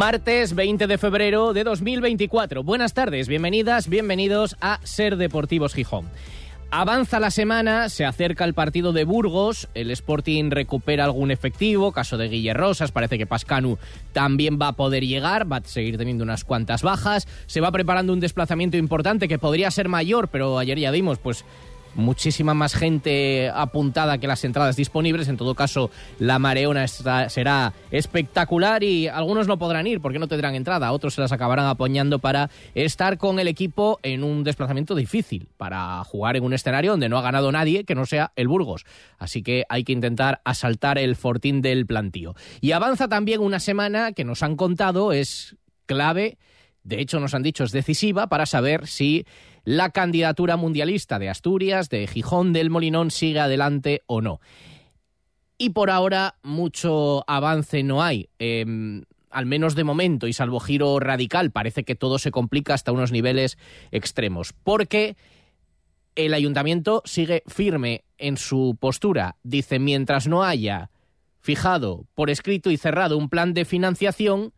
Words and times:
Martes 0.00 0.54
20 0.54 0.86
de 0.86 0.96
febrero 0.96 1.52
de 1.52 1.62
2024. 1.62 2.64
Buenas 2.64 2.94
tardes, 2.94 3.28
bienvenidas, 3.28 3.86
bienvenidos 3.86 4.56
a 4.62 4.80
Ser 4.82 5.18
Deportivos 5.18 5.74
Gijón. 5.74 6.06
Avanza 6.70 7.20
la 7.20 7.30
semana, 7.30 7.90
se 7.90 8.06
acerca 8.06 8.46
el 8.46 8.54
partido 8.54 8.94
de 8.94 9.04
Burgos, 9.04 9.68
el 9.74 9.90
Sporting 9.90 10.50
recupera 10.50 11.04
algún 11.04 11.30
efectivo, 11.30 11.92
caso 11.92 12.16
de 12.16 12.30
Guille 12.30 12.54
Rosas, 12.54 12.92
parece 12.92 13.18
que 13.18 13.26
Pascanu 13.26 13.76
también 14.14 14.58
va 14.58 14.68
a 14.68 14.72
poder 14.72 15.04
llegar, 15.04 15.52
va 15.52 15.56
a 15.56 15.64
seguir 15.64 15.98
teniendo 15.98 16.24
unas 16.24 16.44
cuantas 16.44 16.80
bajas, 16.80 17.28
se 17.44 17.60
va 17.60 17.70
preparando 17.70 18.14
un 18.14 18.20
desplazamiento 18.20 18.78
importante 18.78 19.28
que 19.28 19.38
podría 19.38 19.70
ser 19.70 19.90
mayor, 19.90 20.28
pero 20.28 20.58
ayer 20.58 20.78
ya 20.78 20.92
vimos, 20.92 21.18
pues 21.18 21.44
muchísima 21.94 22.54
más 22.54 22.74
gente 22.74 23.50
apuntada 23.54 24.18
que 24.18 24.26
las 24.26 24.44
entradas 24.44 24.76
disponibles. 24.76 25.28
En 25.28 25.36
todo 25.36 25.54
caso, 25.54 25.90
la 26.18 26.38
mareona 26.38 26.86
será 26.88 27.72
espectacular 27.90 28.82
y 28.82 29.08
algunos 29.08 29.46
no 29.46 29.58
podrán 29.58 29.86
ir 29.86 30.00
porque 30.00 30.18
no 30.18 30.28
tendrán 30.28 30.54
entrada. 30.54 30.92
Otros 30.92 31.14
se 31.14 31.20
las 31.20 31.32
acabarán 31.32 31.66
apoyando 31.66 32.18
para 32.18 32.50
estar 32.74 33.18
con 33.18 33.38
el 33.38 33.48
equipo 33.48 33.98
en 34.02 34.24
un 34.24 34.44
desplazamiento 34.44 34.94
difícil, 34.94 35.48
para 35.56 36.02
jugar 36.04 36.36
en 36.36 36.44
un 36.44 36.52
escenario 36.52 36.92
donde 36.92 37.08
no 37.08 37.18
ha 37.18 37.22
ganado 37.22 37.52
nadie 37.52 37.84
que 37.84 37.94
no 37.94 38.06
sea 38.06 38.32
el 38.36 38.48
Burgos. 38.48 38.84
Así 39.18 39.42
que 39.42 39.64
hay 39.68 39.84
que 39.84 39.92
intentar 39.92 40.40
asaltar 40.44 40.98
el 40.98 41.16
fortín 41.16 41.62
del 41.62 41.86
plantío. 41.86 42.34
Y 42.60 42.72
avanza 42.72 43.08
también 43.08 43.40
una 43.40 43.60
semana 43.60 44.12
que 44.12 44.24
nos 44.24 44.42
han 44.42 44.56
contado 44.56 45.12
es 45.12 45.56
clave 45.86 46.38
de 46.90 47.00
hecho 47.00 47.20
nos 47.20 47.34
han 47.34 47.44
dicho 47.44 47.62
es 47.62 47.70
decisiva 47.70 48.26
para 48.26 48.46
saber 48.46 48.88
si 48.88 49.24
la 49.64 49.90
candidatura 49.90 50.56
mundialista 50.56 51.20
de 51.20 51.28
Asturias, 51.28 51.88
de 51.88 52.06
Gijón 52.08 52.52
del 52.52 52.68
Molinón 52.68 53.12
sigue 53.12 53.38
adelante 53.38 54.02
o 54.06 54.20
no. 54.20 54.40
Y 55.56 55.70
por 55.70 55.90
ahora 55.90 56.34
mucho 56.42 57.22
avance 57.28 57.84
no 57.84 58.02
hay. 58.02 58.28
Em, 58.40 59.04
al 59.30 59.46
menos 59.46 59.76
de 59.76 59.84
momento, 59.84 60.26
y 60.26 60.32
salvo 60.32 60.58
giro 60.58 60.98
radical, 60.98 61.52
parece 61.52 61.84
que 61.84 61.94
todo 61.94 62.18
se 62.18 62.32
complica 62.32 62.74
hasta 62.74 62.90
unos 62.90 63.12
niveles 63.12 63.56
extremos. 63.92 64.52
Porque 64.52 65.16
el 66.16 66.34
ayuntamiento 66.34 67.02
sigue 67.04 67.44
firme 67.46 68.04
en 68.18 68.36
su 68.36 68.76
postura. 68.80 69.36
Dice, 69.44 69.78
mientras 69.78 70.26
no 70.26 70.42
haya 70.42 70.90
fijado 71.38 72.06
por 72.14 72.30
escrito 72.30 72.70
y 72.70 72.76
cerrado 72.76 73.16
un 73.16 73.28
plan 73.28 73.54
de 73.54 73.64
financiación, 73.64 74.52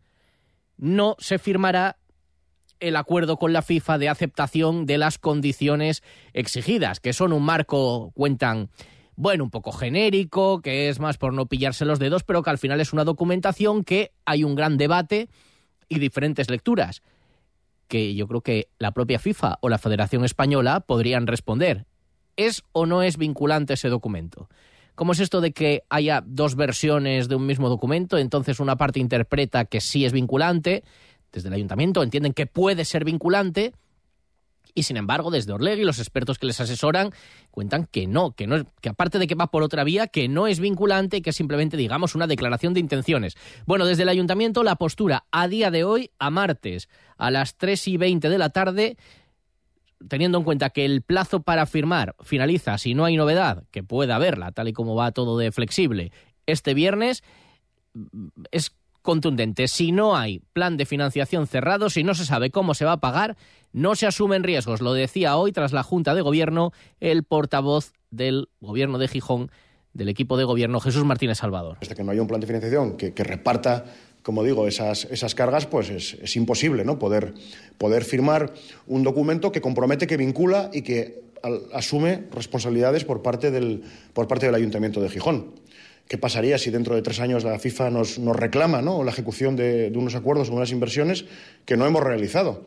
no 0.77 1.15
se 1.19 1.37
firmará 1.37 1.97
el 2.83 2.97
acuerdo 2.97 3.37
con 3.37 3.53
la 3.53 3.61
FIFA 3.61 3.97
de 3.97 4.09
aceptación 4.09 4.85
de 4.85 4.97
las 4.97 5.17
condiciones 5.17 6.03
exigidas, 6.33 6.99
que 6.99 7.13
son 7.13 7.31
un 7.31 7.43
marco, 7.43 8.11
cuentan, 8.13 8.69
bueno, 9.15 9.45
un 9.45 9.49
poco 9.49 9.71
genérico, 9.71 10.61
que 10.61 10.89
es 10.89 10.99
más 10.99 11.17
por 11.17 11.33
no 11.33 11.45
pillarse 11.45 11.85
los 11.85 11.99
dedos, 11.99 12.23
pero 12.23 12.43
que 12.43 12.49
al 12.49 12.57
final 12.57 12.81
es 12.81 12.91
una 12.91 13.05
documentación 13.05 13.83
que 13.83 14.11
hay 14.25 14.43
un 14.43 14.55
gran 14.55 14.77
debate 14.77 15.29
y 15.87 15.99
diferentes 15.99 16.49
lecturas, 16.49 17.01
que 17.87 18.15
yo 18.15 18.27
creo 18.27 18.41
que 18.41 18.67
la 18.79 18.91
propia 18.91 19.17
FIFA 19.17 19.59
o 19.61 19.69
la 19.69 19.77
Federación 19.77 20.25
Española 20.25 20.81
podrían 20.81 21.25
responder. 21.25 21.85
¿Es 22.35 22.63
o 22.73 22.85
no 22.85 23.01
es 23.01 23.17
vinculante 23.17 23.75
ese 23.75 23.89
documento? 23.89 24.49
¿Cómo 24.95 25.13
es 25.13 25.19
esto 25.19 25.41
de 25.41 25.53
que 25.53 25.83
haya 25.89 26.23
dos 26.25 26.55
versiones 26.55 27.27
de 27.27 27.35
un 27.35 27.45
mismo 27.45 27.69
documento? 27.69 28.17
Entonces 28.17 28.59
una 28.59 28.75
parte 28.75 28.99
interpreta 28.99 29.65
que 29.65 29.81
sí 29.81 30.05
es 30.05 30.13
vinculante 30.13 30.83
desde 31.33 31.49
el 31.49 31.55
ayuntamiento 31.55 32.03
entienden 32.03 32.33
que 32.33 32.45
puede 32.45 32.85
ser 32.85 33.03
vinculante 33.03 33.73
y 34.75 34.83
sin 34.83 34.97
embargo 34.97 35.31
desde 35.31 35.51
Orlegui 35.51 35.83
los 35.83 35.99
expertos 35.99 36.39
que 36.39 36.47
les 36.47 36.59
asesoran 36.59 37.11
cuentan 37.51 37.85
que 37.85 38.07
no, 38.07 38.31
que 38.31 38.47
no 38.47 38.65
que 38.81 38.89
aparte 38.89 39.19
de 39.19 39.27
que 39.27 39.35
va 39.35 39.47
por 39.47 39.63
otra 39.63 39.83
vía, 39.83 40.07
que 40.07 40.27
no 40.27 40.47
es 40.47 40.59
vinculante, 40.59 41.21
que 41.21 41.31
es 41.31 41.35
simplemente 41.35 41.75
digamos 41.75 42.15
una 42.15 42.27
declaración 42.27 42.73
de 42.73 42.79
intenciones. 42.79 43.35
Bueno, 43.65 43.85
desde 43.85 44.03
el 44.03 44.09
ayuntamiento 44.09 44.63
la 44.63 44.75
postura 44.75 45.25
a 45.31 45.47
día 45.47 45.71
de 45.71 45.83
hoy, 45.83 46.11
a 46.19 46.29
martes, 46.29 46.87
a 47.17 47.31
las 47.31 47.57
3 47.57 47.87
y 47.89 47.97
20 47.97 48.29
de 48.29 48.37
la 48.37 48.49
tarde, 48.49 48.97
teniendo 50.07 50.37
en 50.37 50.43
cuenta 50.43 50.69
que 50.69 50.85
el 50.85 51.01
plazo 51.01 51.41
para 51.41 51.65
firmar 51.65 52.15
finaliza, 52.21 52.77
si 52.77 52.93
no 52.93 53.05
hay 53.05 53.15
novedad, 53.15 53.63
que 53.71 53.83
pueda 53.83 54.15
haberla, 54.15 54.51
tal 54.51 54.67
y 54.67 54.73
como 54.73 54.95
va 54.95 55.11
todo 55.11 55.37
de 55.37 55.51
flexible, 55.51 56.11
este 56.45 56.73
viernes, 56.73 57.23
es 58.51 58.75
contundente. 59.03 59.67
Si 59.67 59.91
no 59.91 60.15
hay 60.15 60.39
plan 60.53 60.77
de 60.77 60.87
financiación 60.87 61.45
cerrado, 61.45 61.91
si 61.91 62.03
no 62.03 62.15
se 62.15 62.25
sabe 62.25 62.49
cómo 62.49 62.73
se 62.73 62.85
va 62.85 62.93
a 62.93 62.99
pagar, 62.99 63.37
no 63.71 63.95
se 63.95 64.07
asumen 64.07 64.43
riesgos. 64.43 64.81
Lo 64.81 64.93
decía 64.93 65.35
hoy 65.37 65.51
tras 65.51 65.73
la 65.73 65.83
Junta 65.83 66.15
de 66.15 66.21
Gobierno 66.21 66.71
el 66.99 67.23
portavoz 67.23 67.93
del 68.09 68.49
Gobierno 68.61 68.97
de 68.97 69.07
Gijón, 69.07 69.51
del 69.93 70.09
equipo 70.09 70.37
de 70.37 70.45
gobierno, 70.45 70.79
Jesús 70.79 71.03
Martínez 71.03 71.37
Salvador. 71.37 71.77
Hasta 71.81 71.93
que 71.93 72.03
no 72.03 72.11
haya 72.11 72.21
un 72.21 72.27
plan 72.27 72.41
de 72.41 72.47
financiación 72.47 72.97
que, 72.97 73.23
reparta 73.23 73.85
como 74.23 74.41
digo, 74.43 74.67
esas, 74.67 75.05
esas 75.11 75.35
cargas, 75.35 75.65
pues 75.67 75.89
es, 75.89 76.35
imposible 76.37 76.85
¿no? 76.85 76.97
poder, 76.97 77.33
firmar 78.05 78.53
un 78.87 79.03
documento 79.03 79.51
que 79.51 79.59
compromete, 79.59 80.07
que 80.07 80.15
vincula 80.15 80.69
y 80.71 80.81
que 80.81 81.23
asume 81.73 82.23
responsabilidades 82.31 83.03
por 83.03 83.21
parte 83.21 83.51
del 83.51 83.83
Ayuntamiento 84.55 85.01
de 85.01 85.09
Gijón. 85.09 85.55
¿Qué 86.07 86.17
pasaría 86.17 86.57
si 86.57 86.69
dentro 86.69 86.95
de 86.95 87.01
tres 87.01 87.19
años 87.19 87.43
la 87.43 87.57
FIFA 87.59 87.89
nos, 87.89 88.17
reclama 88.17 88.81
¿no? 88.81 89.03
la 89.03 89.11
ejecución 89.11 89.55
de, 89.55 89.91
unos 89.95 90.15
acuerdos 90.15 90.49
o 90.49 90.53
unas 90.53 90.71
inversiones 90.71 91.25
que 91.65 91.77
no 91.77 91.85
hemos 91.85 92.03
realizado? 92.03 92.65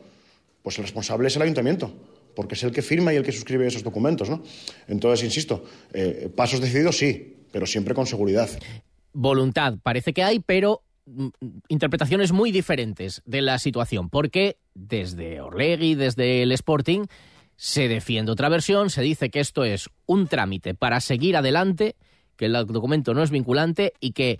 Pues 0.63 0.77
el 0.79 0.83
responsable 0.83 1.27
es 1.27 1.35
el 1.35 1.43
ayuntamiento, 1.43 1.93
porque 2.35 2.55
es 2.55 2.63
el 2.63 2.71
que 2.71 2.81
firma 2.81 3.13
y 3.13 3.17
el 3.17 3.23
que 3.23 3.31
suscribe 3.31 3.67
esos 3.67 3.83
documentos. 3.83 4.29
¿no? 4.29 4.43
Entonces, 4.87 5.23
insisto, 5.23 5.63
eh, 5.93 6.29
pasos 6.35 6.59
decididos 6.59 6.97
sí, 6.97 7.37
pero 7.51 7.65
siempre 7.65 7.93
con 7.93 8.05
seguridad. 8.05 8.49
Voluntad 9.13 9.75
parece 9.81 10.13
que 10.13 10.23
hay, 10.23 10.39
pero 10.39 10.81
mm, 11.05 11.27
interpretaciones 11.69 12.31
muy 12.31 12.51
diferentes 12.51 13.21
de 13.25 13.41
la 13.41 13.59
situación, 13.59 14.09
porque 14.09 14.57
desde 14.73 15.41
Orlegui, 15.41 15.95
desde 15.95 16.43
el 16.43 16.51
Sporting, 16.51 17.05
se 17.55 17.87
defiende 17.87 18.31
otra 18.31 18.49
versión, 18.49 18.89
se 18.89 19.01
dice 19.01 19.29
que 19.29 19.39
esto 19.39 19.63
es 19.63 19.89
un 20.05 20.27
trámite 20.27 20.75
para 20.75 20.99
seguir 20.99 21.35
adelante 21.35 21.95
que 22.37 22.45
el 22.45 22.53
documento 22.53 23.13
no 23.13 23.23
es 23.23 23.31
vinculante 23.31 23.93
y 23.99 24.11
que 24.11 24.39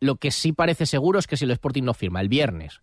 lo 0.00 0.16
que 0.16 0.30
sí 0.30 0.52
parece 0.52 0.86
seguro 0.86 1.18
es 1.18 1.26
que 1.26 1.36
si 1.36 1.44
el 1.44 1.50
Sporting 1.52 1.84
no 1.84 1.94
firma 1.94 2.20
el 2.20 2.28
viernes, 2.28 2.80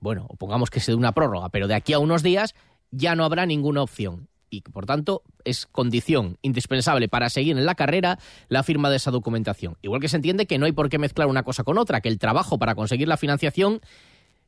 bueno, 0.00 0.28
pongamos 0.38 0.70
que 0.70 0.80
se 0.80 0.92
dé 0.92 0.96
una 0.96 1.12
prórroga, 1.12 1.48
pero 1.50 1.66
de 1.66 1.74
aquí 1.74 1.92
a 1.92 1.98
unos 1.98 2.22
días 2.22 2.54
ya 2.90 3.14
no 3.14 3.24
habrá 3.24 3.46
ninguna 3.46 3.82
opción 3.82 4.28
y 4.50 4.62
por 4.62 4.86
tanto 4.86 5.22
es 5.44 5.66
condición 5.66 6.38
indispensable 6.40 7.08
para 7.08 7.28
seguir 7.28 7.58
en 7.58 7.66
la 7.66 7.74
carrera 7.74 8.18
la 8.48 8.62
firma 8.62 8.88
de 8.88 8.96
esa 8.96 9.10
documentación. 9.10 9.76
Igual 9.82 10.00
que 10.00 10.08
se 10.08 10.16
entiende 10.16 10.46
que 10.46 10.58
no 10.58 10.66
hay 10.66 10.72
por 10.72 10.88
qué 10.88 10.98
mezclar 10.98 11.28
una 11.28 11.42
cosa 11.42 11.64
con 11.64 11.76
otra, 11.76 12.00
que 12.00 12.08
el 12.08 12.18
trabajo 12.18 12.58
para 12.58 12.74
conseguir 12.74 13.08
la 13.08 13.18
financiación 13.18 13.80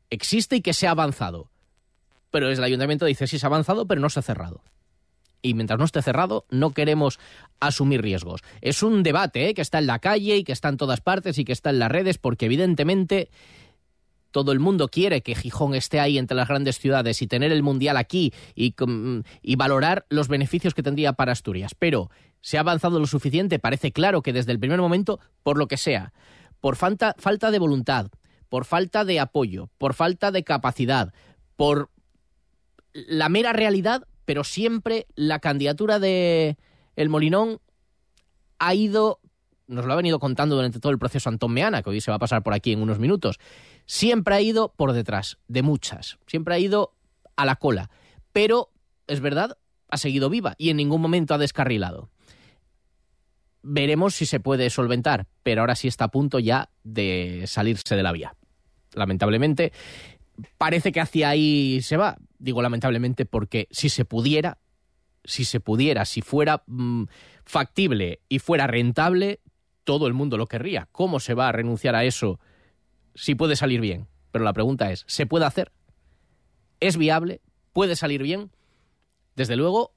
existe 0.08 0.56
y 0.56 0.60
que 0.62 0.72
se 0.72 0.86
ha 0.86 0.92
avanzado. 0.92 1.50
Pero 2.30 2.48
el 2.48 2.62
ayuntamiento 2.62 3.04
dice 3.04 3.26
sí 3.26 3.38
se 3.38 3.46
ha 3.46 3.48
avanzado, 3.48 3.86
pero 3.86 4.00
no 4.00 4.08
se 4.08 4.20
ha 4.20 4.22
cerrado 4.22 4.62
y 5.42 5.54
mientras 5.54 5.78
no 5.78 5.84
esté 5.84 6.02
cerrado 6.02 6.44
no 6.50 6.72
queremos 6.72 7.18
asumir 7.60 8.02
riesgos. 8.02 8.42
Es 8.60 8.82
un 8.82 9.02
debate 9.02 9.48
¿eh? 9.48 9.54
que 9.54 9.62
está 9.62 9.78
en 9.78 9.86
la 9.86 9.98
calle 9.98 10.36
y 10.36 10.44
que 10.44 10.52
está 10.52 10.68
en 10.68 10.76
todas 10.76 11.00
partes 11.00 11.38
y 11.38 11.44
que 11.44 11.52
está 11.52 11.70
en 11.70 11.78
las 11.78 11.90
redes 11.90 12.18
porque 12.18 12.46
evidentemente 12.46 13.30
todo 14.30 14.52
el 14.52 14.60
mundo 14.60 14.88
quiere 14.88 15.22
que 15.22 15.34
Gijón 15.34 15.74
esté 15.74 16.00
ahí 16.00 16.18
entre 16.18 16.36
las 16.36 16.48
grandes 16.48 16.78
ciudades 16.78 17.20
y 17.22 17.26
tener 17.26 17.52
el 17.52 17.62
Mundial 17.62 17.96
aquí 17.96 18.32
y, 18.54 18.74
valorar 19.56 20.06
los 20.08 20.28
beneficios 20.28 20.74
que 20.74 20.82
tendría 20.82 21.12
para 21.14 21.32
Asturias. 21.32 21.74
Pero 21.78 22.10
se 22.40 22.56
ha 22.56 22.60
avanzado 22.60 22.98
lo 22.98 23.06
suficiente, 23.06 23.58
parece 23.58 23.92
claro 23.92 24.22
que 24.22 24.32
desde 24.32 24.52
el 24.52 24.60
primer 24.60 24.80
momento, 24.80 25.20
por 25.42 25.58
lo 25.58 25.66
que 25.66 25.76
sea, 25.76 26.12
por 26.60 26.76
falta 26.76 27.50
de 27.50 27.58
voluntad, 27.58 28.08
por 28.48 28.64
falta 28.64 29.04
de 29.04 29.20
apoyo, 29.20 29.68
por 29.78 29.94
falta 29.94 30.30
de 30.30 30.44
capacidad, 30.44 31.12
por 31.56 31.90
la 32.92 33.28
mera 33.28 33.52
realidad, 33.52 34.06
pero 34.30 34.44
siempre 34.44 35.08
la 35.16 35.40
candidatura 35.40 35.98
de 35.98 36.56
El 36.94 37.08
Molinón 37.08 37.58
ha 38.60 38.74
ido, 38.76 39.18
nos 39.66 39.84
lo 39.84 39.92
ha 39.92 39.96
venido 39.96 40.20
contando 40.20 40.54
durante 40.54 40.78
todo 40.78 40.92
el 40.92 41.00
proceso 41.00 41.28
Antón 41.28 41.52
Meana, 41.52 41.82
que 41.82 41.90
hoy 41.90 42.00
se 42.00 42.12
va 42.12 42.14
a 42.14 42.20
pasar 42.20 42.44
por 42.44 42.54
aquí 42.54 42.70
en 42.70 42.80
unos 42.80 43.00
minutos, 43.00 43.40
siempre 43.86 44.36
ha 44.36 44.40
ido 44.40 44.72
por 44.72 44.92
detrás 44.92 45.38
de 45.48 45.62
muchas, 45.62 46.18
siempre 46.28 46.54
ha 46.54 46.60
ido 46.60 46.94
a 47.34 47.44
la 47.44 47.56
cola, 47.56 47.90
pero 48.32 48.70
es 49.08 49.18
verdad, 49.18 49.58
ha 49.88 49.96
seguido 49.96 50.30
viva 50.30 50.54
y 50.58 50.70
en 50.70 50.76
ningún 50.76 51.00
momento 51.00 51.34
ha 51.34 51.38
descarrilado. 51.38 52.08
Veremos 53.62 54.14
si 54.14 54.26
se 54.26 54.38
puede 54.38 54.70
solventar, 54.70 55.26
pero 55.42 55.62
ahora 55.62 55.74
sí 55.74 55.88
está 55.88 56.04
a 56.04 56.12
punto 56.12 56.38
ya 56.38 56.70
de 56.84 57.46
salirse 57.48 57.96
de 57.96 58.02
la 58.04 58.12
vía. 58.12 58.36
Lamentablemente, 58.94 59.72
parece 60.56 60.92
que 60.92 61.00
hacia 61.00 61.30
ahí 61.30 61.82
se 61.82 61.96
va. 61.96 62.16
Digo 62.40 62.62
lamentablemente 62.62 63.26
porque 63.26 63.68
si 63.70 63.90
se 63.90 64.06
pudiera, 64.06 64.58
si 65.24 65.44
se 65.44 65.60
pudiera, 65.60 66.06
si 66.06 66.22
fuera 66.22 66.62
mm, 66.66 67.04
factible 67.44 68.22
y 68.30 68.38
fuera 68.38 68.66
rentable, 68.66 69.40
todo 69.84 70.06
el 70.06 70.14
mundo 70.14 70.38
lo 70.38 70.46
querría. 70.46 70.88
¿Cómo 70.90 71.20
se 71.20 71.34
va 71.34 71.48
a 71.48 71.52
renunciar 71.52 71.94
a 71.94 72.04
eso 72.04 72.40
si 73.14 73.34
puede 73.34 73.56
salir 73.56 73.82
bien? 73.82 74.08
Pero 74.32 74.42
la 74.42 74.54
pregunta 74.54 74.90
es, 74.90 75.04
¿se 75.06 75.26
puede 75.26 75.44
hacer? 75.44 75.70
¿Es 76.80 76.96
viable? 76.96 77.42
¿Puede 77.74 77.94
salir 77.94 78.22
bien? 78.22 78.50
Desde 79.36 79.56
luego, 79.56 79.92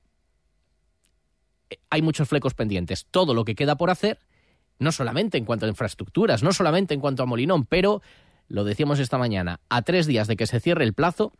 eh, 1.69 1.77
hay 1.89 2.01
muchos 2.01 2.27
flecos 2.27 2.55
pendientes. 2.55 3.05
Todo 3.09 3.33
lo 3.33 3.45
que 3.45 3.55
queda 3.55 3.77
por 3.77 3.89
hacer, 3.89 4.19
no 4.79 4.91
solamente 4.91 5.37
en 5.37 5.45
cuanto 5.45 5.65
a 5.65 5.69
infraestructuras, 5.69 6.43
no 6.43 6.51
solamente 6.51 6.93
en 6.93 6.99
cuanto 6.99 7.23
a 7.23 7.25
Molinón, 7.25 7.65
pero, 7.65 8.01
lo 8.49 8.65
decíamos 8.65 8.99
esta 8.99 9.17
mañana, 9.17 9.61
a 9.69 9.81
tres 9.83 10.07
días 10.07 10.27
de 10.27 10.35
que 10.35 10.45
se 10.45 10.59
cierre 10.59 10.83
el 10.83 10.93
plazo, 10.93 11.31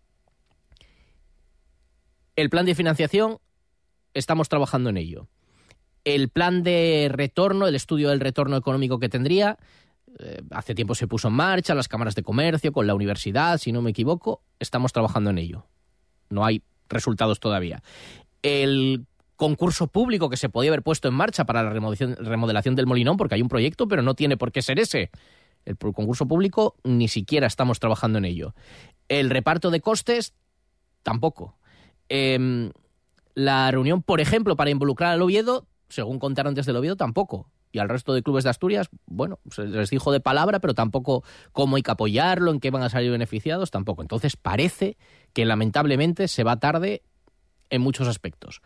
el 2.36 2.50
plan 2.50 2.66
de 2.66 2.76
financiación, 2.76 3.38
estamos 4.14 4.50
trabajando 4.50 4.90
en 4.90 4.98
ello. 4.98 5.28
El 6.04 6.30
plan 6.30 6.64
de 6.64 7.10
retorno, 7.12 7.68
el 7.68 7.76
estudio 7.76 8.10
del 8.10 8.20
retorno 8.20 8.58
económico 8.58 9.00
que 9.00 9.10
tendría, 9.10 9.58
eh, 10.20 10.42
hace 10.52 10.76
tiempo 10.76 10.96
se 10.96 11.08
puso 11.08 11.30
en 11.30 11.36
marcha, 11.36 11.76
las 11.76 11.88
cámaras 11.88 12.16
de 12.16 12.24
comercio, 12.24 12.72
con 12.72 12.88
la 12.88 12.94
universidad, 12.94 13.58
si 13.58 13.72
no 13.72 13.82
me 13.82 13.92
equivoco, 13.92 14.42
estamos 14.60 14.92
trabajando 14.92 15.30
en 15.30 15.38
ello. 15.38 15.66
No 16.30 16.46
hay 16.46 16.64
resultados 16.90 17.40
todavía. 17.40 17.82
El 18.42 19.06
concurso 19.36 19.88
público 19.88 20.30
que 20.30 20.38
se 20.38 20.50
podía 20.50 20.72
haber 20.72 20.84
puesto 20.84 21.08
en 21.08 21.16
marcha 21.16 21.46
para 21.46 21.64
la 21.64 21.70
remodelación, 21.70 22.16
remodelación 22.18 22.76
del 22.76 22.86
Molinón, 22.86 23.18
porque 23.18 23.36
hay 23.36 23.42
un 23.42 23.50
proyecto, 23.50 23.88
pero 23.88 24.02
no 24.02 24.14
tiene 24.14 24.38
por 24.38 24.52
qué 24.52 24.62
ser 24.62 24.80
ese. 24.80 25.10
El 25.66 25.78
concurso 25.78 26.28
público 26.28 26.76
ni 26.84 27.08
siquiera 27.08 27.48
estamos 27.48 27.80
trabajando 27.80 28.18
en 28.18 28.26
ello. 28.26 28.54
El 29.08 29.30
reparto 29.30 29.72
de 29.72 29.82
costes, 29.82 30.34
tampoco. 31.04 31.58
Em, 32.10 32.72
la 33.36 33.72
reunión, 33.72 34.02
por 34.02 34.22
ejemplo, 34.22 34.56
para 34.56 34.70
involucrar 34.70 35.12
al 35.12 35.22
Oviedo, 35.22 35.68
según 35.90 36.20
contaron 36.20 36.54
desde 36.54 36.72
el 36.72 36.78
Oviedo, 36.78 36.96
tampoco. 36.96 37.50
Y 37.72 37.80
al 37.80 37.90
resto 37.90 38.14
de 38.14 38.22
clubes 38.22 38.44
de 38.44 38.52
Asturias, 38.52 38.90
bueno, 39.08 39.40
se 39.50 39.64
les 39.66 39.90
dijo 39.90 40.12
de 40.12 40.20
palabra, 40.20 40.60
pero 40.60 40.76
tampoco 40.76 41.24
cómo 41.52 41.76
hay 41.76 41.82
que 41.82 41.92
apoyarlo, 41.92 42.52
en 42.52 42.60
qué 42.60 42.70
van 42.70 42.84
a 42.84 42.90
salir 42.90 43.10
beneficiados, 43.10 43.72
tampoco. 43.72 44.04
Entonces 44.04 44.38
parece 44.38 44.96
que 45.34 45.46
lamentablemente 45.46 46.28
se 46.28 46.44
va 46.44 46.60
tarde 46.60 47.02
en 47.72 47.82
muchos 47.82 48.08
aspectos. 48.08 48.62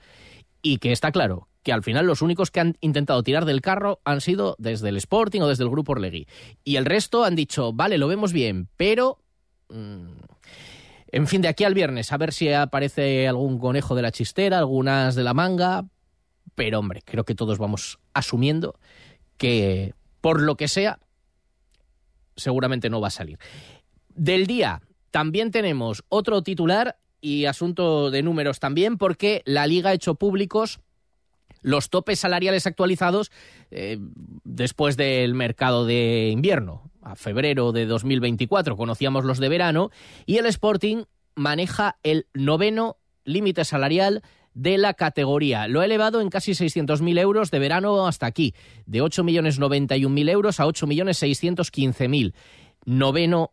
Y 0.62 0.80
que 0.80 0.92
está 0.92 1.14
claro 1.14 1.48
que 1.64 1.72
al 1.72 1.84
final 1.84 2.06
los 2.06 2.22
únicos 2.22 2.52
que 2.52 2.60
han 2.60 2.78
intentado 2.82 3.24
tirar 3.24 3.46
del 3.46 3.62
carro 3.62 4.02
han 4.04 4.20
sido 4.20 4.56
desde 4.60 4.90
el 4.90 4.98
Sporting 4.98 5.42
o 5.42 5.48
desde 5.48 5.64
el 5.64 5.70
Grupo 5.70 5.94
Orlegui. 5.94 6.28
Y 6.66 6.76
el 6.76 6.86
resto 6.86 7.24
han 7.24 7.36
dicho, 7.36 7.72
vale, 7.74 7.98
lo 7.98 8.08
vemos 8.08 8.34
bien, 8.34 8.68
pero... 8.76 9.20
Mm, 9.70 10.18
en 11.12 11.28
fin, 11.28 11.42
de 11.42 11.48
aquí 11.48 11.64
al 11.64 11.74
viernes, 11.74 12.12
a 12.12 12.18
ver 12.18 12.34
si 12.34 12.52
aparece 12.52 13.28
algún 13.28 13.60
conejo 13.60 13.96
de 13.96 14.02
la 14.02 14.12
chistera, 14.12 14.60
algunas 14.60 15.16
de 15.16 15.24
la 15.24 15.34
manga. 15.34 15.86
Pero 16.56 16.80
hombre, 16.80 17.02
creo 17.06 17.24
que 17.24 17.36
todos 17.36 17.58
vamos 17.58 18.00
asumiendo 18.14 18.80
que 19.38 19.94
por 20.22 20.42
lo 20.42 20.56
que 20.56 20.68
sea, 20.68 21.00
seguramente 22.36 22.90
no 22.90 23.00
va 23.00 23.08
a 23.08 23.12
salir. 23.12 23.38
Del 24.16 24.48
día, 24.48 24.82
también 25.12 25.52
tenemos 25.52 26.04
otro 26.10 26.42
titular 26.42 26.98
y 27.22 27.46
asunto 27.46 28.12
de 28.12 28.24
números 28.24 28.60
también, 28.60 28.98
porque 28.98 29.42
la 29.46 29.68
Liga 29.68 29.92
ha 29.92 29.94
hecho 29.94 30.16
públicos 30.16 30.80
los 31.62 31.90
topes 31.90 32.20
salariales 32.20 32.68
actualizados 32.68 33.32
eh, 33.72 33.98
después 34.44 34.98
del 34.98 35.34
mercado 35.34 35.86
de 35.86 36.30
invierno 36.32 36.92
a 37.08 37.16
febrero 37.16 37.72
de 37.72 37.86
2024 37.86 38.76
conocíamos 38.76 39.24
los 39.26 39.40
de 39.40 39.50
verano 39.50 39.92
y 40.26 40.38
el 40.38 40.46
Sporting 40.46 41.04
maneja 41.36 41.98
el 42.04 42.28
noveno 42.34 42.98
límite 43.24 43.66
salarial 43.66 44.22
de 44.54 44.78
la 44.78 44.94
categoría. 44.94 45.68
Lo 45.68 45.82
ha 45.82 45.86
elevado 45.86 46.20
en 46.20 46.30
casi 46.30 46.54
600.000 46.54 47.20
euros 47.20 47.52
de 47.52 47.60
verano 47.60 48.08
hasta 48.08 48.26
aquí, 48.26 48.56
de 48.86 49.04
8.091.000 49.04 50.30
euros 50.30 50.60
a 50.60 50.66
8.615.000. 50.66 52.34
Noveno 52.86 53.52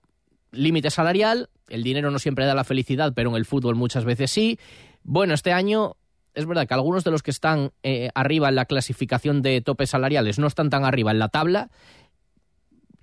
límite 0.50 0.91
salarial, 0.91 1.50
el 1.69 1.83
dinero 1.83 2.11
no 2.11 2.19
siempre 2.19 2.47
da 2.47 2.55
la 2.55 2.65
felicidad, 2.65 3.12
pero 3.15 3.31
en 3.31 3.37
el 3.37 3.45
fútbol 3.45 3.75
muchas 3.75 4.05
veces 4.05 4.31
sí. 4.31 4.59
Bueno, 5.03 5.35
este 5.35 5.53
año 5.53 5.97
es 6.35 6.47
verdad 6.47 6.67
que 6.67 6.75
algunos 6.75 7.05
de 7.05 7.11
los 7.11 7.23
que 7.23 7.31
están 7.31 7.73
eh, 7.83 8.11
arriba 8.15 8.49
en 8.49 8.55
la 8.55 8.65
clasificación 8.65 9.43
de 9.43 9.61
topes 9.61 9.91
salariales 9.91 10.39
no 10.39 10.47
están 10.47 10.71
tan 10.71 10.85
arriba 10.85 11.11
en 11.11 11.19
la 11.19 11.29
tabla 11.29 11.71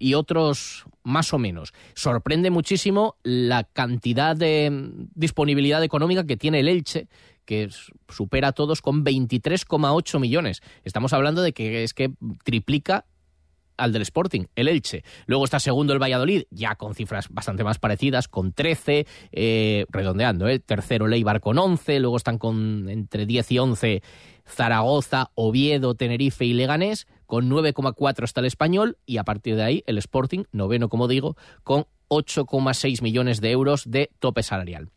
y 0.01 0.15
otros 0.15 0.85
más 1.03 1.33
o 1.33 1.37
menos. 1.37 1.73
Sorprende 1.93 2.49
muchísimo 2.49 3.15
la 3.23 3.63
cantidad 3.63 4.35
de 4.35 4.91
disponibilidad 5.13 5.83
económica 5.83 6.25
que 6.25 6.37
tiene 6.37 6.59
el 6.59 6.67
Elche, 6.67 7.07
que 7.45 7.69
supera 8.09 8.49
a 8.49 8.51
todos 8.51 8.81
con 8.81 9.05
23,8 9.05 10.19
millones. 10.19 10.61
Estamos 10.83 11.13
hablando 11.13 11.41
de 11.41 11.53
que 11.53 11.83
es 11.83 11.93
que 11.93 12.11
triplica 12.43 13.05
al 13.77 13.93
del 13.93 14.01
Sporting, 14.03 14.45
el 14.55 14.67
Elche. 14.67 15.03
Luego 15.25 15.45
está 15.45 15.59
segundo 15.59 15.93
el 15.93 16.01
Valladolid, 16.01 16.43
ya 16.49 16.75
con 16.75 16.93
cifras 16.93 17.29
bastante 17.29 17.63
más 17.63 17.79
parecidas, 17.79 18.27
con 18.27 18.53
13, 18.53 19.07
eh, 19.31 19.85
redondeando, 19.89 20.47
¿eh? 20.47 20.59
tercero 20.59 21.07
Leibar 21.07 21.41
con 21.41 21.57
11, 21.57 21.99
luego 21.99 22.17
están 22.17 22.37
con 22.37 22.89
entre 22.89 23.25
10 23.25 23.51
y 23.51 23.59
11 23.59 24.03
Zaragoza, 24.45 25.31
Oviedo, 25.35 25.95
Tenerife 25.95 26.45
y 26.45 26.53
Leganés, 26.53 27.07
con 27.31 27.49
9,4 27.49 28.25
está 28.25 28.41
el 28.41 28.45
español 28.45 28.97
y 29.05 29.15
a 29.15 29.23
partir 29.23 29.55
de 29.55 29.63
ahí 29.63 29.83
el 29.87 29.97
Sporting, 29.97 30.43
noveno 30.51 30.89
como 30.89 31.07
digo, 31.07 31.37
con 31.63 31.85
8,6 32.09 33.01
millones 33.01 33.39
de 33.39 33.51
euros 33.51 33.89
de 33.89 34.11
tope 34.19 34.43
salarial. 34.43 34.89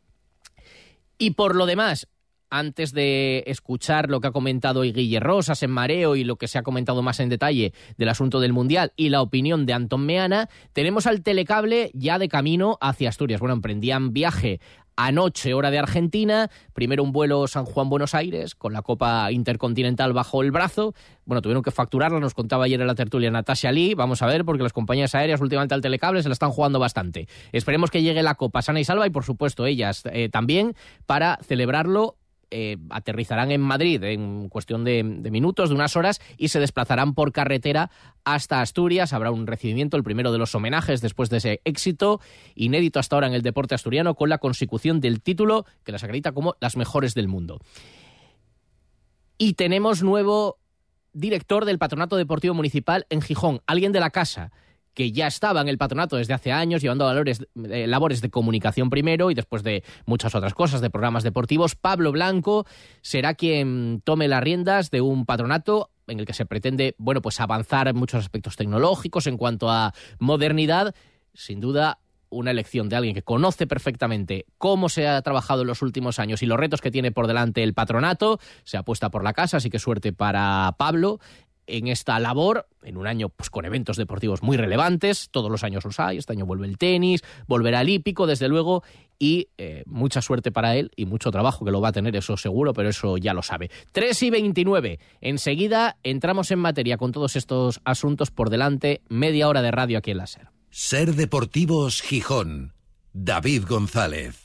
Y 1.16 1.30
por 1.34 1.54
lo 1.54 1.64
demás, 1.64 2.08
antes 2.50 2.92
de 2.92 3.44
escuchar 3.46 4.10
lo 4.10 4.20
que 4.20 4.26
ha 4.26 4.32
comentado 4.32 4.80
hoy 4.80 4.92
Guille 4.92 5.20
Rosas 5.20 5.62
en 5.62 5.70
Mareo 5.70 6.16
y 6.16 6.24
lo 6.24 6.34
que 6.34 6.48
se 6.48 6.58
ha 6.58 6.64
comentado 6.64 7.02
más 7.02 7.20
en 7.20 7.28
detalle 7.28 7.72
del 7.98 8.08
asunto 8.08 8.40
del 8.40 8.52
Mundial 8.52 8.92
y 8.96 9.10
la 9.10 9.22
opinión 9.22 9.64
de 9.64 9.72
Anton 9.72 10.04
Meana, 10.04 10.48
tenemos 10.72 11.06
al 11.06 11.22
telecable 11.22 11.92
ya 11.94 12.18
de 12.18 12.28
camino 12.28 12.78
hacia 12.80 13.10
Asturias. 13.10 13.38
Bueno, 13.38 13.54
emprendían 13.54 14.12
viaje 14.12 14.60
anoche, 14.96 15.54
hora 15.54 15.70
de 15.70 15.78
Argentina. 15.78 16.50
Primero 16.72 17.02
un 17.02 17.12
vuelo 17.12 17.46
San 17.46 17.64
Juan-Buenos 17.64 18.14
Aires 18.14 18.54
con 18.54 18.72
la 18.72 18.82
Copa 18.82 19.30
Intercontinental 19.32 20.12
bajo 20.12 20.42
el 20.42 20.50
brazo. 20.50 20.94
Bueno, 21.24 21.42
tuvieron 21.42 21.62
que 21.62 21.70
facturarla, 21.70 22.20
nos 22.20 22.34
contaba 22.34 22.64
ayer 22.64 22.80
en 22.80 22.86
la 22.86 22.94
tertulia 22.94 23.30
Natasha 23.30 23.72
Lee. 23.72 23.94
Vamos 23.94 24.22
a 24.22 24.26
ver, 24.26 24.44
porque 24.44 24.62
las 24.62 24.72
compañías 24.72 25.14
aéreas 25.14 25.40
últimamente 25.40 25.74
al 25.74 25.80
telecable 25.80 26.22
se 26.22 26.28
la 26.28 26.34
están 26.34 26.50
jugando 26.50 26.78
bastante. 26.78 27.28
Esperemos 27.52 27.90
que 27.90 28.02
llegue 28.02 28.22
la 28.22 28.34
Copa 28.34 28.62
sana 28.62 28.80
y 28.80 28.84
salva 28.84 29.06
y, 29.06 29.10
por 29.10 29.24
supuesto, 29.24 29.66
ellas 29.66 30.02
eh, 30.12 30.28
también 30.28 30.74
para 31.06 31.38
celebrarlo 31.42 32.16
eh, 32.56 32.76
aterrizarán 32.88 33.50
en 33.50 33.60
Madrid 33.60 34.00
en 34.04 34.48
cuestión 34.48 34.84
de, 34.84 35.02
minutos, 35.02 35.70
de 35.70 35.74
unas 35.74 35.96
horas, 35.96 36.20
y 36.38 36.48
se 36.48 36.60
desplazarán 36.60 37.12
por 37.14 37.32
carretera 37.32 37.90
hasta 38.22 38.60
Asturias. 38.60 39.12
Habrá 39.12 39.32
un 39.32 39.48
recibimiento, 39.48 39.96
el 39.96 40.04
primero 40.04 40.30
de 40.30 40.38
los 40.38 40.54
homenajes 40.54 41.00
después 41.00 41.30
de 41.30 41.38
ese 41.38 41.60
éxito 41.64 42.20
inédito 42.54 43.00
hasta 43.00 43.16
ahora 43.16 43.26
en 43.26 43.34
el 43.34 43.42
deporte 43.42 43.74
asturiano, 43.74 44.14
con 44.14 44.28
la 44.28 44.38
consecución 44.38 45.00
del 45.00 45.20
título 45.20 45.66
que 45.82 45.90
las 45.90 46.04
acredita 46.04 46.30
como 46.30 46.54
las 46.60 46.76
mejores 46.76 47.14
del 47.14 47.26
mundo. 47.26 47.58
Y 49.36 49.54
tenemos 49.54 50.04
nuevo 50.04 50.58
director 51.12 51.64
del 51.64 51.80
Patronato 51.80 52.14
Deportivo 52.14 52.54
Municipal 52.54 53.04
en 53.10 53.20
Gijón, 53.20 53.62
alguien 53.66 53.90
de 53.90 53.98
la 53.98 54.10
casa 54.10 54.52
que 54.94 55.12
ya 55.12 55.26
estaba 55.26 55.60
en 55.60 55.68
el 55.68 55.78
patronato 55.78 56.16
desde 56.16 56.34
hace 56.34 56.52
años, 56.52 56.80
llevando 56.80 57.04
valores, 57.04 57.46
eh, 57.68 57.86
labores 57.86 58.20
de 58.20 58.30
comunicación 58.30 58.90
primero 58.90 59.30
y 59.30 59.34
después 59.34 59.62
de 59.62 59.84
muchas 60.06 60.34
otras 60.34 60.54
cosas, 60.54 60.80
de 60.80 60.90
programas 60.90 61.22
deportivos. 61.22 61.74
Pablo 61.74 62.12
Blanco 62.12 62.66
será 63.02 63.34
quien 63.34 64.00
tome 64.04 64.28
las 64.28 64.42
riendas 64.42 64.90
de 64.90 65.00
un 65.00 65.26
patronato 65.26 65.90
en 66.06 66.20
el 66.20 66.26
que 66.26 66.32
se 66.32 66.46
pretende, 66.46 66.94
bueno, 66.98 67.22
pues 67.22 67.40
avanzar 67.40 67.88
en 67.88 67.96
muchos 67.96 68.20
aspectos 68.20 68.56
tecnológicos 68.56 69.26
en 69.26 69.36
cuanto 69.36 69.70
a 69.70 69.92
modernidad. 70.18 70.94
Sin 71.32 71.60
duda, 71.60 71.98
una 72.28 72.50
elección 72.50 72.88
de 72.88 72.96
alguien 72.96 73.14
que 73.14 73.22
conoce 73.22 73.66
perfectamente 73.66 74.46
cómo 74.58 74.88
se 74.88 75.08
ha 75.08 75.20
trabajado 75.22 75.62
en 75.62 75.68
los 75.68 75.82
últimos 75.82 76.18
años 76.18 76.42
y 76.42 76.46
los 76.46 76.58
retos 76.58 76.80
que 76.80 76.90
tiene 76.90 77.12
por 77.12 77.26
delante 77.26 77.62
el 77.62 77.74
patronato. 77.74 78.38
Se 78.64 78.76
apuesta 78.76 79.10
por 79.10 79.24
la 79.24 79.32
casa, 79.32 79.58
así 79.58 79.70
que 79.70 79.78
suerte 79.78 80.12
para 80.12 80.74
Pablo 80.78 81.20
en 81.66 81.88
esta 81.88 82.18
labor, 82.18 82.66
en 82.82 82.96
un 82.96 83.06
año 83.06 83.28
pues, 83.28 83.50
con 83.50 83.64
eventos 83.64 83.96
deportivos 83.96 84.42
muy 84.42 84.56
relevantes, 84.56 85.28
todos 85.30 85.50
los 85.50 85.64
años 85.64 85.84
los 85.84 85.98
hay, 86.00 86.18
este 86.18 86.32
año 86.32 86.46
vuelve 86.46 86.66
el 86.66 86.78
tenis, 86.78 87.22
volverá 87.46 87.80
el 87.80 87.88
hípico, 87.88 88.26
desde 88.26 88.48
luego, 88.48 88.82
y 89.18 89.48
eh, 89.58 89.82
mucha 89.86 90.20
suerte 90.20 90.52
para 90.52 90.76
él 90.76 90.90
y 90.96 91.06
mucho 91.06 91.30
trabajo 91.30 91.64
que 91.64 91.70
lo 91.70 91.80
va 91.80 91.88
a 91.88 91.92
tener, 91.92 92.14
eso 92.16 92.36
seguro, 92.36 92.72
pero 92.72 92.88
eso 92.88 93.16
ya 93.16 93.34
lo 93.34 93.42
sabe. 93.42 93.70
3 93.92 94.22
y 94.22 94.30
29, 94.30 94.98
enseguida 95.20 95.96
entramos 96.02 96.50
en 96.50 96.58
materia 96.58 96.96
con 96.96 97.12
todos 97.12 97.36
estos 97.36 97.80
asuntos 97.84 98.30
por 98.30 98.50
delante, 98.50 99.02
media 99.08 99.48
hora 99.48 99.62
de 99.62 99.70
radio 99.70 99.98
aquí 99.98 100.10
en 100.10 100.18
la 100.18 100.26
SER. 100.26 100.48
Ser 100.70 101.14
Deportivos 101.14 102.02
Gijón, 102.02 102.74
David 103.12 103.64
González. 103.68 104.43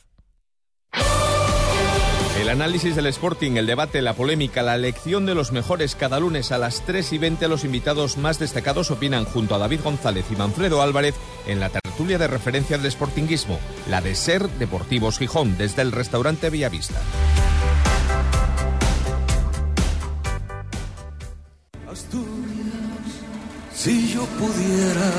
El 2.40 2.48
análisis 2.48 2.96
del 2.96 3.04
Sporting, 3.08 3.56
el 3.56 3.66
debate, 3.66 4.00
la 4.00 4.14
polémica, 4.14 4.62
la 4.62 4.74
elección 4.74 5.26
de 5.26 5.34
los 5.34 5.52
mejores 5.52 5.94
cada 5.94 6.18
lunes 6.18 6.52
a 6.52 6.58
las 6.58 6.80
3 6.86 7.12
y 7.12 7.18
20 7.18 7.48
los 7.48 7.64
invitados 7.64 8.16
más 8.16 8.38
destacados 8.38 8.90
opinan 8.90 9.26
junto 9.26 9.54
a 9.54 9.58
David 9.58 9.80
González 9.84 10.24
y 10.30 10.36
Manfredo 10.36 10.80
Álvarez 10.80 11.14
en 11.46 11.60
la 11.60 11.68
tertulia 11.68 12.16
de 12.16 12.28
referencia 12.28 12.78
del 12.78 12.90
Sportingismo, 12.90 13.60
la 13.90 14.00
de 14.00 14.14
Ser 14.14 14.48
Deportivos 14.52 15.18
Gijón, 15.18 15.58
desde 15.58 15.82
el 15.82 15.92
restaurante 15.92 16.48
Villavista. 16.48 16.98
Si 23.74 24.08
yo 24.08 24.26
pudiera. 24.26 25.10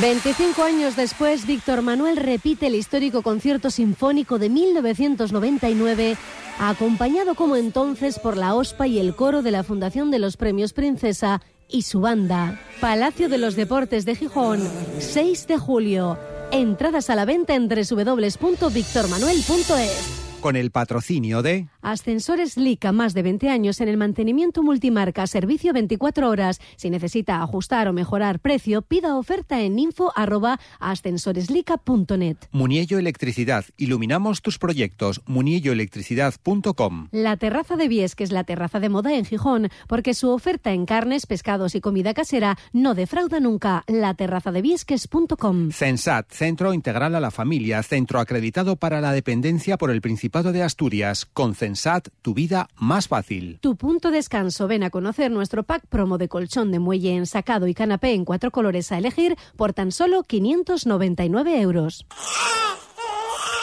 25 0.00 0.62
años 0.62 0.94
después, 0.94 1.46
Víctor 1.48 1.82
Manuel 1.82 2.16
repite 2.16 2.68
el 2.68 2.76
histórico 2.76 3.22
concierto 3.22 3.70
sinfónico 3.70 4.38
de 4.38 4.48
1999 4.48 6.16
acompañado 6.58 7.34
como 7.34 7.56
entonces 7.56 8.18
por 8.18 8.36
la 8.36 8.54
OSPA 8.54 8.86
y 8.86 8.98
el 8.98 9.14
coro 9.14 9.42
de 9.42 9.50
la 9.50 9.62
Fundación 9.62 10.10
de 10.10 10.18
los 10.18 10.36
Premios 10.36 10.72
Princesa 10.72 11.40
y 11.68 11.82
su 11.82 12.00
banda. 12.00 12.60
Palacio 12.80 13.28
de 13.28 13.38
los 13.38 13.56
Deportes 13.56 14.04
de 14.04 14.16
Gijón, 14.16 14.60
6 14.98 15.46
de 15.46 15.58
julio. 15.58 16.18
Entradas 16.50 17.10
a 17.10 17.14
la 17.14 17.24
venta 17.24 17.54
en 17.54 17.68
www.victormanuel.es 17.68 20.28
con 20.40 20.56
el 20.56 20.70
patrocinio 20.70 21.42
de 21.42 21.68
Ascensores 21.90 22.58
Lica, 22.58 22.92
más 22.92 23.14
de 23.14 23.22
20 23.22 23.48
años 23.48 23.80
en 23.80 23.88
el 23.88 23.96
mantenimiento 23.96 24.62
multimarca, 24.62 25.26
servicio 25.26 25.72
24 25.72 26.28
horas. 26.28 26.60
Si 26.76 26.90
necesita 26.90 27.42
ajustar 27.42 27.88
o 27.88 27.94
mejorar 27.94 28.40
precio, 28.40 28.82
pida 28.82 29.16
oferta 29.16 29.62
en 29.62 29.78
info 29.78 30.12
arroba 30.14 30.60
ascensoreslica.net. 30.80 32.36
Muniello 32.52 32.98
Electricidad, 32.98 33.64
iluminamos 33.78 34.42
tus 34.42 34.58
proyectos. 34.58 35.22
munielloelectricidad.com 35.24 37.08
La 37.10 37.38
terraza 37.38 37.76
de 37.76 37.88
Vies, 37.88 38.14
que 38.14 38.24
es 38.24 38.32
la 38.32 38.44
terraza 38.44 38.80
de 38.80 38.90
moda 38.90 39.14
en 39.14 39.24
Gijón, 39.24 39.70
porque 39.86 40.12
su 40.12 40.28
oferta 40.28 40.74
en 40.74 40.84
carnes, 40.84 41.24
pescados 41.24 41.74
y 41.74 41.80
comida 41.80 42.12
casera 42.12 42.58
no 42.74 42.94
defrauda 42.94 43.40
nunca. 43.40 43.84
La 43.86 44.12
terraza 44.12 44.52
de 44.52 44.60
Viesques.com. 44.60 45.70
Censat, 45.70 46.30
Centro 46.32 46.74
Integral 46.74 47.14
a 47.14 47.20
la 47.20 47.30
Familia, 47.30 47.82
centro 47.82 48.20
acreditado 48.20 48.76
para 48.76 49.00
la 49.00 49.12
dependencia 49.12 49.78
por 49.78 49.90
el 49.90 50.02
Principado 50.02 50.52
de 50.52 50.62
Asturias. 50.62 51.24
Con 51.24 51.54
Censat, 51.54 51.77
tu 52.22 52.34
vida 52.34 52.68
más 52.76 53.08
fácil. 53.08 53.58
Tu 53.60 53.76
punto 53.76 54.10
descanso. 54.10 54.66
Ven 54.68 54.82
a 54.82 54.90
conocer 54.90 55.30
nuestro 55.30 55.62
pack 55.62 55.86
promo 55.86 56.18
de 56.18 56.28
colchón 56.28 56.70
de 56.72 56.78
muelle 56.78 57.14
ensacado 57.14 57.66
y 57.66 57.74
canapé 57.74 58.12
en 58.12 58.24
cuatro 58.24 58.50
colores 58.50 58.90
a 58.92 58.98
elegir 58.98 59.36
por 59.56 59.72
tan 59.72 59.92
solo 59.92 60.22
599 60.22 61.60
euros. 61.60 62.06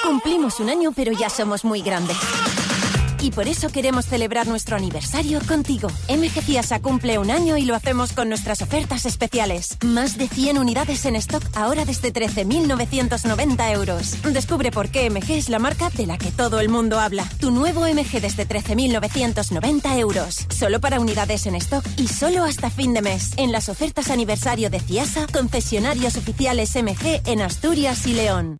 Cumplimos 0.06 0.60
un 0.60 0.70
año, 0.70 0.92
pero 0.96 1.12
ya 1.12 1.30
somos 1.30 1.66
muy 1.66 1.82
grandes. 1.82 2.18
Y 3.22 3.32
por 3.32 3.48
eso 3.48 3.70
queremos 3.70 4.06
celebrar 4.06 4.48
nuestro 4.48 4.76
aniversario 4.76 5.40
contigo. 5.48 5.90
MG 6.10 6.42
Ciasa 6.42 6.80
cumple 6.80 7.18
un 7.18 7.32
año 7.32 7.58
y 7.58 7.66
lo 7.66 7.76
hacemos 7.76 8.14
con 8.14 8.30
nuestras 8.30 8.62
ofertas 8.62 9.06
especiales. 9.06 9.78
Más 9.84 10.18
de 10.18 10.28
100 10.28 10.58
unidades 10.58 11.06
en 11.06 11.16
stock 11.16 11.44
ahora 11.56 11.86
desde 11.86 12.14
13.990 12.14 13.72
euros. 13.72 14.18
Descubre 14.34 14.72
por 14.72 14.90
qué 14.90 15.10
MG 15.10 15.32
es 15.32 15.50
la 15.50 15.60
marca 15.60 15.90
de 15.90 16.06
la 16.06 16.18
que 16.18 16.32
todo 16.32 16.60
el 16.60 16.70
mundo 16.70 17.00
habla. 17.00 17.28
Tu 17.40 17.52
nuevo 17.52 17.82
MG 17.82 18.22
desde 18.22 18.48
13.990 18.48 19.98
euros. 19.98 20.46
Solo 20.50 20.80
para 20.80 21.00
unidades 21.00 21.46
en 21.46 21.56
stock 21.56 21.86
y 21.98 22.08
solo 22.08 22.44
hasta 22.44 22.70
fin 22.70 22.94
de 22.94 23.02
mes. 23.02 23.32
En 23.38 23.52
las 23.52 23.70
ofertas 23.70 24.10
aniversario 24.10 24.70
de 24.70 24.80
Ciasa, 24.80 25.28
concesionarios 25.32 26.18
oficiales 26.18 26.76
MG 26.76 27.22
en 27.26 27.42
Asturias 27.42 28.06
y 28.08 28.14
León. 28.14 28.60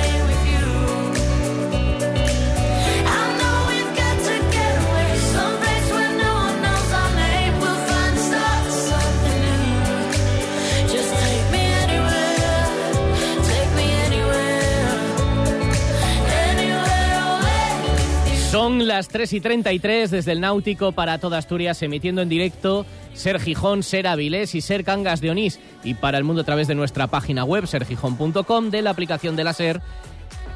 Son 18.51 18.85
las 18.85 19.07
3 19.07 19.31
y 19.31 19.39
33 19.39 20.11
desde 20.11 20.33
el 20.33 20.41
Náutico 20.41 20.91
para 20.91 21.19
toda 21.19 21.37
Asturias, 21.37 21.81
emitiendo 21.83 22.21
en 22.21 22.27
directo 22.27 22.85
Ser 23.13 23.39
Gijón, 23.39 23.81
Ser 23.81 24.07
Avilés 24.07 24.55
y 24.55 24.59
Ser 24.59 24.83
Cangas 24.83 25.21
de 25.21 25.31
Onís. 25.31 25.61
Y 25.85 25.93
para 25.93 26.17
el 26.17 26.25
mundo 26.25 26.41
a 26.41 26.43
través 26.43 26.67
de 26.67 26.75
nuestra 26.75 27.07
página 27.07 27.45
web, 27.45 27.65
sergijón.com, 27.65 28.69
de 28.69 28.81
la 28.81 28.89
aplicación 28.89 29.37
de 29.37 29.45
la 29.45 29.53
Ser 29.53 29.81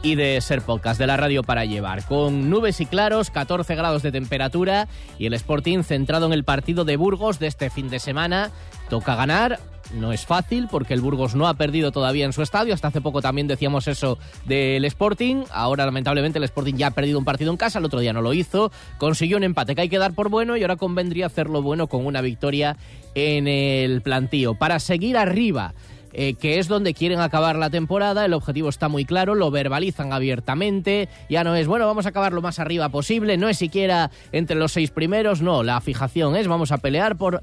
y 0.04 0.16
de 0.16 0.42
Ser 0.42 0.62
Podcast, 0.62 1.00
de 1.00 1.08
la 1.08 1.16
radio 1.16 1.42
para 1.42 1.64
llevar. 1.64 2.04
Con 2.04 2.50
nubes 2.50 2.82
y 2.82 2.86
claros, 2.86 3.32
14 3.32 3.76
grados 3.76 4.04
de 4.04 4.12
temperatura 4.12 4.90
y 5.18 5.28
el 5.28 5.34
Sporting 5.34 5.84
centrado 5.84 6.26
en 6.26 6.34
el 6.34 6.44
partido 6.44 6.84
de 6.84 6.98
Burgos 6.98 7.40
de 7.40 7.48
este 7.48 7.70
fin 7.70 7.90
de 7.90 8.00
semana. 8.00 8.52
Toca 8.90 9.16
ganar, 9.16 9.58
no 9.94 10.12
es 10.12 10.26
fácil 10.26 10.68
porque 10.70 10.94
el 10.94 11.02
Burgos 11.02 11.36
no 11.36 11.48
ha 11.48 11.54
perdido 11.54 11.92
todavía 11.92 12.26
en 12.26 12.34
su 12.34 12.42
estadio. 12.42 12.74
Hasta 12.74 12.90
hace 12.90 13.02
poco 13.02 13.22
también 13.22 13.48
decíamos 13.48 13.88
eso 13.88 14.18
del 14.46 14.86
Sporting. 14.86 15.44
Ahora, 15.52 15.86
lamentablemente, 15.86 16.40
el 16.40 16.44
Sporting 16.46 16.76
ya 16.76 16.88
ha 16.88 16.92
perdido 16.92 17.20
un 17.20 17.26
partido 17.26 17.52
en 17.52 17.58
casa. 17.58 17.80
El 17.80 17.86
otro 17.86 18.00
día 18.00 18.14
no 18.14 18.22
lo 18.22 18.34
hizo. 18.34 18.72
Consiguió 18.98 19.38
un 19.38 19.44
empate 19.44 19.76
que 19.76 19.82
hay 19.82 19.90
que 19.90 19.98
dar 20.00 20.14
por 20.14 20.30
bueno 20.30 20.58
y 20.58 20.62
ahora 20.62 20.76
convendría 20.76 21.28
hacerlo 21.28 21.62
bueno 21.62 21.88
con 21.88 22.06
una 22.06 22.22
victoria 22.22 22.78
en 23.14 23.48
el 23.48 24.02
plantío. 24.02 24.56
Para 24.56 24.80
seguir 24.80 25.18
arriba. 25.18 25.74
Eh, 26.18 26.36
que 26.36 26.60
es 26.60 26.70
donde 26.70 26.94
quieren 26.94 27.20
acabar 27.20 27.58
la 27.58 27.70
temporada. 27.70 28.24
El 28.24 28.34
objetivo 28.34 28.70
está 28.70 28.88
muy 28.88 29.04
claro, 29.04 29.36
lo 29.36 29.52
verbalizan 29.52 30.14
abiertamente. 30.14 31.10
Ya 31.30 31.44
no 31.44 31.56
es, 31.56 31.68
bueno, 31.68 31.88
vamos 31.88 32.06
a 32.06 32.10
acabar 32.10 32.32
lo 32.32 32.42
más 32.42 32.58
arriba 32.58 32.88
posible, 32.88 33.36
no 33.36 33.50
es 33.50 33.58
siquiera 33.58 34.12
entre 34.32 34.56
los 34.56 34.72
seis 34.72 34.92
primeros, 34.92 35.42
no, 35.42 35.62
la 35.62 35.82
fijación 35.82 36.38
es, 36.38 36.48
vamos 36.48 36.72
a 36.72 36.78
pelear 36.78 37.18
por 37.18 37.42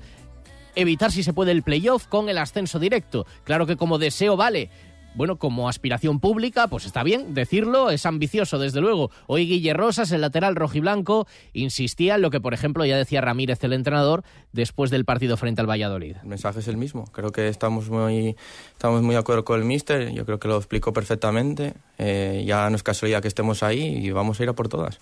evitar 0.75 1.13
si 1.13 1.23
se 1.23 1.33
puede 1.33 1.53
el 1.53 1.63
playoff 1.63 2.07
con 2.07 2.29
el 2.29 2.39
ascenso 2.39 2.79
directo. 2.79 3.27
Claro 3.45 3.67
que 3.67 3.77
como 3.77 3.99
deseo 3.99 4.37
vale. 4.37 4.71
Bueno, 5.15 5.37
como 5.37 5.69
aspiración 5.69 6.21
pública, 6.21 6.69
pues 6.69 6.87
está 6.87 7.03
bien 7.03 7.35
decirlo, 7.35 7.91
es 7.91 8.07
ambicioso, 8.07 8.59
desde 8.59 8.81
luego. 8.81 9.11
Hoy 9.27 9.47
Guille 9.47 9.75
Rosas, 9.75 10.11
el 10.11 10.23
lateral 10.23 10.57
rojiblanco, 10.57 11.27
insistía 11.53 12.15
en 12.15 12.23
lo 12.23 12.31
que, 12.31 12.41
por 12.41 12.55
ejemplo, 12.55 12.87
ya 12.87 12.97
decía 12.97 13.21
Ramírez, 13.21 13.63
el 13.63 13.75
entrenador, 13.75 14.25
después 14.53 14.91
del 14.91 15.05
partido 15.05 15.37
frente 15.37 15.61
al 15.61 15.69
Valladolid. 15.69 16.17
El 16.23 16.29
mensaje 16.29 16.61
es 16.61 16.69
el 16.69 16.79
mismo. 16.79 17.05
Creo 17.13 17.31
que 17.31 17.49
estamos 17.49 17.91
muy, 17.91 18.37
estamos 18.73 19.03
muy 19.03 19.15
de 19.15 19.21
acuerdo 19.21 19.45
con 19.45 19.61
el 19.61 19.67
míster. 19.67 20.13
Yo 20.15 20.25
creo 20.25 20.39
que 20.39 20.49
lo 20.49 20.57
explicó 20.57 20.95
perfectamente. 20.95 21.75
Eh, 21.99 22.45
ya 22.47 22.71
no 22.71 22.77
es 22.77 22.83
casualidad 22.83 23.21
que 23.21 23.29
estemos 23.29 23.63
ahí 23.63 23.83
y 23.83 24.13
vamos 24.13 24.41
a 24.41 24.45
ir 24.45 24.49
a 24.49 24.55
por 24.55 24.69
todas 24.69 24.99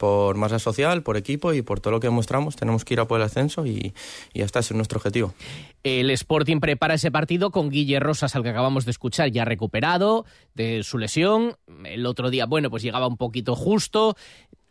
por 0.00 0.34
masa 0.36 0.58
social, 0.58 1.02
por 1.02 1.18
equipo 1.18 1.52
y 1.52 1.60
por 1.60 1.78
todo 1.78 1.90
lo 1.90 2.00
que 2.00 2.08
mostramos. 2.08 2.56
Tenemos 2.56 2.86
que 2.86 2.94
ir 2.94 3.00
a 3.00 3.06
por 3.06 3.20
el 3.20 3.26
ascenso 3.26 3.66
y, 3.66 3.92
y 4.32 4.38
ya 4.38 4.46
está, 4.46 4.60
ese 4.60 4.72
es 4.72 4.76
nuestro 4.76 4.96
objetivo. 4.96 5.34
El 5.82 6.08
Sporting 6.08 6.58
prepara 6.58 6.94
ese 6.94 7.10
partido 7.10 7.50
con 7.50 7.68
Guille 7.68 8.00
Rosas, 8.00 8.34
al 8.34 8.42
que 8.42 8.48
acabamos 8.48 8.86
de 8.86 8.92
escuchar, 8.92 9.30
ya 9.30 9.44
recuperado 9.44 10.24
de 10.54 10.82
su 10.84 10.96
lesión. 10.96 11.58
El 11.84 12.06
otro 12.06 12.30
día, 12.30 12.46
bueno, 12.46 12.70
pues 12.70 12.82
llegaba 12.82 13.06
un 13.06 13.18
poquito 13.18 13.54
justo. 13.54 14.16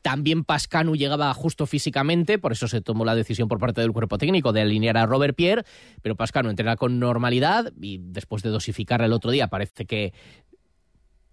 También 0.02 0.46
Pascanu 0.46 0.96
llegaba 0.96 1.32
justo 1.36 1.68
físicamente, 1.68 2.40
por 2.40 2.54
eso 2.54 2.68
se 2.68 2.82
tomó 2.82 3.06
la 3.06 3.14
decisión 3.14 3.48
por 3.48 3.60
parte 3.60 3.82
del 3.82 3.92
cuerpo 3.92 4.18
técnico 4.18 4.52
de 4.52 4.62
alinear 4.62 4.98
a 4.98 5.06
Robert 5.06 5.36
Pierre, 5.36 5.64
pero 6.02 6.16
Pascanu 6.16 6.50
entrena 6.50 6.76
con 6.76 7.00
normalidad 7.00 7.72
y 7.80 8.00
después 8.02 8.42
de 8.42 8.50
dosificar 8.50 9.04
el 9.04 9.14
otro 9.14 9.30
día 9.30 9.50
parece 9.50 9.86
que 9.86 10.14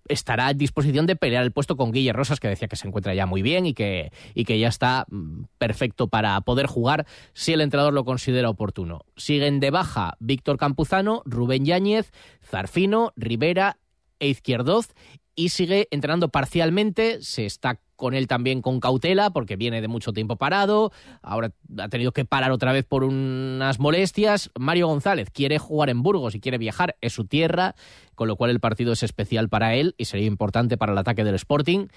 estará 0.09 0.49
a 0.49 0.55
disposición 0.55 1.07
de 1.07 1.17
pelear 1.17 1.45
el 1.45 1.53
puesto 1.53 1.77
con 1.77 1.93
Guille 1.93 2.13
Rosas, 2.13 2.41
que 2.41 2.49
decía 2.49 2.69
que 2.69 2.77
se 2.77 2.87
encuentra 2.87 3.15
ya 3.15 3.27
muy 3.27 3.43
bien 3.43 3.67
y 3.67 3.75
que, 3.75 4.13
y 4.35 4.45
que 4.45 4.59
ya 4.59 4.69
está 4.69 5.07
mm, 5.11 5.45
perfecto 5.59 6.09
para 6.09 6.41
poder 6.43 6.67
jugar 6.67 7.07
si 7.33 7.53
el 7.53 7.61
entrenador 7.61 7.93
lo 7.93 8.05
considera 8.05 8.51
oportuno. 8.51 9.05
Siguen 9.17 9.61
de 9.61 9.71
baja 9.71 10.17
Víctor 10.21 10.59
Campuzano, 10.59 11.23
Rubén 11.25 11.65
Yáñez, 11.65 12.13
Zarfino, 12.43 13.13
Rivera 13.17 13.79
e 14.19 14.29
Izquierdoz 14.29 14.95
y 15.35 15.51
sigue 15.51 15.89
entrenando 15.91 16.31
parcialmente, 16.31 17.23
se 17.23 17.45
está 17.45 17.79
con 17.97 18.15
él 18.15 18.29
también 18.29 18.63
con 18.63 18.81
cautela 18.81 19.31
porque 19.31 19.57
viene 19.57 19.81
de 19.81 19.89
mucho 19.89 20.13
tiempo 20.13 20.37
parado, 20.37 20.93
ahora 21.23 21.53
ha 21.79 21.89
tenido 21.89 22.13
que 22.13 22.25
parar 22.25 22.53
otra 22.53 22.73
vez 22.73 22.85
por 22.85 23.05
unas 23.05 23.81
molestias. 23.81 24.51
Mario 24.59 24.87
González 24.87 25.31
quiere 25.31 25.59
jugar 25.59 25.91
en 25.91 26.03
Burgos 26.03 26.35
y 26.35 26.41
quiere 26.41 26.59
viajar, 26.59 26.97
es 27.01 27.13
su 27.13 27.25
tierra, 27.27 27.75
con 28.15 28.29
lo 28.29 28.37
cual 28.37 28.51
el 28.51 28.61
partido 28.61 28.93
es 28.93 29.03
especial 29.03 29.49
para 29.49 29.75
él 29.75 29.95
y 29.99 30.05
sería 30.05 30.27
importante 30.27 30.77
para 30.77 30.93
el 30.93 30.99
ataque 30.99 31.25
del 31.25 31.35
Sporting, 31.35 31.89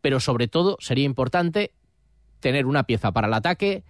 pero 0.00 0.20
sobre 0.20 0.48
todo 0.48 0.76
sería 0.80 1.04
importante 1.04 1.72
tener 2.40 2.66
una 2.66 2.84
pieza 2.84 3.12
para 3.12 3.28
el 3.28 3.34
ataque 3.34 3.84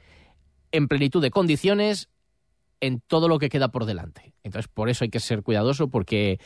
en 0.73 0.89
plenitud 0.89 1.23
de 1.23 1.31
condiciones 1.31 2.11
en 2.81 3.01
todo 3.01 3.29
lo 3.29 3.39
que 3.39 3.49
queda 3.49 3.69
por 3.69 3.87
delante. 3.87 4.35
Entonces, 4.43 4.69
por 4.69 4.89
eso 4.89 5.05
hay 5.05 5.11
que 5.11 5.21
ser 5.21 5.43
cuidadoso 5.43 5.89
porque 5.89 6.39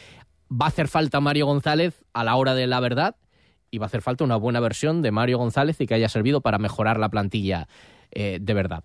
va 0.50 0.66
a 0.66 0.68
hacer 0.68 0.88
falta 0.88 1.20
Mario 1.20 1.46
González 1.46 2.04
a 2.12 2.24
la 2.24 2.36
hora 2.36 2.54
de 2.54 2.66
la 2.66 2.80
verdad 2.80 3.16
va 3.78 3.86
a 3.86 3.88
hacer 3.88 4.02
falta 4.02 4.24
una 4.24 4.36
buena 4.36 4.60
versión 4.60 5.02
de 5.02 5.10
Mario 5.10 5.38
González 5.38 5.80
y 5.80 5.86
que 5.86 5.94
haya 5.94 6.08
servido 6.08 6.40
para 6.40 6.58
mejorar 6.58 6.98
la 6.98 7.08
plantilla 7.08 7.68
eh, 8.10 8.38
de 8.40 8.54
verdad. 8.54 8.84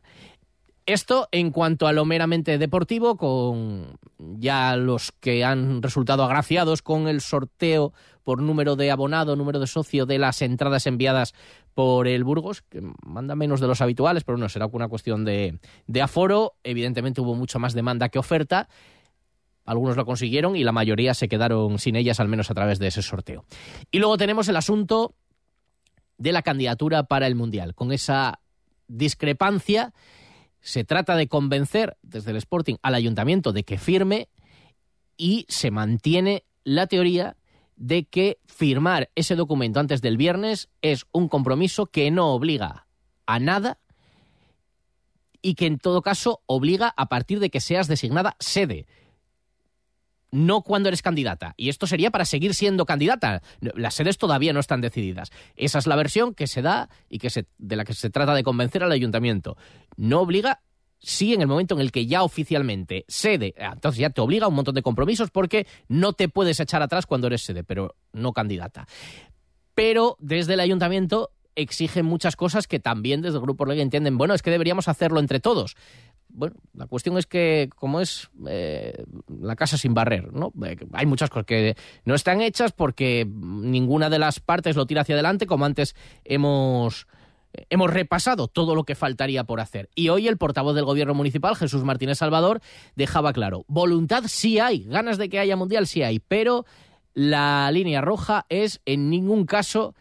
Esto 0.87 1.27
en 1.31 1.49
cuanto 1.49 1.87
a 1.87 1.93
lo 1.93 2.05
meramente 2.05 2.59
deportivo, 2.59 3.17
con 3.17 3.97
ya 4.19 4.75
los 4.75 5.11
que 5.19 5.43
han 5.43 5.81
resultado 5.81 6.23
agraciados 6.23 6.83
con 6.83 7.07
el 7.07 7.21
sorteo 7.21 7.91
por 8.23 8.39
número 8.39 8.75
de 8.75 8.91
abonado, 8.91 9.35
número 9.35 9.59
de 9.59 9.65
socio 9.65 10.05
de 10.05 10.19
las 10.19 10.43
entradas 10.43 10.85
enviadas 10.85 11.33
por 11.73 12.07
el 12.07 12.23
Burgos, 12.23 12.61
que 12.61 12.81
manda 13.03 13.35
menos 13.35 13.61
de 13.61 13.67
los 13.67 13.81
habituales, 13.81 14.23
pero 14.23 14.37
no, 14.37 14.47
será 14.47 14.67
una 14.67 14.87
cuestión 14.87 15.25
de, 15.25 15.57
de 15.87 16.01
aforo. 16.03 16.53
Evidentemente 16.63 17.19
hubo 17.19 17.33
mucho 17.33 17.57
más 17.57 17.73
demanda 17.73 18.09
que 18.09 18.19
oferta 18.19 18.69
algunos 19.65 19.97
lo 19.97 20.05
consiguieron 20.05 20.55
y 20.55 20.63
la 20.63 20.71
mayoría 20.71 21.13
se 21.13 21.27
quedaron 21.27 21.79
sin 21.79 21.95
ellas, 21.95 22.19
al 22.19 22.27
menos 22.27 22.51
a 22.51 22.53
través 22.53 22.79
de 22.79 22.87
ese 22.87 23.01
sorteo. 23.01 23.45
Y 23.91 23.99
luego 23.99 24.17
tenemos 24.17 24.47
el 24.47 24.55
asunto 24.55 25.15
de 26.17 26.31
la 26.31 26.43
candidatura 26.43 27.03
para 27.03 27.27
el 27.27 27.35
Mundial. 27.35 27.75
Con 27.75 27.91
esa 27.91 28.39
discrepancia 28.87 29.93
se 30.61 30.83
trata 30.83 31.15
de 31.15 31.27
convencer 31.27 31.97
desde 32.01 32.31
el 32.31 32.37
Sporting 32.37 32.75
al 32.81 32.95
ayuntamiento 32.95 33.51
de 33.51 33.63
que 33.63 33.77
firme 33.77 34.29
y 35.17 35.45
se 35.49 35.71
mantiene 35.71 36.45
la 36.63 36.87
teoría 36.87 37.37
de 37.75 38.05
que 38.05 38.39
firmar 38.45 39.09
ese 39.15 39.35
documento 39.35 39.79
antes 39.79 40.01
del 40.01 40.17
viernes 40.17 40.69
es 40.81 41.05
un 41.11 41.27
compromiso 41.27 41.87
que 41.87 42.09
no 42.09 42.33
obliga 42.33 42.87
a 43.25 43.39
nada 43.39 43.79
y 45.41 45.55
que 45.55 45.65
en 45.67 45.77
todo 45.77 46.01
caso 46.01 46.41
obliga 46.45 46.93
a 46.95 47.07
partir 47.07 47.39
de 47.39 47.49
que 47.49 47.59
seas 47.59 47.87
designada 47.87 48.35
sede 48.39 48.87
no 50.35 50.61
cuando 50.61 50.89
eres 50.89 51.01
candidata. 51.01 51.53
Y 51.57 51.69
esto 51.69 51.87
sería 51.87 52.11
para 52.11 52.25
seguir 52.25 52.53
siendo 52.53 52.85
candidata. 52.85 53.41
Las 53.61 53.95
sedes 53.95 54.17
todavía 54.17 54.51
no 54.53 54.59
están 54.59 54.81
decididas. 54.81 55.31
Esa 55.55 55.79
es 55.79 55.87
la 55.87 55.95
versión 55.95 56.33
que 56.33 56.47
se 56.47 56.61
da 56.61 56.89
y 57.09 57.19
que 57.19 57.29
se, 57.29 57.45
de 57.57 57.75
la 57.75 57.85
que 57.85 57.93
se 57.93 58.09
trata 58.09 58.33
de 58.33 58.43
convencer 58.43 58.83
al 58.83 58.91
ayuntamiento. 58.91 59.57
No 59.95 60.19
obliga 60.19 60.61
sí 60.99 61.33
en 61.33 61.41
el 61.41 61.47
momento 61.47 61.75
en 61.75 61.81
el 61.81 61.91
que 61.91 62.05
ya 62.05 62.23
oficialmente 62.23 63.05
sede, 63.07 63.53
ah, 63.59 63.71
entonces 63.73 63.99
ya 63.99 64.09
te 64.09 64.21
obliga 64.21 64.45
a 64.45 64.49
un 64.49 64.55
montón 64.55 64.75
de 64.75 64.81
compromisos 64.81 65.29
porque 65.29 65.67
no 65.87 66.13
te 66.13 66.29
puedes 66.29 66.59
echar 66.59 66.81
atrás 66.81 67.05
cuando 67.05 67.27
eres 67.27 67.43
sede, 67.43 67.63
pero 67.63 67.95
no 68.11 68.33
candidata. 68.33 68.87
Pero 69.73 70.17
desde 70.19 70.53
el 70.55 70.59
ayuntamiento 70.59 71.31
exigen 71.55 72.05
muchas 72.05 72.35
cosas 72.35 72.67
que 72.67 72.79
también 72.79 73.21
desde 73.21 73.37
el 73.37 73.41
Grupo 73.41 73.65
Lega 73.65 73.81
entienden, 73.81 74.17
bueno, 74.17 74.33
es 74.33 74.41
que 74.41 74.51
deberíamos 74.51 74.87
hacerlo 74.87 75.19
entre 75.19 75.39
todos 75.39 75.75
bueno, 76.35 76.55
la 76.73 76.85
cuestión 76.87 77.17
es 77.17 77.25
que 77.25 77.69
como 77.75 78.01
es 78.01 78.29
eh, 78.47 79.05
la 79.41 79.55
casa 79.55 79.77
sin 79.77 79.93
barrer, 79.93 80.33
¿no? 80.33 80.51
Eh, 80.65 80.77
hay 80.93 81.05
muchas 81.05 81.29
cosas 81.29 81.45
que 81.45 81.75
no 82.03 82.13
están 82.13 82.41
hechas 82.41 82.71
porque 82.73 83.25
ninguna 83.25 84.09
de 84.09 84.19
las 84.19 84.39
partes 84.39 84.75
lo 84.75 84.85
tira 84.85 85.01
hacia 85.01 85.15
adelante, 85.15 85.47
como 85.47 85.65
antes 85.65 85.95
hemos 86.23 87.07
hemos 87.69 87.89
repasado 87.89 88.49
todo 88.49 88.75
lo 88.75 88.83
que 88.83 88.95
faltaría 88.95 89.45
por 89.45 89.61
hacer. 89.61 89.89
Y 89.95 90.09
hoy 90.09 90.27
el 90.27 90.37
portavoz 90.37 90.75
del 90.75 90.83
gobierno 90.83 91.13
municipal, 91.13 91.55
Jesús 91.55 91.85
Martínez 91.85 92.17
Salvador, 92.17 92.59
dejaba 92.95 93.31
claro, 93.31 93.63
voluntad 93.67 94.23
sí 94.27 94.59
hay, 94.59 94.83
ganas 94.83 95.17
de 95.17 95.29
que 95.29 95.39
haya 95.39 95.55
mundial 95.55 95.87
sí 95.87 96.03
hay, 96.03 96.19
pero 96.19 96.65
la 97.13 97.71
línea 97.71 98.01
roja 98.01 98.45
es 98.49 98.81
en 98.85 99.09
ningún 99.09 99.45
caso 99.45 99.95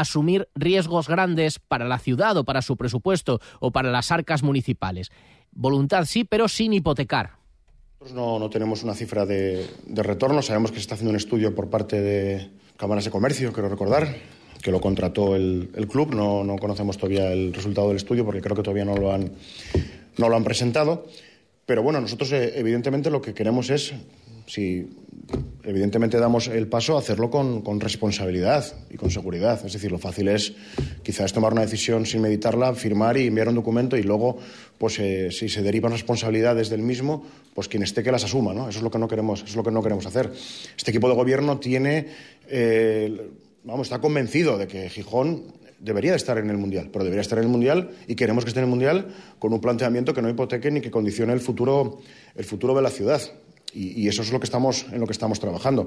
asumir 0.00 0.48
riesgos 0.54 1.08
grandes 1.08 1.58
para 1.58 1.86
la 1.86 1.98
ciudad 1.98 2.36
o 2.36 2.44
para 2.44 2.62
su 2.62 2.76
presupuesto 2.76 3.40
o 3.60 3.70
para 3.70 3.90
las 3.90 4.10
arcas 4.12 4.42
municipales. 4.42 5.10
Voluntad 5.52 6.04
sí, 6.04 6.24
pero 6.24 6.48
sin 6.48 6.72
hipotecar. 6.72 7.38
Nosotros 8.00 8.14
no, 8.14 8.38
no 8.38 8.48
tenemos 8.48 8.84
una 8.84 8.94
cifra 8.94 9.26
de, 9.26 9.66
retorno. 9.86 10.40
Sabemos 10.42 10.70
que 10.70 10.76
se 10.76 10.82
está 10.82 10.94
haciendo 10.94 11.10
un 11.10 11.16
estudio 11.16 11.54
por 11.54 11.68
parte 11.68 12.00
de 12.00 12.50
cámaras 12.76 13.04
de 13.04 13.10
comercio, 13.10 13.52
quiero 13.52 13.68
recordar, 13.68 14.14
que 14.62 14.70
lo 14.70 14.80
contrató 14.80 15.34
el, 15.34 15.70
el 15.74 15.88
club. 15.88 16.14
No, 16.14 16.44
no, 16.44 16.56
conocemos 16.58 16.96
todavía 16.96 17.32
el 17.32 17.52
resultado 17.52 17.88
del 17.88 17.96
estudio 17.96 18.24
porque 18.24 18.40
creo 18.40 18.54
que 18.54 18.62
todavía 18.62 18.84
no 18.84 18.96
lo 18.96 19.12
han, 19.12 19.32
no 20.16 20.28
lo 20.28 20.36
han 20.36 20.44
presentado. 20.44 21.06
Pero 21.66 21.82
bueno, 21.82 22.00
nosotros 22.00 22.32
eh, 22.32 22.52
evidentemente 22.54 23.10
lo 23.10 23.20
que 23.20 23.34
queremos 23.34 23.68
es, 23.68 23.92
si 24.48 24.88
evidentemente 25.62 26.18
damos 26.18 26.48
el 26.48 26.68
paso 26.68 26.96
a 26.96 27.00
hacerlo 27.00 27.30
con, 27.30 27.60
con, 27.60 27.80
responsabilidad 27.80 28.64
y 28.90 28.96
con 28.96 29.10
seguridad. 29.10 29.60
Es 29.64 29.74
decir, 29.74 29.92
lo 29.92 29.98
fácil 29.98 30.28
es 30.28 30.54
quizás 31.02 31.34
tomar 31.34 31.52
una 31.52 31.60
decisión 31.60 32.06
sin 32.06 32.22
meditarla, 32.22 32.74
firmar 32.74 33.18
y 33.18 33.26
enviar 33.26 33.48
un 33.48 33.56
documento 33.56 33.98
y 33.98 34.02
luego, 34.02 34.38
pues 34.78 34.98
eh, 35.00 35.30
si 35.30 35.50
se 35.50 35.62
derivan 35.62 35.92
responsabilidades 35.92 36.70
del 36.70 36.80
mismo, 36.80 37.24
pues 37.54 37.68
quien 37.68 37.82
esté 37.82 38.02
que 38.02 38.10
las 38.10 38.24
asuma. 38.24 38.54
¿no? 38.54 38.70
Eso 38.70 38.78
es 38.78 38.82
lo 38.82 38.90
que 38.90 38.98
no 38.98 39.06
queremos, 39.06 39.40
eso 39.40 39.50
es 39.50 39.56
lo 39.56 39.62
que 39.62 39.70
no 39.70 39.82
queremos 39.82 40.06
hacer. 40.06 40.32
Este 40.76 40.90
equipo 40.90 41.10
de 41.10 41.14
gobierno 41.14 41.58
tiene, 41.58 42.06
eh, 42.48 43.30
vamos, 43.64 43.88
está 43.88 44.00
convencido 44.00 44.56
de 44.56 44.66
que 44.66 44.88
Gijón 44.88 45.58
debería 45.78 46.12
de 46.12 46.16
estar 46.16 46.38
en 46.38 46.48
el 46.48 46.56
Mundial, 46.56 46.88
pero 46.90 47.04
debería 47.04 47.20
estar 47.20 47.38
en 47.38 47.44
el 47.44 47.50
Mundial 47.50 47.90
y 48.06 48.14
queremos 48.14 48.44
que 48.44 48.48
esté 48.48 48.60
en 48.60 48.64
el 48.64 48.70
Mundial 48.70 49.14
con 49.38 49.52
un 49.52 49.60
planteamiento 49.60 50.14
que 50.14 50.22
no 50.22 50.30
hipoteque 50.30 50.70
ni 50.70 50.80
que 50.80 50.90
condicione 50.90 51.34
el 51.34 51.40
futuro, 51.40 52.00
el 52.34 52.44
futuro 52.46 52.74
de 52.74 52.80
la 52.80 52.90
ciudad. 52.90 53.20
Y, 53.74 54.08
eso 54.08 54.22
es 54.22 54.32
lo 54.32 54.40
que 54.40 54.44
estamos, 54.44 54.86
en 54.92 55.00
lo 55.00 55.06
que 55.06 55.12
estamos 55.12 55.40
trabajando. 55.40 55.86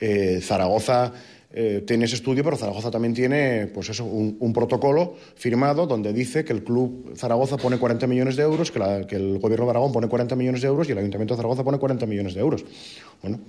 Eh, 0.00 0.40
Zaragoza 0.42 1.12
eh, 1.50 1.82
tiene 1.86 2.04
ese 2.04 2.16
estudio, 2.16 2.44
pero 2.44 2.56
Zaragoza 2.56 2.90
también 2.90 3.14
tiene 3.14 3.68
pues 3.72 3.88
eso, 3.88 4.04
un, 4.04 4.36
un, 4.38 4.52
protocolo 4.52 5.14
firmado 5.34 5.86
donde 5.86 6.12
dice 6.12 6.44
que 6.44 6.52
el 6.52 6.62
Club 6.62 7.14
Zaragoza 7.16 7.56
pone 7.56 7.78
40 7.78 8.06
millones 8.06 8.36
de 8.36 8.42
euros, 8.42 8.70
que, 8.70 8.78
la, 8.78 9.06
que, 9.06 9.16
el 9.16 9.38
Gobierno 9.38 9.64
de 9.64 9.70
Aragón 9.70 9.90
pone 9.90 10.08
40 10.08 10.36
millones 10.36 10.60
de 10.60 10.68
euros 10.68 10.88
y 10.88 10.92
el 10.92 10.98
Ayuntamiento 10.98 11.34
de 11.34 11.38
Zaragoza 11.38 11.64
pone 11.64 11.78
40 11.78 12.04
millones 12.04 12.34
de 12.34 12.40
euros. 12.40 12.64
Bueno, 13.22 13.40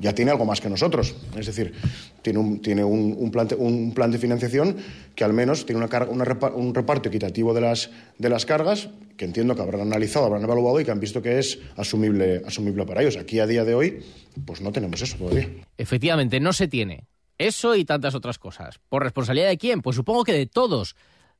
ya 0.00 0.14
tiene 0.14 0.30
algo 0.30 0.44
más 0.44 0.60
que 0.60 0.68
nosotros. 0.68 1.14
Es 1.36 1.46
decir, 1.46 1.74
tiene 2.22 2.38
un, 2.38 2.60
tiene 2.60 2.84
un, 2.84 3.14
un, 3.18 3.30
plan, 3.30 3.48
un 3.58 3.92
plan 3.94 4.10
de 4.10 4.18
financiación 4.18 4.76
que 5.14 5.24
al 5.24 5.32
menos 5.32 5.66
tiene 5.66 5.78
una 5.78 5.88
carga, 5.88 6.10
una 6.10 6.24
repar, 6.24 6.52
un 6.52 6.74
reparto 6.74 7.08
equitativo 7.08 7.54
de 7.54 7.60
las, 7.60 7.90
de 8.18 8.28
las 8.28 8.46
cargas, 8.46 8.88
que 9.16 9.24
entiendo 9.24 9.54
que 9.54 9.62
habrán 9.62 9.82
analizado, 9.82 10.26
habrán 10.26 10.44
evaluado 10.44 10.80
y 10.80 10.84
que 10.84 10.90
han 10.90 11.00
visto 11.00 11.22
que 11.22 11.38
es 11.38 11.58
asumible, 11.76 12.42
asumible 12.46 12.84
para 12.86 13.02
ellos. 13.02 13.16
Aquí 13.16 13.40
a 13.40 13.46
día 13.46 13.64
de 13.64 13.74
hoy, 13.74 14.02
pues 14.44 14.60
no 14.60 14.72
tenemos 14.72 15.00
eso 15.02 15.16
todavía. 15.16 15.48
Efectivamente, 15.76 16.40
no 16.40 16.52
se 16.52 16.68
tiene. 16.68 17.06
Eso 17.38 17.74
y 17.74 17.84
tantas 17.84 18.14
otras 18.14 18.38
cosas. 18.38 18.78
¿Por 18.88 19.02
responsabilidad 19.02 19.48
de 19.48 19.58
quién? 19.58 19.82
Pues 19.82 19.96
supongo 19.96 20.24
que 20.24 20.32
de 20.32 20.46
todos, 20.46 20.96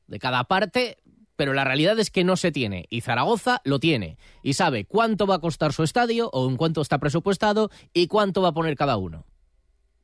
de 0.07 0.19
cada 0.19 0.43
parte, 0.43 0.97
pero 1.35 1.53
la 1.53 1.63
realidad 1.63 1.99
es 1.99 2.11
que 2.11 2.23
no 2.23 2.37
se 2.37 2.51
tiene. 2.51 2.85
Y 2.89 3.01
Zaragoza 3.01 3.61
lo 3.63 3.79
tiene. 3.79 4.17
Y 4.41 4.53
sabe 4.53 4.85
cuánto 4.85 5.25
va 5.25 5.35
a 5.35 5.39
costar 5.39 5.73
su 5.73 5.83
estadio 5.83 6.29
o 6.31 6.49
en 6.49 6.57
cuánto 6.57 6.81
está 6.81 6.99
presupuestado 6.99 7.69
y 7.93 8.07
cuánto 8.07 8.41
va 8.41 8.49
a 8.49 8.53
poner 8.53 8.75
cada 8.75 8.97
uno. 8.97 9.25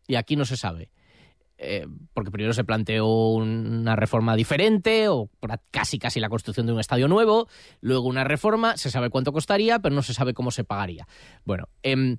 Y 0.08 0.16
aquí 0.16 0.36
no 0.36 0.46
se 0.46 0.58
sabe. 0.58 0.90
Eh, 1.62 1.86
porque 2.14 2.32
primero 2.32 2.54
se 2.54 2.64
planteó 2.64 3.06
una 3.06 3.96
reforma 3.98 4.36
diferente 4.38 5.10
o 5.10 5.30
casi 5.72 6.00
casi 6.00 6.22
la 6.22 6.30
construcción 6.30 6.66
de 6.66 6.72
un 6.72 6.80
estadio 6.80 7.10
nuevo, 7.10 7.50
luego 7.82 8.08
una 8.08 8.24
reforma, 8.24 8.78
se 8.78 8.90
sabe 8.90 9.10
cuánto 9.10 9.34
costaría, 9.34 9.80
pero 9.80 9.94
no 9.94 10.02
se 10.02 10.14
sabe 10.14 10.34
cómo 10.34 10.52
se 10.52 10.64
pagaría. 10.64 11.06
Bueno, 11.44 11.66
eh, 11.84 12.16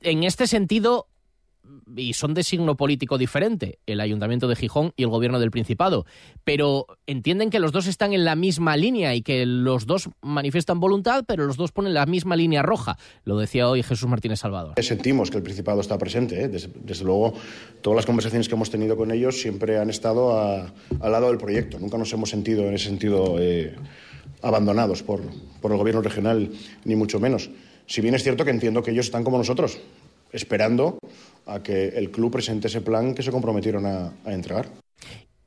en 0.00 0.24
este 0.24 0.48
sentido, 0.48 1.06
y 1.96 2.12
son 2.12 2.34
de 2.34 2.42
signo 2.42 2.76
político 2.76 3.18
diferente, 3.18 3.78
el 3.86 4.00
Ayuntamiento 4.00 4.48
de 4.48 4.56
Gijón 4.56 4.92
y 4.96 5.02
el 5.02 5.08
Gobierno 5.08 5.40
del 5.40 5.50
Principado, 5.50 6.06
pero 6.44 6.86
entienden 7.06 7.50
que 7.50 7.58
los 7.58 7.72
dos 7.72 7.86
están 7.86 8.12
en 8.12 8.24
la 8.24 8.36
misma 8.36 8.76
línea 8.76 9.14
y 9.14 9.22
que 9.22 9.46
los 9.46 9.86
dos 9.86 10.10
manifiestan 10.20 10.80
voluntad, 10.80 11.24
pero 11.26 11.46
los 11.46 11.56
dos 11.56 11.72
ponen 11.72 11.94
la 11.94 12.06
misma 12.06 12.36
línea 12.36 12.62
roja. 12.62 12.98
Lo 13.24 13.38
decía 13.38 13.68
hoy 13.68 13.82
Jesús 13.82 14.08
Martínez 14.08 14.40
Salvador. 14.40 14.74
Sentimos 14.82 15.30
que 15.30 15.38
el 15.38 15.42
Principado 15.42 15.80
está 15.80 15.98
presente. 15.98 16.42
¿eh? 16.42 16.48
Desde, 16.48 16.70
desde, 16.82 17.04
luego, 17.04 17.34
todas 17.80 17.96
las 17.96 18.06
conversaciones 18.06 18.48
que 18.48 18.54
hemos 18.54 18.70
tenido 18.70 18.96
con 18.96 19.10
ellos 19.10 19.40
siempre 19.40 19.78
han 19.78 19.90
estado 19.90 20.38
a, 20.38 20.72
al 21.00 21.12
lado 21.12 21.28
del 21.28 21.38
proyecto. 21.38 21.78
Nunca 21.78 21.98
nos 21.98 22.12
hemos 22.12 22.30
sentido 22.30 22.66
en 22.66 22.74
ese 22.74 22.86
sentido 22.86 23.36
eh, 23.38 23.74
abandonados 24.42 25.02
por, 25.02 25.20
por 25.60 25.72
el 25.72 25.78
Gobierno 25.78 26.02
regional, 26.02 26.50
ni 26.84 26.96
mucho 26.96 27.20
menos. 27.20 27.50
Si 27.86 28.00
bien 28.00 28.14
es 28.14 28.22
cierto 28.22 28.44
que 28.44 28.50
entiendo 28.50 28.82
que 28.82 28.90
ellos 28.90 29.06
están 29.06 29.24
como 29.24 29.38
nosotros, 29.38 29.78
esperando 30.32 30.98
a 31.46 31.62
que 31.62 31.88
el 31.88 32.10
club 32.10 32.32
presente 32.32 32.68
ese 32.68 32.80
plan 32.80 33.14
que 33.14 33.22
se 33.22 33.30
comprometieron 33.30 33.86
a, 33.86 34.12
a 34.24 34.32
entregar. 34.32 34.68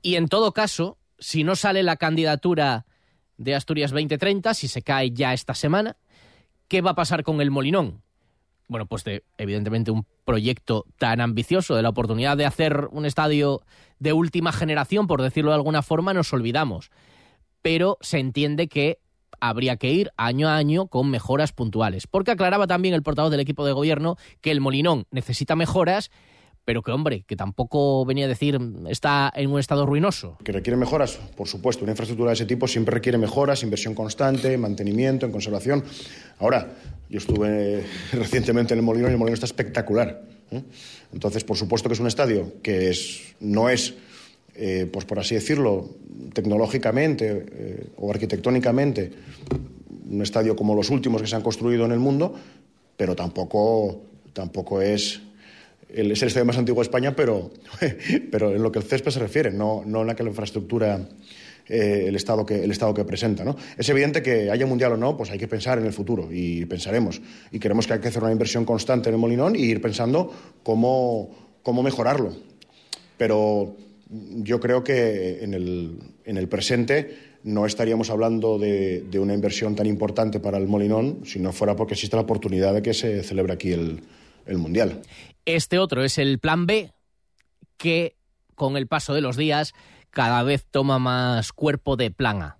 Y 0.01 0.15
en 0.15 0.27
todo 0.27 0.51
caso, 0.51 0.97
si 1.19 1.43
no 1.43 1.55
sale 1.55 1.84
la 1.84 1.97
candidatura 1.97 2.86
de 3.38 3.55
Asturias 3.55 3.91
2030, 3.91 4.53
si 4.53 4.67
se 4.67 4.81
cae 4.81 5.12
ya 5.12 5.34
esta 5.34 5.53
semana, 5.53 5.97
¿qué 6.67 6.81
va 6.81 6.91
a 6.91 6.95
pasar 6.95 7.23
con 7.23 7.41
el 7.41 7.51
Molinón? 7.51 8.01
Bueno, 8.67 8.88
pues 8.88 9.03
de, 9.03 9.23
evidentemente, 9.38 9.91
un 9.91 10.05
proyecto 10.25 10.86
tan 10.97 11.21
ambicioso, 11.21 11.75
de 11.75 11.84
la 11.84 11.89
oportunidad 11.89 12.36
de 12.36 12.45
hacer 12.45 12.88
un 12.91 13.05
estadio 13.05 13.62
de 13.99 14.13
última 14.13 14.51
generación, 14.51 15.08
por 15.08 15.21
decirlo 15.21 15.51
de 15.51 15.55
alguna 15.55 15.84
forma, 15.84 16.13
nos 16.13 16.34
olvidamos. 16.34 16.89
Pero 17.62 17.97
se 18.01 18.19
entiende 18.19 18.67
que 18.67 18.99
habría 19.39 19.78
que 19.78 19.91
ir 19.91 20.12
año 20.17 20.48
a 20.48 20.56
año 20.56 20.88
con 20.88 21.10
mejoras 21.10 21.52
puntuales. 21.52 22.08
Porque 22.08 22.32
aclaraba 22.32 22.67
también 22.67 22.93
el 22.93 23.04
portavoz 23.04 23.32
del 23.32 23.39
equipo 23.39 23.65
de 23.65 23.74
gobierno 23.74 24.17
que 24.41 24.52
el 24.52 24.62
Molinón 24.62 25.06
necesita 25.12 25.56
mejoras 25.56 26.12
pero 26.65 26.82
que 26.82 26.91
hombre, 26.91 27.24
que 27.28 27.36
tampoco 27.36 28.04
venía 28.06 28.26
a 28.26 28.28
decir 28.28 28.60
está 28.89 29.32
en 29.36 29.52
un 29.52 29.60
estado 29.60 29.86
ruinoso. 29.86 30.38
Que 30.43 30.52
requiere 30.52 30.76
mejoras, 30.76 31.19
por 31.38 31.48
supuesto. 31.48 31.84
Una 31.84 31.91
infraestructura 31.91 32.32
de 32.32 32.34
ese 32.34 32.45
tipo 32.45 32.67
siempre 32.67 32.95
requiere 32.95 33.19
mejoras, 33.19 33.62
inversión 33.62 33.93
constante, 33.93 34.58
mantenimiento, 34.58 35.28
en 35.28 35.32
conservación. 35.32 35.84
Ahora, 36.39 36.74
yo 37.08 37.19
estuve 37.19 37.86
recientemente 38.13 38.74
en 38.74 38.80
el 38.80 38.86
Molino 38.86 39.08
y 39.08 39.12
el 39.12 39.17
Molino 39.17 39.36
está 39.36 39.45
espectacular. 39.45 40.24
¿eh? 40.52 40.63
Entonces, 41.13 41.43
por 41.43 41.56
supuesto 41.56 41.88
que 41.88 41.93
es 41.93 42.00
un 42.00 42.08
estadio 42.08 42.54
que 42.63 42.89
es, 42.89 43.36
no 43.39 43.69
es, 43.69 43.93
eh, 44.56 44.88
pues 44.91 45.06
por 45.06 45.20
así 45.20 45.36
decirlo, 45.36 45.89
tecnológicamente 46.34 47.46
eh, 47.52 47.88
o 47.98 48.12
arquitectónicamente 48.12 49.12
un 50.10 50.22
estadio 50.22 50.56
como 50.56 50.76
los 50.76 50.89
últimos 50.89 51.22
que 51.22 51.28
se 51.28 51.36
han 51.36 51.41
construido 51.41 51.86
en 51.86 51.91
el 51.91 52.00
mundo, 52.00 52.36
pero 52.96 53.15
tampoco, 53.15 54.04
tampoco 54.34 54.82
es 54.82 55.22
el, 55.89 56.12
es 56.12 56.22
el 56.22 56.28
estadio 56.28 56.46
más 56.46 56.58
antiguo 56.58 56.82
de 56.82 56.88
España, 56.88 57.15
pero, 57.15 57.52
pero 58.32 58.56
en 58.56 58.62
lo 58.62 58.72
que 58.72 58.80
el 58.80 58.86
césped 58.86 59.12
se 59.12 59.20
refiere, 59.20 59.52
no, 59.52 59.84
no 59.86 60.02
en 60.02 60.08
la 60.08 60.15
infraestructura, 60.20 61.08
eh, 61.68 62.06
el, 62.08 62.15
estado 62.15 62.46
que, 62.46 62.63
el 62.63 62.70
estado 62.70 62.94
que 62.94 63.04
presenta. 63.04 63.44
¿no? 63.44 63.56
Es 63.78 63.89
evidente 63.89 64.22
que 64.22 64.52
haya 64.52 64.65
mundial 64.68 64.94
o 64.94 64.98
no, 64.98 65.18
pues 65.18 65.32
hay 65.32 65.39
que 65.39 65.48
pensar 65.48 65.80
en 65.80 65.86
el 65.86 65.94
futuro 65.94 66.30
y 66.32 66.65
pensaremos. 66.65 67.22
Y 67.52 67.60
creemos 67.60 67.88
que 67.88 67.94
hay 67.94 68.00
que 68.00 68.10
hacer 68.10 68.22
una 68.22 68.32
inversión 68.32 68.65
constante 68.65 69.10
en 69.10 69.15
el 69.15 69.20
Molinón 69.20 69.56
y 69.56 69.63
ir 69.63 69.82
pensando 69.82 70.32
cómo, 70.62 71.58
cómo 71.63 71.82
mejorarlo. 71.82 72.34
Pero 73.18 73.76
yo 74.10 74.60
creo 74.60 74.84
que 74.84 75.44
en 75.44 75.54
el, 75.54 76.00
en 76.26 76.38
el 76.38 76.48
presente 76.48 77.36
no 77.44 77.65
estaríamos 77.65 78.10
hablando 78.10 78.58
de, 78.58 79.08
una 79.20 79.34
inversión 79.34 79.76
tan 79.76 79.88
importante 79.88 80.39
para 80.39 80.58
el 80.58 80.68
Molinón 80.68 81.22
si 81.26 81.39
no 81.39 81.52
fuera 81.52 81.76
porque 81.76 81.94
existe 81.94 82.15
la 82.15 82.24
oportunidad 82.24 82.74
de 82.74 82.82
que 82.82 82.94
se 82.94 83.24
celebre 83.24 83.54
aquí 83.54 83.72
el, 83.72 84.02
el 84.46 84.58
Mundial. 84.58 85.02
Este 85.46 85.80
otro 85.80 86.04
es 86.04 86.18
el 86.18 86.39
plan 86.39 86.65
B, 86.65 86.91
que 87.78 88.15
con 88.56 88.78
el 88.78 88.88
paso 88.88 89.13
de 89.13 89.22
los 89.22 89.38
días 89.38 89.74
cada 90.10 90.44
vez 90.44 90.65
toma 90.70 90.98
más 90.98 91.52
cuerpo 91.52 91.98
de 91.98 92.12
plan 92.12 92.41
A. 92.41 92.58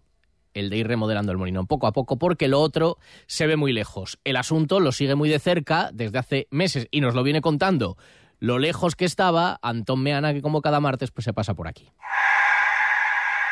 El 0.54 0.70
de 0.70 0.78
ir 0.78 0.88
remodelando 0.88 1.34
el 1.34 1.38
molinón 1.38 1.68
poco 1.68 1.86
a 1.86 1.92
poco, 1.92 2.18
porque 2.18 2.48
lo 2.48 2.62
otro 2.62 2.98
se 3.28 3.46
ve 3.46 3.58
muy 3.58 3.74
lejos. 3.74 4.20
El 4.24 4.38
asunto 4.38 4.80
lo 4.80 4.94
sigue 4.94 5.16
muy 5.16 5.28
de 5.30 5.40
cerca 5.40 5.90
desde 5.94 6.18
hace 6.18 6.48
meses 6.50 6.88
y 6.92 7.02
nos 7.02 7.14
lo 7.14 7.24
viene 7.24 7.42
contando 7.42 7.98
lo 8.40 8.60
lejos 8.60 8.96
que 8.96 9.06
estaba 9.06 9.60
Antón 9.62 10.02
Meana, 10.02 10.34
que 10.34 10.42
como 10.42 10.62
cada 10.62 10.80
martes 10.80 11.12
pues 11.12 11.26
se 11.26 11.34
pasa 11.34 11.54
por 11.54 11.68
aquí. 11.68 11.92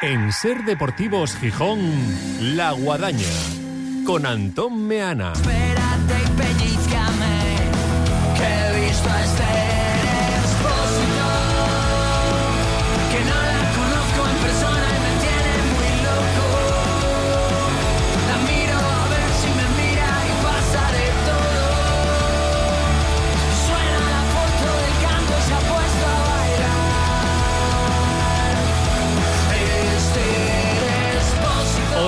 En 0.01 0.31
Ser 0.31 0.63
Deportivos 0.65 1.35
Gijón, 1.37 1.79
La 2.55 2.71
Guadaña, 2.71 3.29
con 4.05 4.25
Antón 4.25 4.85
Meana. 4.87 5.33
Espérate 5.33 6.23
y 6.25 6.31
pellizcame, 6.31 7.37
que 8.37 8.43
he 8.43 8.85
visto 8.85 9.09
a 9.09 9.23
Esther 9.23 9.72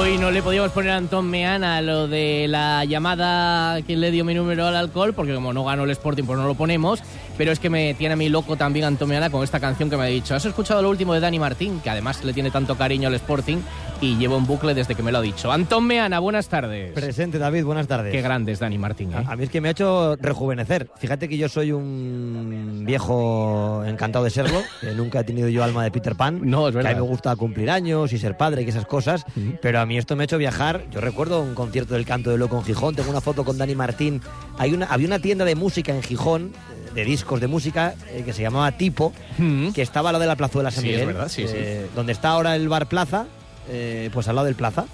Hoy 0.06 0.20
no 0.20 0.30
le 0.30 0.44
podíamos 0.44 0.72
poner 0.72 0.92
a 0.92 0.98
Antón 0.98 1.28
Meana 1.32 1.82
lo 1.82 2.08
de 2.08 2.46
la 2.48 2.86
llamada 2.86 3.82
que 3.82 3.96
le 3.98 4.12
dio 4.12 4.24
mi 4.24 4.36
número 4.36 4.68
al 4.68 4.76
alcohol, 4.76 5.14
porque 5.16 5.34
como 5.34 5.52
no 5.52 5.66
ganó 5.66 5.84
el 5.84 5.90
Sporting, 5.90 6.26
pues 6.26 6.38
no 6.38 6.46
lo 6.46 6.54
ponemos. 6.54 7.02
Pero 7.40 7.52
es 7.52 7.60
que 7.60 7.70
me 7.70 7.96
tiene 7.96 8.14
a 8.14 8.16
mí 8.16 8.30
loco 8.30 8.56
también 8.56 8.86
Antón 8.86 9.10
Meana 9.10 9.30
con 9.32 9.44
esta 9.44 9.60
canción 9.60 9.90
que 9.90 9.98
me 9.98 10.04
ha 10.04 10.08
dicho. 10.08 10.36
¿Has 10.36 10.46
escuchado 10.46 10.82
lo 10.84 10.90
último 10.90 11.14
de 11.16 11.20
Dani 11.22 11.40
Martín? 11.40 11.82
Que 11.82 11.90
además 11.90 12.24
le 12.24 12.34
tiene 12.34 12.52
tanto 12.52 12.78
cariño 12.78 13.08
al 13.10 13.16
Sporting 13.16 13.58
y 14.00 14.16
llevo 14.18 14.38
un 14.38 14.46
bucle 14.46 14.74
desde 14.74 14.94
que 14.96 15.04
me 15.04 15.12
lo 15.12 15.18
ha 15.18 15.22
dicho. 15.22 15.52
Antón 15.52 15.86
Meana, 15.86 16.20
buenas 16.20 16.48
tardes. 16.48 16.94
Presente, 16.94 17.38
David, 17.40 17.66
buenas 17.66 17.88
tardes. 17.88 18.14
Qué 18.14 18.22
grande 18.22 18.52
es 18.54 18.60
Dani 18.60 18.78
Martín, 18.78 19.12
¿eh? 19.12 19.24
A, 19.28 19.32
a 19.32 19.36
mí 19.36 19.44
es 19.44 19.50
que 19.50 19.60
me 19.60 19.68
ha 19.70 19.72
hecho 19.72 20.16
rejuvenecer. 20.18 20.88
Fíjate 20.98 21.28
que 21.28 21.38
yo 21.38 21.50
soy 21.50 21.72
un 21.74 22.84
viejo 22.86 23.84
encantado 23.86 24.24
de 24.24 24.30
serlo, 24.30 24.62
que 24.80 24.92
nunca 24.94 25.20
he 25.22 25.24
tenido 25.26 25.50
yo 25.50 25.64
alma 25.64 25.84
de 25.84 25.92
Peter 25.92 26.16
Pan. 26.16 26.40
No, 26.44 26.68
es 26.70 26.74
Que 26.74 26.80
a 26.80 26.84
verdad. 26.84 26.96
mí 27.00 27.04
me 27.04 27.10
gusta 27.10 27.36
cumplir 27.36 27.70
años 27.70 28.14
y 28.14 28.18
ser 28.18 28.38
padre 28.38 28.62
y 28.62 28.70
esas 28.70 28.86
cosas, 28.86 29.26
pero 29.62 29.80
a 29.82 29.86
mí 29.86 29.95
esto 29.98 30.16
me 30.16 30.24
ha 30.24 30.26
hecho 30.26 30.38
viajar. 30.38 30.84
Yo 30.92 31.02
recuerdo 31.02 31.42
un 31.42 31.54
concierto 31.56 31.94
del 31.94 32.06
Canto 32.06 32.30
de 32.32 32.38
Loco 32.38 32.58
en 32.58 32.64
Gijón, 32.64 32.96
tengo 32.96 33.10
una 33.10 33.22
foto 33.22 33.44
con 33.46 33.58
Dani 33.58 33.76
Martín. 33.76 34.22
Hay 34.58 34.74
una, 34.74 34.86
había 34.88 35.08
una 35.08 35.20
tienda 35.20 35.46
de 35.46 35.56
música 35.56 35.94
en 35.94 36.02
Gijón, 36.04 36.54
eh, 36.54 36.92
de 36.96 37.06
discos 37.06 37.40
de 37.42 37.48
música, 37.48 37.96
eh, 38.12 38.24
que 38.26 38.34
se 38.34 38.42
llamaba 38.42 38.72
Tipo, 38.78 39.14
que 39.74 39.82
estaba 39.82 40.10
al 40.10 40.14
lado 40.14 40.22
de 40.22 40.28
la 40.28 40.36
plazuela 40.36 40.72
San 40.72 40.84
Sí, 40.84 40.90
es 40.90 40.96
Miguel, 40.96 41.08
verdad, 41.14 41.30
sí, 41.30 41.48
sí. 41.48 41.54
eh, 41.56 41.88
donde 41.96 42.12
está 42.14 42.30
ahora 42.30 42.56
el 42.56 42.68
bar 42.70 42.88
Plaza, 42.88 43.26
eh, 43.70 44.10
pues 44.14 44.28
al 44.28 44.36
lado 44.36 44.46
del 44.46 44.56
Plaza. 44.56 44.86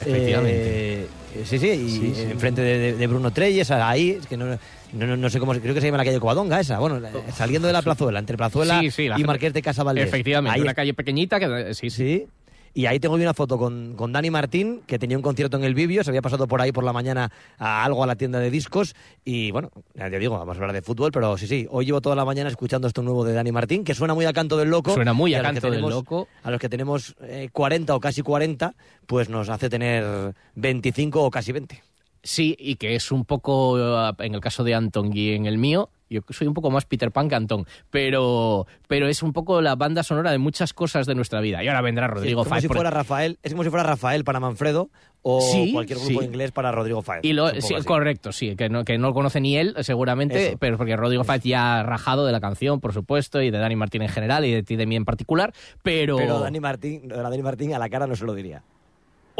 Efectivamente. 0.00 1.06
Sí, 1.44 1.58
sí, 1.58 1.66
y 1.68 1.90
Sí, 1.90 2.12
sí. 2.14 2.22
enfrente 2.22 2.62
de, 2.62 3.06
Bruno 3.06 3.30
Treyes, 3.32 3.70
ahí, 3.70 4.10
es 4.20 4.26
que 4.26 4.36
no, 4.36 4.58
no, 4.92 5.30
sé 5.30 5.38
cómo, 5.38 5.54
se- 5.54 5.60
creo 5.60 5.74
que 5.74 5.80
se 5.80 5.86
llama 5.86 5.98
la 5.98 6.04
calle 6.04 6.18
Covadonga 6.18 6.58
esa, 6.58 6.78
bueno, 6.78 7.00
saliendo 7.34 7.66
de 7.68 7.74
la 7.74 7.82
plazuela, 7.82 8.18
entre 8.18 8.36
plazuela 8.36 8.80
Sí, 8.80 8.90
sí, 8.90 9.08
la 9.08 9.20
y 9.20 9.24
Marqués 9.24 9.52
de 9.52 9.60
Casa 9.62 9.82
Valdés. 9.82 10.06
Efectivamente, 10.08 10.54
Ahí 10.56 10.62
una 10.62 10.74
calle 10.74 10.94
pequeñita 10.94 11.38
que 11.38 11.74
sí, 11.74 11.90
Sí. 11.90 12.26
Y 12.74 12.86
ahí 12.86 13.00
tengo 13.00 13.14
una 13.14 13.34
foto 13.34 13.58
con, 13.58 13.94
con 13.96 14.12
Dani 14.12 14.30
Martín, 14.30 14.82
que 14.86 14.98
tenía 14.98 15.16
un 15.16 15.22
concierto 15.22 15.56
en 15.56 15.64
el 15.64 15.74
Vivio, 15.74 16.04
se 16.04 16.10
había 16.10 16.22
pasado 16.22 16.46
por 16.46 16.60
ahí 16.60 16.72
por 16.72 16.84
la 16.84 16.92
mañana 16.92 17.30
a 17.58 17.84
algo 17.84 18.04
a 18.04 18.06
la 18.06 18.16
tienda 18.16 18.38
de 18.38 18.50
discos. 18.50 18.94
Y 19.24 19.50
bueno, 19.50 19.70
ya 19.94 20.10
te 20.10 20.18
digo, 20.18 20.38
vamos 20.38 20.56
a 20.56 20.60
hablar 20.60 20.72
de 20.72 20.82
fútbol, 20.82 21.10
pero 21.12 21.36
sí, 21.36 21.46
sí, 21.46 21.66
hoy 21.70 21.86
llevo 21.86 22.00
toda 22.00 22.16
la 22.16 22.24
mañana 22.24 22.50
escuchando 22.50 22.88
esto 22.88 23.02
nuevo 23.02 23.24
de 23.24 23.32
Dani 23.32 23.52
Martín, 23.52 23.84
que 23.84 23.94
suena 23.94 24.14
muy 24.14 24.24
a 24.24 24.32
canto 24.32 24.56
del 24.56 24.70
loco. 24.70 24.94
Suena 24.94 25.12
muy 25.12 25.34
a 25.34 25.42
canto 25.42 25.70
del 25.70 25.80
loco. 25.80 26.28
A 26.42 26.50
los 26.50 26.60
que 26.60 26.68
tenemos 26.68 27.16
eh, 27.22 27.48
40 27.52 27.94
o 27.94 28.00
casi 28.00 28.22
40, 28.22 28.74
pues 29.06 29.28
nos 29.28 29.48
hace 29.48 29.68
tener 29.68 30.34
25 30.54 31.22
o 31.22 31.30
casi 31.30 31.52
20. 31.52 31.82
Sí, 32.22 32.56
y 32.58 32.76
que 32.76 32.94
es 32.94 33.10
un 33.12 33.24
poco, 33.24 33.78
eh, 33.78 34.12
en 34.18 34.34
el 34.34 34.40
caso 34.40 34.64
de 34.64 34.74
Anton 34.74 35.10
y 35.16 35.32
en 35.32 35.46
el 35.46 35.58
mío, 35.58 35.90
yo 36.10 36.20
soy 36.30 36.46
un 36.46 36.54
poco 36.54 36.70
más 36.70 36.84
Peter 36.86 37.10
Pan 37.10 37.28
que 37.28 37.34
Antón, 37.34 37.66
pero, 37.90 38.66
pero 38.86 39.08
es 39.08 39.22
un 39.22 39.32
poco 39.32 39.60
la 39.60 39.74
banda 39.76 40.02
sonora 40.02 40.30
de 40.30 40.38
muchas 40.38 40.72
cosas 40.72 41.06
de 41.06 41.14
nuestra 41.14 41.40
vida. 41.40 41.62
Y 41.62 41.68
ahora 41.68 41.80
vendrá 41.82 42.06
Rodrigo 42.06 42.42
es 42.42 42.44
como 42.46 42.50
Fáez. 42.50 42.62
si 42.62 42.68
por- 42.68 42.76
fuera 42.78 42.90
Rafael, 42.90 43.38
es 43.42 43.52
como 43.52 43.64
si 43.64 43.70
fuera 43.70 43.82
Rafael 43.84 44.24
para 44.24 44.40
Manfredo 44.40 44.90
o 45.22 45.40
Sí, 45.40 45.72
cualquier 45.72 45.98
grupo 45.98 46.20
sí. 46.20 46.26
inglés 46.26 46.52
para 46.52 46.70
Rodrigo 46.72 47.02
Fáez. 47.02 47.24
Y 47.24 47.32
lo, 47.32 47.48
sí, 47.60 47.74
correcto, 47.84 48.30
sí, 48.32 48.54
que 48.56 48.68
no, 48.68 48.84
que 48.84 48.96
no 48.98 49.08
lo 49.08 49.14
conoce 49.14 49.40
ni 49.40 49.56
él, 49.56 49.74
seguramente, 49.80 50.48
Eso. 50.50 50.58
pero 50.58 50.76
porque 50.78 50.96
Rodrigo 50.96 51.24
Fáez 51.24 51.42
ya 51.42 51.80
ha 51.80 51.82
rajado 51.82 52.24
de 52.24 52.32
la 52.32 52.40
canción, 52.40 52.80
por 52.80 52.92
supuesto, 52.92 53.42
y 53.42 53.50
de 53.50 53.58
Dani 53.58 53.74
Martín 53.76 54.02
en 54.02 54.08
general, 54.08 54.44
y 54.44 54.52
de 54.52 54.62
ti 54.62 54.76
de 54.76 54.86
mí 54.86 54.94
en 54.96 55.04
particular, 55.04 55.52
pero... 55.82 56.16
Pero 56.16 56.38
Dani 56.40 56.60
Martín, 56.60 57.12
a 57.12 57.16
Dani 57.16 57.42
Martín 57.42 57.74
a 57.74 57.78
la 57.78 57.88
cara 57.88 58.06
no 58.06 58.14
se 58.14 58.24
lo 58.24 58.34
diría. 58.34 58.62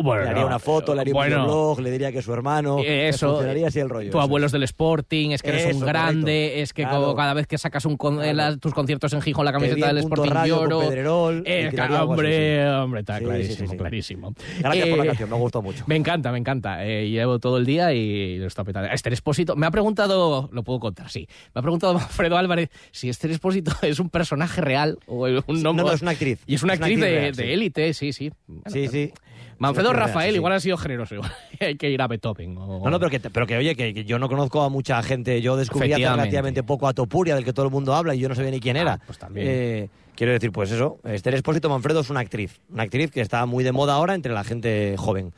Bueno, 0.02 0.22
le 0.24 0.30
haría 0.30 0.46
una 0.46 0.58
foto, 0.58 0.94
le 0.94 1.00
haría 1.00 1.12
bueno. 1.14 1.40
un 1.40 1.44
blog, 1.46 1.80
le 1.80 1.90
diría 1.90 2.12
que 2.12 2.18
es 2.18 2.24
su 2.24 2.32
hermano. 2.32 2.78
Eh, 2.80 3.08
Eso, 3.08 3.30
funcionaría 3.30 3.68
así 3.68 3.80
el 3.80 3.88
rollo. 3.88 4.10
tu 4.10 4.20
abuelo 4.20 4.46
es 4.46 4.52
del 4.52 4.62
Sporting, 4.62 5.30
es 5.30 5.42
que 5.42 5.48
eres 5.48 5.66
Eso, 5.66 5.78
un 5.78 5.86
grande, 5.86 6.20
correcto. 6.48 6.62
es 6.62 6.72
que 6.72 6.82
Claro. 6.82 7.00
como 7.02 7.14
cada 7.16 7.34
vez 7.34 7.46
que 7.46 7.58
sacas 7.58 7.84
un 7.84 7.96
con- 7.96 8.22
eh, 8.22 8.32
la- 8.34 8.56
tus 8.56 8.72
conciertos 8.74 9.12
en 9.12 9.20
Gijón 9.22 9.44
la 9.44 9.52
camiseta 9.52 9.88
del 9.88 9.98
Sporting 9.98 10.32
lloro. 10.46 10.80
Pedrerol, 10.80 11.42
Eh, 11.46 11.68
claro, 11.72 11.94
así, 11.96 12.04
hombre, 12.04 12.62
sí. 12.62 12.68
hombre, 12.68 13.00
está 13.00 13.18
Sí, 13.18 13.24
clarísimo, 13.24 13.70
sí, 13.70 13.76
clarísimo. 13.76 14.34
Gracias 14.60 14.88
por 14.88 14.98
la 14.98 15.04
Eh, 15.04 15.06
canción, 15.08 15.30
me 15.30 15.36
gustó 15.36 15.62
mucho. 15.62 15.84
Me 15.86 15.96
encanta, 15.96 16.30
me 16.32 16.38
encanta. 16.38 16.84
Eh, 16.86 17.08
llevo 17.10 17.38
todo 17.38 17.58
el 17.58 17.66
día 17.66 17.92
y 17.92 18.38
lo 18.38 18.46
está 18.46 18.64
petando. 18.64 18.88
Esther 18.90 19.12
Espósito, 19.12 19.56
me 19.56 19.66
ha 19.66 19.70
preguntado, 19.70 20.48
lo 20.52 20.62
puedo 20.62 20.80
contar, 20.80 21.10
sí. 21.10 21.26
Me 21.54 21.58
ha 21.58 21.62
preguntado 21.62 21.94
Alfredo 21.98 22.36
Álvarez 22.36 22.70
si 22.92 23.08
Esther 23.08 23.30
Espósito 23.32 23.72
es 23.82 23.98
un 23.98 24.10
personaje 24.10 24.60
real 24.60 24.98
o 25.06 25.26
un 25.26 25.62
nombre. 25.62 25.62
No, 25.62 25.72
no, 25.72 25.92
es 25.92 26.02
una 26.02 26.12
actriz. 26.12 26.40
Y 26.46 26.54
es 26.54 26.62
una 26.62 26.74
Es 26.74 26.78
una 26.80 26.86
actriz 26.86 27.00
de 27.00 27.32
sí. 27.34 27.42
élite, 27.42 27.94
sí, 27.94 28.12
sí. 28.12 28.30
Sí, 28.66 28.88
sí. 28.88 29.12
Manfredo 29.58 29.92
Rafael 29.92 30.30
sí, 30.30 30.36
igual 30.36 30.52
ha 30.52 30.60
sido 30.60 30.76
generoso. 30.76 31.14
igual 31.16 31.32
Hay 31.60 31.76
que 31.76 31.90
ir 31.90 32.00
a 32.00 32.06
Beethoven. 32.06 32.56
o- 32.58 32.80
No, 32.84 32.90
no, 32.90 32.98
pero 32.98 33.10
que, 33.10 33.20
pero 33.20 33.46
que 33.46 33.56
oye, 33.56 33.74
que, 33.74 33.92
que 33.94 34.04
yo 34.04 34.18
no 34.18 34.28
conozco 34.28 34.62
a 34.62 34.68
mucha 34.68 35.02
gente. 35.02 35.40
Yo 35.42 35.56
descubrí 35.56 35.92
hace 35.92 36.08
relativamente 36.08 36.62
poco 36.62 36.86
a 36.88 36.92
Topuria, 36.94 37.34
del 37.34 37.44
que 37.44 37.52
todo 37.52 37.66
el 37.66 37.72
mundo 37.72 37.94
habla, 37.94 38.14
y 38.14 38.20
yo 38.20 38.28
no 38.28 38.34
sabía 38.34 38.50
ni 38.50 38.60
quién 38.60 38.76
Ah, 38.76 38.80
era. 38.80 38.98
pues 39.06 39.18
también. 39.18 39.46
Eh, 39.48 39.88
quiero 40.14 40.32
decir, 40.32 40.52
pues 40.52 40.70
eso, 40.70 40.98
Esther 41.04 41.34
Espósito 41.34 41.68
Manfredo 41.68 42.00
es 42.00 42.10
una 42.10 42.20
actriz. 42.20 42.60
Una 42.70 42.84
actriz 42.84 43.10
que 43.10 43.20
está 43.20 43.44
muy 43.46 43.64
de 43.64 43.72
moda 43.72 43.94
ahora 43.94 44.14
entre 44.14 44.32
la 44.32 44.44
gente 44.44 44.94
joven. 44.96 45.32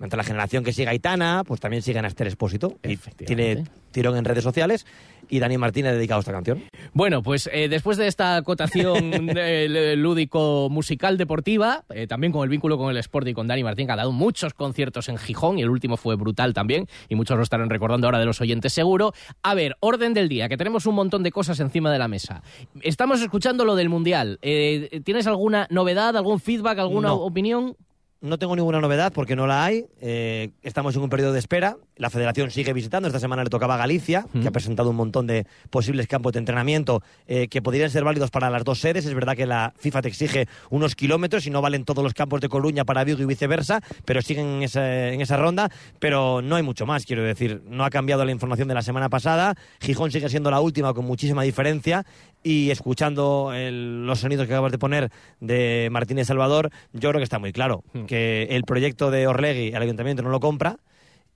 Entre 0.00 0.16
la 0.16 0.22
generación 0.22 0.62
que 0.62 0.72
sigue 0.72 0.86
a 0.86 0.92
Aitana, 0.92 1.42
pues 1.44 1.58
también 1.60 1.82
siguen 1.82 2.04
a 2.04 2.08
Esther 2.08 2.28
Expósito. 2.28 2.76
Y 2.84 2.96
tiene 2.96 3.64
tirón 3.90 4.16
en 4.16 4.24
redes 4.24 4.44
sociales. 4.44 4.86
Y 5.30 5.38
Dani 5.40 5.58
Martínez 5.58 5.92
ha 5.92 5.94
dedicado 5.96 6.20
esta 6.20 6.32
canción. 6.32 6.62
Bueno, 6.92 7.22
pues 7.22 7.48
eh, 7.52 7.68
después 7.68 7.96
de 7.98 8.06
esta 8.06 8.36
acotación 8.36 9.28
eh, 9.36 9.94
lúdico 9.96 10.68
musical 10.70 11.16
deportiva, 11.18 11.84
eh, 11.90 12.06
también 12.06 12.32
con 12.32 12.42
el 12.44 12.48
vínculo 12.48 12.78
con 12.78 12.90
el 12.90 12.96
Sport 12.98 13.28
y 13.28 13.34
con 13.34 13.46
Dani 13.46 13.62
Martín, 13.64 13.86
que 13.86 13.92
ha 13.92 13.96
dado 13.96 14.12
muchos 14.12 14.54
conciertos 14.54 15.08
en 15.08 15.18
Gijón 15.18 15.58
y 15.58 15.62
el 15.62 15.70
último 15.70 15.96
fue 15.96 16.16
brutal 16.16 16.54
también, 16.54 16.86
y 17.08 17.14
muchos 17.14 17.36
lo 17.36 17.42
estarán 17.42 17.70
recordando 17.70 18.06
ahora 18.06 18.18
de 18.18 18.24
los 18.26 18.40
oyentes 18.40 18.72
seguro. 18.72 19.12
A 19.42 19.54
ver, 19.54 19.76
orden 19.80 20.14
del 20.14 20.28
día, 20.28 20.48
que 20.48 20.56
tenemos 20.56 20.86
un 20.86 20.94
montón 20.94 21.22
de 21.22 21.30
cosas 21.30 21.60
encima 21.60 21.92
de 21.92 21.98
la 21.98 22.08
mesa. 22.08 22.42
Estamos 22.82 23.20
escuchando 23.20 23.64
lo 23.64 23.76
del 23.76 23.88
Mundial. 23.88 24.38
Eh, 24.42 25.00
¿Tienes 25.04 25.26
alguna 25.26 25.66
novedad, 25.70 26.16
algún 26.16 26.40
feedback, 26.40 26.78
alguna 26.78 27.08
No. 27.08 27.16
opinión? 27.16 27.76
No 28.20 28.36
tengo 28.36 28.56
ninguna 28.56 28.80
novedad 28.80 29.12
porque 29.12 29.36
no 29.36 29.46
la 29.46 29.64
hay. 29.64 29.84
Eh, 30.00 30.50
estamos 30.62 30.96
en 30.96 31.02
un 31.02 31.08
periodo 31.08 31.32
de 31.32 31.38
espera. 31.38 31.76
La 31.94 32.10
federación 32.10 32.50
sigue 32.50 32.72
visitando. 32.72 33.06
Esta 33.06 33.20
semana 33.20 33.44
le 33.44 33.50
tocaba 33.50 33.76
a 33.76 33.78
Galicia, 33.78 34.26
que 34.32 34.48
ha 34.48 34.50
presentado 34.50 34.90
un 34.90 34.96
montón 34.96 35.28
de 35.28 35.46
posibles 35.70 36.08
campos 36.08 36.32
de 36.32 36.40
entrenamiento 36.40 37.00
eh, 37.28 37.46
que 37.46 37.62
podrían 37.62 37.90
ser 37.90 38.02
válidos 38.02 38.32
para 38.32 38.50
las 38.50 38.64
dos 38.64 38.80
sedes. 38.80 39.06
Es 39.06 39.14
verdad 39.14 39.36
que 39.36 39.46
la 39.46 39.72
FIFA 39.78 40.02
te 40.02 40.08
exige 40.08 40.48
unos 40.68 40.96
kilómetros 40.96 41.46
y 41.46 41.50
no 41.50 41.60
valen 41.62 41.84
todos 41.84 42.02
los 42.02 42.12
campos 42.12 42.40
de 42.40 42.48
Coruña 42.48 42.84
para 42.84 43.04
Vigo 43.04 43.22
y 43.22 43.24
viceversa, 43.24 43.80
pero 44.04 44.20
siguen 44.20 44.46
en 44.46 44.62
esa, 44.64 45.08
en 45.12 45.20
esa 45.20 45.36
ronda. 45.36 45.70
Pero 46.00 46.42
no 46.42 46.56
hay 46.56 46.64
mucho 46.64 46.86
más, 46.86 47.06
quiero 47.06 47.22
decir. 47.22 47.62
No 47.68 47.84
ha 47.84 47.90
cambiado 47.90 48.24
la 48.24 48.32
información 48.32 48.66
de 48.66 48.74
la 48.74 48.82
semana 48.82 49.08
pasada. 49.08 49.54
Gijón 49.80 50.10
sigue 50.10 50.28
siendo 50.28 50.50
la 50.50 50.60
última 50.60 50.92
con 50.92 51.04
muchísima 51.04 51.44
diferencia. 51.44 52.04
Y 52.42 52.70
escuchando 52.70 53.52
el- 53.52 54.06
los 54.06 54.20
sonidos 54.20 54.46
que 54.46 54.52
acabas 54.54 54.70
de 54.72 54.78
poner 54.78 55.10
de 55.40 55.88
Martínez 55.90 56.28
Salvador, 56.28 56.70
yo 56.92 57.10
creo 57.10 57.18
que 57.20 57.24
está 57.24 57.38
muy 57.40 57.52
claro 57.52 57.82
que 58.08 58.48
el 58.50 58.64
proyecto 58.64 59.12
de 59.12 59.28
Orlegui 59.28 59.68
el 59.68 59.82
ayuntamiento 59.82 60.22
no 60.22 60.30
lo 60.30 60.40
compra 60.40 60.78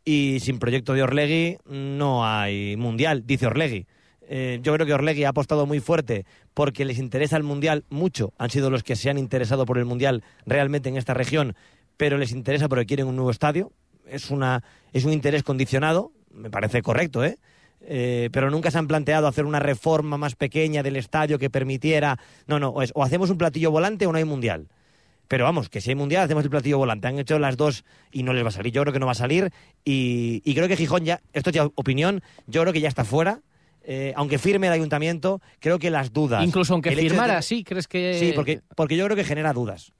y 0.04 0.38
sin 0.40 0.58
proyecto 0.58 0.94
de 0.94 1.04
Orlegui 1.04 1.58
no 1.66 2.26
hay 2.26 2.76
mundial, 2.76 3.24
dice 3.24 3.46
Orlegui. 3.46 3.86
Eh, 4.22 4.60
yo 4.62 4.72
creo 4.72 4.86
que 4.86 4.94
Orlegui 4.94 5.24
ha 5.24 5.28
apostado 5.28 5.66
muy 5.66 5.78
fuerte 5.78 6.24
porque 6.54 6.84
les 6.84 6.98
interesa 6.98 7.36
el 7.36 7.42
mundial 7.42 7.84
mucho. 7.90 8.32
Han 8.38 8.50
sido 8.50 8.70
los 8.70 8.82
que 8.82 8.96
se 8.96 9.10
han 9.10 9.18
interesado 9.18 9.66
por 9.66 9.78
el 9.78 9.84
mundial 9.84 10.24
realmente 10.46 10.88
en 10.88 10.96
esta 10.96 11.14
región, 11.14 11.54
pero 11.96 12.18
les 12.18 12.32
interesa 12.32 12.68
porque 12.68 12.86
quieren 12.86 13.06
un 13.06 13.16
nuevo 13.16 13.30
estadio. 13.30 13.70
Es, 14.06 14.30
una, 14.30 14.64
es 14.92 15.04
un 15.04 15.12
interés 15.12 15.42
condicionado, 15.42 16.12
me 16.32 16.50
parece 16.50 16.82
correcto, 16.82 17.24
¿eh? 17.24 17.38
Eh, 17.84 18.30
pero 18.32 18.50
nunca 18.50 18.70
se 18.70 18.78
han 18.78 18.86
planteado 18.86 19.26
hacer 19.26 19.44
una 19.44 19.58
reforma 19.58 20.16
más 20.16 20.36
pequeña 20.36 20.82
del 20.82 20.96
estadio 20.96 21.38
que 21.38 21.50
permitiera. 21.50 22.18
No, 22.46 22.58
no, 22.58 22.80
es 22.80 22.92
o 22.94 23.02
hacemos 23.02 23.28
un 23.30 23.38
platillo 23.38 23.70
volante 23.70 24.06
o 24.06 24.12
no 24.12 24.18
hay 24.18 24.24
mundial. 24.24 24.68
Pero 25.32 25.44
vamos, 25.44 25.70
que 25.70 25.80
si 25.80 25.88
hay 25.88 25.96
mundial, 25.96 26.24
hacemos 26.24 26.44
el 26.44 26.50
platillo 26.50 26.76
volante. 26.76 27.08
Han 27.08 27.18
hecho 27.18 27.38
las 27.38 27.56
dos 27.56 27.86
y 28.10 28.22
no 28.22 28.34
les 28.34 28.44
va 28.44 28.48
a 28.48 28.52
salir. 28.52 28.70
Yo 28.70 28.82
creo 28.82 28.92
que 28.92 28.98
no 28.98 29.06
va 29.06 29.12
a 29.12 29.14
salir. 29.14 29.50
Y, 29.82 30.42
y 30.44 30.54
creo 30.54 30.68
que 30.68 30.76
Gijón 30.76 31.06
ya, 31.06 31.22
esto 31.32 31.48
es 31.48 31.56
ya 31.56 31.64
opinión, 31.74 32.22
yo 32.46 32.60
creo 32.60 32.74
que 32.74 32.82
ya 32.82 32.88
está 32.90 33.02
fuera. 33.02 33.40
Eh, 33.82 34.12
aunque 34.14 34.36
firme 34.36 34.66
el 34.66 34.74
ayuntamiento, 34.74 35.40
creo 35.58 35.78
que 35.78 35.88
las 35.88 36.12
dudas. 36.12 36.44
Incluso 36.44 36.74
aunque 36.74 36.90
de 36.90 36.96
firmara, 36.96 37.40
sí, 37.40 37.64
¿crees 37.64 37.88
que...? 37.88 38.18
Sí, 38.20 38.32
porque, 38.34 38.60
porque 38.76 38.94
yo 38.94 39.06
creo 39.06 39.16
que 39.16 39.24
genera 39.24 39.54
dudas. 39.54 39.94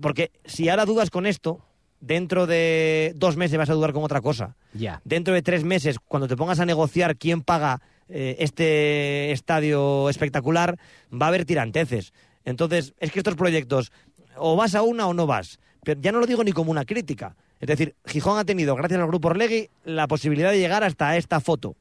Porque 0.00 0.30
si 0.44 0.68
ahora 0.68 0.84
dudas 0.84 1.10
con 1.10 1.26
esto, 1.26 1.66
dentro 1.98 2.46
de 2.46 3.14
dos 3.16 3.36
meses 3.36 3.58
vas 3.58 3.68
a 3.68 3.74
dudar 3.74 3.92
con 3.92 4.04
otra 4.04 4.20
cosa. 4.20 4.54
Ya. 4.74 5.00
Dentro 5.04 5.34
de 5.34 5.42
tres 5.42 5.64
meses, 5.64 5.96
cuando 5.98 6.28
te 6.28 6.36
pongas 6.36 6.60
a 6.60 6.66
negociar 6.66 7.16
quién 7.16 7.42
paga 7.42 7.80
eh, 8.08 8.36
este 8.38 9.32
estadio 9.32 10.08
espectacular, 10.08 10.78
va 11.12 11.26
a 11.26 11.30
haber 11.30 11.46
tiranteces. 11.46 12.12
Entonces, 12.44 12.92
es 12.98 13.12
que 13.12 13.20
estos 13.20 13.36
proyectos, 13.36 13.92
o 14.36 14.56
vas 14.56 14.74
a 14.74 14.82
una 14.82 15.06
o 15.06 15.14
no 15.14 15.26
vas. 15.26 15.58
Pero 15.84 16.00
ya 16.00 16.12
no 16.12 16.20
lo 16.20 16.26
digo 16.26 16.44
ni 16.44 16.52
como 16.52 16.70
una 16.70 16.84
crítica. 16.84 17.36
Es 17.60 17.68
decir, 17.68 17.94
Gijón 18.06 18.38
ha 18.38 18.44
tenido, 18.44 18.74
gracias 18.74 19.00
al 19.00 19.06
grupo 19.06 19.28
Orlegui, 19.28 19.68
la 19.84 20.08
posibilidad 20.08 20.50
de 20.50 20.58
llegar 20.58 20.82
hasta 20.84 21.16
esta 21.16 21.40
foto, 21.40 21.76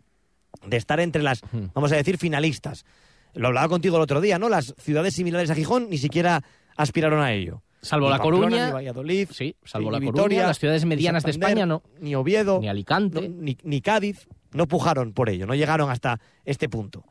de 0.66 0.78
estar 0.78 1.00
entre 1.00 1.24
las, 1.24 1.42
vamos 1.74 1.92
a 1.92 1.96
decir, 1.96 2.18
finalistas. 2.18 2.86
Lo 3.34 3.48
hablaba 3.48 3.68
contigo 3.70 3.96
el 3.98 4.04
otro 4.04 4.22
día, 4.22 4.38
¿no? 4.38 4.50
Las 4.50 4.76
ciudades 4.78 5.14
similares 5.16 5.50
a 5.50 5.56
Gijón 5.56 5.90
ni 5.90 5.98
siquiera 5.98 6.44
aspiraron 6.76 7.22
a 7.22 7.32
ello. 7.34 7.64
Salvo 7.82 8.08
Ni 8.08 8.12
La 8.12 8.18
Pamplona, 8.20 8.46
Coruña. 8.46 8.66
ni 8.68 8.74
Valladolid, 8.74 9.30
Sí, 9.32 9.56
salvo 9.64 9.90
ni 9.90 9.94
La 9.94 9.98
Coruña, 10.00 10.12
Vitoria, 10.14 10.48
las 10.48 10.60
ciudades 10.60 10.86
medianas 10.86 11.24
de 11.24 11.32
España 11.32 11.66
no. 11.66 11.82
Ni 12.00 12.14
Oviedo, 12.14 12.60
Ni 12.60 12.68
Alicante. 12.70 13.28
no, 13.28 13.36
ni, 13.42 13.58
ni 13.64 13.82
Cádiz, 13.82 14.28
no 14.52 14.68
pujaron 14.68 15.14
por 15.14 15.30
ello, 15.30 15.48
no 15.48 15.56
llegaron 15.56 15.90
hasta 15.90 16.20
este 16.46 16.70
punto. 16.70 17.06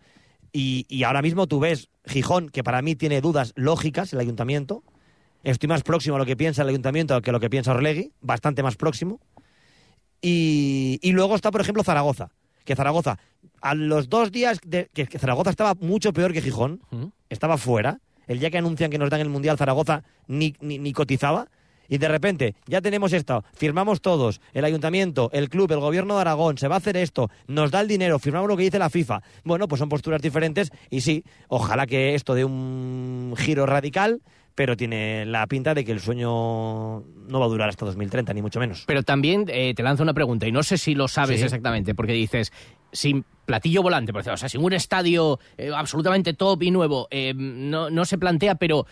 Y, 0.53 0.87
y 0.89 1.03
ahora 1.05 1.23
mismo 1.23 1.49
tú 1.49 1.59
ves 1.59 1.89
Gijón, 2.05 2.51
que 2.51 2.63
para 2.63 2.83
mí 2.83 2.95
tiene 2.95 3.21
dudas 3.21 3.53
lógicas, 3.57 4.13
el 4.13 4.21
ayuntamiento. 4.21 4.85
Estoy 5.43 5.69
más 5.69 5.83
próximo 5.83 6.17
a 6.17 6.19
lo 6.19 6.27
que 6.27 6.37
piensa 6.37 6.63
el 6.63 6.69
ayuntamiento 6.69 7.21
que 7.23 7.31
a 7.31 7.33
lo 7.33 7.41
que 7.41 7.51
piensa 7.51 7.73
Orlegui, 7.73 8.13
bastante 8.21 8.63
más 8.63 8.77
próximo. 8.77 9.21
Y, 10.23 10.99
y 11.03 11.13
luego 11.13 11.35
está, 11.35 11.51
por 11.51 11.61
ejemplo, 11.61 11.83
Zaragoza. 11.83 12.31
Que 12.65 12.77
Zaragoza, 12.77 13.19
a 13.63 13.75
los 13.75 14.09
dos 14.09 14.31
días 14.31 14.61
de, 14.65 14.91
que, 14.93 15.07
que 15.07 15.19
Zaragoza 15.19 15.51
estaba 15.51 15.75
mucho 15.75 16.13
peor 16.13 16.33
que 16.33 16.43
Gijón, 16.43 16.83
estaba 17.31 17.57
fuera. 17.57 18.01
El 18.27 18.39
día 18.39 18.51
que 18.51 18.59
anuncian 18.59 18.91
que 18.91 18.99
nos 18.99 19.11
dan 19.11 19.21
el 19.21 19.29
Mundial, 19.29 19.57
Zaragoza 19.57 20.05
ni, 20.29 20.55
ni, 20.61 20.79
ni 20.79 20.93
cotizaba. 20.93 21.49
Y 21.89 21.99
de 21.99 22.07
repente, 22.07 22.55
ya 22.67 22.81
tenemos 22.81 23.13
esto, 23.13 23.43
firmamos 23.53 24.01
todos, 24.01 24.41
el 24.53 24.65
ayuntamiento, 24.65 25.29
el 25.33 25.49
club, 25.49 25.73
el 25.73 25.81
gobierno 25.81 26.15
de 26.15 26.21
Aragón, 26.21 26.57
se 26.57 26.69
va 26.69 26.77
a 26.77 26.79
hacer 26.79 26.97
esto, 26.97 27.31
nos 27.49 27.73
da 27.73 27.81
el 27.81 27.89
dinero, 27.89 28.21
firmamos 28.21 28.49
lo 28.49 28.57
que 28.57 28.63
dice 28.63 28.79
la 28.79 28.91
FIFA. 28.91 29.23
Bueno, 29.43 29.67
pues 29.67 29.81
son 29.81 29.89
posturas 29.89 30.23
diferentes 30.23 30.71
y 30.89 31.01
sí, 31.01 31.25
ojalá 31.49 31.89
que 31.89 32.15
esto 32.15 32.37
dé 32.37 32.45
un 32.45 33.35
giro 33.37 33.67
radical, 33.67 34.23
pero 34.55 34.77
tiene 34.77 35.25
la 35.27 35.47
pinta 35.47 35.75
de 35.75 35.85
que 35.85 35.93
el 35.93 36.01
sueño 36.01 37.01
no 37.01 37.41
va 37.41 37.47
a 37.47 37.49
durar 37.49 37.69
hasta 37.69 37.87
2030, 37.87 38.33
ni 38.35 38.43
mucho 38.43 38.61
menos. 38.61 38.85
Pero 38.87 39.03
también 39.03 39.47
eh, 39.49 39.73
te 39.75 39.83
lanzo 39.83 40.03
una 40.03 40.15
pregunta, 40.15 40.47
y 40.47 40.53
no 40.53 40.63
sé 40.63 40.79
si 40.79 40.95
lo 40.95 41.09
sabes 41.09 41.39
Sí. 41.39 41.45
exactamente, 41.45 41.95
porque 41.95 42.13
dices, 42.13 42.53
sin 42.93 43.25
platillo 43.47 43.83
volante, 43.83 44.13
o 44.17 44.23
sea, 44.37 44.49
sin 44.49 44.63
un 44.63 44.73
estadio 44.73 45.39
eh, 45.57 45.71
absolutamente 45.75 46.35
top 46.35 46.63
y 46.63 46.71
nuevo, 46.71 47.09
eh, 47.11 47.33
no, 47.35 47.91
no 47.91 48.05
se 48.05 48.19
plantea, 48.19 48.57
pero 48.57 48.87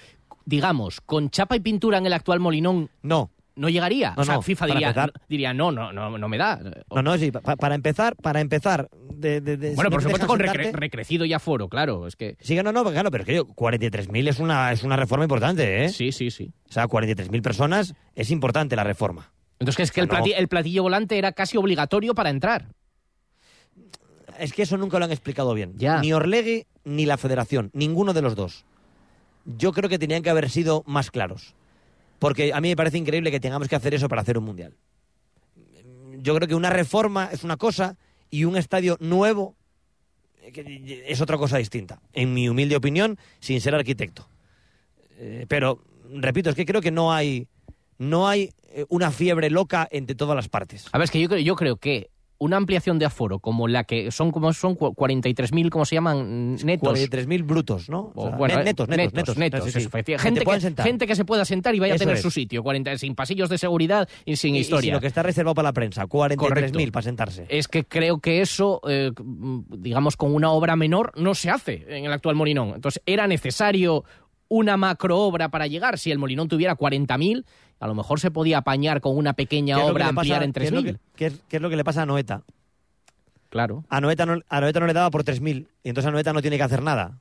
digamos, 0.45 1.01
con 1.03 1.31
chapa 1.31 1.57
y 1.57 1.61
pintura 1.61 1.99
en 1.99 2.07
el 2.07 2.13
actual 2.13 2.41
Molinón, 2.41 2.91
no. 3.03 3.31
No 3.59 3.69
llegaría. 3.69 4.15
No, 4.17 4.23
o 4.23 4.25
sea, 4.25 4.35
no, 4.37 4.43
FIFA 4.43 4.67
diría, 4.67 4.89
empezar. 4.89 5.13
diría 5.29 5.53
no, 5.53 5.73
no, 5.73 5.93
no, 5.93 6.17
no 6.17 6.29
me 6.29 6.39
da. 6.39 6.61
No, 6.95 7.03
no, 7.03 7.19
sí, 7.19 7.31
pa- 7.33 7.57
para 7.57 7.75
empezar, 7.75 8.15
para 8.17 8.41
empezar... 8.41 8.89
De, 9.15 9.41
de- 9.41 9.57
de- 9.57 9.75
Bueno, 9.75 9.91
si 9.91 9.95
por 9.95 10.03
supuesto 10.03 10.27
con 10.29 10.39
recre- 10.39 10.73
recrecido 10.73 11.25
y 11.25 11.33
aforo, 11.33 11.69
claro, 11.69 12.07
es 12.07 12.15
que... 12.15 12.37
Sí, 12.41 12.55
no, 12.63 12.71
no, 12.73 12.85
claro, 12.85 13.11
pero 13.11 13.23
es 13.23 13.27
que 13.27 13.35
yo, 13.35 13.47
43.000 13.47 14.29
es 14.29 14.39
una, 14.39 14.71
es 14.73 14.85
una 14.85 14.97
reforma 14.97 15.25
importante, 15.25 15.85
¿eh? 15.85 15.89
Sí, 15.89 16.13
sí, 16.13 16.31
sí. 16.31 16.53
O 16.69 16.73
sea, 16.73 16.87
43.000 16.87 17.43
personas 17.43 17.95
es 18.15 18.31
importante 18.31 18.77
la 18.77 18.85
reforma. 18.85 19.33
Entonces 19.59 19.85
es 19.89 19.93
que 19.93 20.01
el, 20.03 20.07
O 20.07 20.11
sea, 20.11 20.21
no. 20.21 20.25
plati- 20.25 20.35
el 20.37 20.47
platillo 20.47 20.85
volante 20.85 21.19
era 21.19 21.33
casi 21.33 21.57
obligatorio 21.57 22.15
para 22.15 22.31
entrar. 22.31 22.67
Es 24.39 24.53
que 24.53 24.63
eso 24.63 24.77
nunca 24.77 24.99
lo 25.01 25.05
han 25.07 25.11
explicado 25.11 25.53
bien. 25.55 25.73
Ya. 25.77 26.01
Ni 26.01 26.13
Orlegui 26.13 26.67
ni 26.85 27.07
la 27.07 27.17
federación, 27.17 27.71
ninguno 27.73 28.13
de 28.15 28.23
los 28.23 28.37
dos. 28.37 28.65
Yo 29.45 29.73
creo 29.73 29.89
que 29.89 29.99
tenían 29.99 30.23
que 30.23 30.31
haber 30.31 30.49
sido 30.49 30.85
más 30.87 31.11
claros. 31.11 31.55
Porque 32.19 32.53
a 32.53 32.61
mí 32.61 32.69
me 32.69 32.77
parece 32.77 32.99
increíble 32.99 33.31
que 33.31 33.41
tengamos 33.41 33.69
que 33.69 33.77
hacer 33.77 33.95
eso 33.95 34.09
para 34.09 34.23
hacer 34.23 34.39
un 34.39 34.45
mundial. 34.45 34.75
Yo 36.21 36.35
creo 36.35 36.49
que 36.49 36.55
una 36.55 36.71
reforma 36.71 37.29
es 37.33 37.45
una 37.45 37.57
cosa 37.57 37.97
y 38.31 38.45
un 38.45 38.57
estadio 38.57 38.97
nuevo 39.01 39.57
eh, 40.43 40.53
que- 40.53 41.05
es 41.07 41.21
otra 41.21 41.37
cosa 41.39 41.59
distinta. 41.59 42.01
En 42.13 42.35
mi 42.35 42.49
humilde 42.49 42.77
opinión, 42.77 43.19
sin 43.41 43.61
ser 43.61 43.75
arquitecto. 43.75 44.29
Eh, 45.19 45.47
pero, 45.49 45.83
repito, 46.13 46.51
es 46.51 46.57
que 46.57 46.67
creo 46.67 46.81
que 46.81 46.91
no 46.91 47.13
hay, 47.13 47.47
no 47.99 48.29
hay 48.29 48.51
eh, 48.71 48.85
una 48.89 49.11
fiebre 49.11 49.49
loca 49.51 49.87
entre 49.91 50.17
todas 50.17 50.35
las 50.37 50.49
partes. 50.49 50.87
A 50.93 50.99
ver, 50.99 51.05
es 51.05 51.11
que 51.11 51.21
yo 51.21 51.29
creo, 51.29 51.41
yo 51.41 51.55
creo 51.57 51.77
que 51.77 52.11
una 52.41 52.57
ampliación 52.57 52.99
de 53.01 53.05
aforo 53.05 53.41
como 53.41 53.67
la 53.67 53.83
que 53.85 54.13
son 54.13 54.31
como 54.31 54.53
son 54.53 54.77
cu- 54.77 54.95
43.000, 54.95 55.71
¿cómo 55.71 55.85
se 55.85 55.97
llaman? 55.97 56.55
Netos. 56.65 56.97
43.000 56.97 57.43
brutos, 57.45 57.89
¿no? 57.91 58.13
O, 58.15 58.27
O 58.27 58.29
sea, 58.29 58.37
bueno, 58.37 58.63
netos, 58.63 58.89
netos, 58.89 59.13
netos, 59.15 59.37
netos, 59.37 59.65
Sí, 59.65 59.73
sí. 59.73 59.79
eso, 59.79 59.89
efectivamente. 59.89 60.41
Que 60.41 60.45
gente, 60.45 60.55
que, 60.55 60.61
sentar. 60.61 60.87
gente 60.87 61.07
que 61.09 61.17
se 61.17 61.25
pueda 61.25 61.45
sentar 61.45 61.75
y 61.75 61.81
vaya 61.81 61.95
a 61.95 61.99
tener 61.99 62.15
es. 62.15 62.23
su 62.23 62.31
sitio, 62.31 62.63
40, 62.63 62.97
sin 62.99 63.15
pasillos 63.17 63.49
de 63.49 63.59
seguridad 63.59 64.09
y 64.25 64.37
sin 64.37 64.55
Y- 64.55 64.59
y 64.59 64.61
historia. 64.61 64.83
sin 64.89 64.93
lo 64.95 65.01
que 65.01 65.09
está 65.09 65.23
reservado 65.25 65.57
para 65.57 65.69
la 65.69 65.73
prensa, 65.73 66.07
43.000 66.07 66.93
para 66.93 67.03
sentarse. 67.03 67.47
Es 67.49 67.67
que 67.67 67.85
creo 67.85 68.21
que 68.21 68.41
eso, 68.41 68.81
eh, 68.89 69.11
digamos, 69.77 70.17
con 70.17 70.33
una 70.35 70.51
obra 70.53 70.77
menor 70.77 71.13
no 71.17 71.35
se 71.35 71.51
hace 71.51 71.85
en 71.89 72.05
el 72.05 72.13
actual 72.13 72.37
Molinón. 72.37 72.75
Entonces, 72.75 73.03
era 73.07 73.27
necesario 73.27 74.05
una 74.51 74.77
macro 74.77 75.19
obra 75.19 75.51
para 75.51 75.67
llegar. 75.67 75.99
Si 75.99 76.11
el 76.11 76.19
Molinón 76.19 76.49
tuviera 76.49 76.75
40.000, 76.77 77.45
a 77.81 77.87
lo 77.87 77.95
mejor 77.95 78.21
se 78.21 78.31
podía 78.31 78.59
apañar 78.59 79.01
con 79.01 79.17
una 79.17 79.33
pequeña 79.35 79.77
¿Qué 79.77 79.81
es 79.83 79.87
lo 79.89 79.95
que 79.95 79.97
obra 80.03 80.05
pasa- 80.07 80.21
ampliar 80.21 80.43
en 80.43 80.53
qué 80.53 80.65
es 80.65 80.71
lo 80.73 80.81
3.000. 80.83 80.85
que- 80.95 81.01
¿Qué 81.17 81.27
es, 81.27 81.41
qué 81.49 81.57
es 81.57 81.63
lo 81.63 81.71
que 81.71 81.77
le 81.77 81.85
pasa 81.85 82.03
a 82.03 82.07
Noeta? 82.07 82.43
Claro. 83.51 83.85
A 83.89 84.01
Noeta 84.01 84.27
no, 84.27 84.41
a 84.49 84.61
Noeta 84.61 84.81
no 84.81 84.87
le 84.87 84.93
daba 84.93 85.11
por 85.11 85.25
3.000 85.25 85.69
y 85.83 85.89
entonces 85.89 86.09
a 86.09 86.13
Noeta 86.13 86.33
no 86.33 86.43
tiene 86.43 86.57
que 86.57 86.63
hacer 86.63 86.83
nada. 86.83 87.19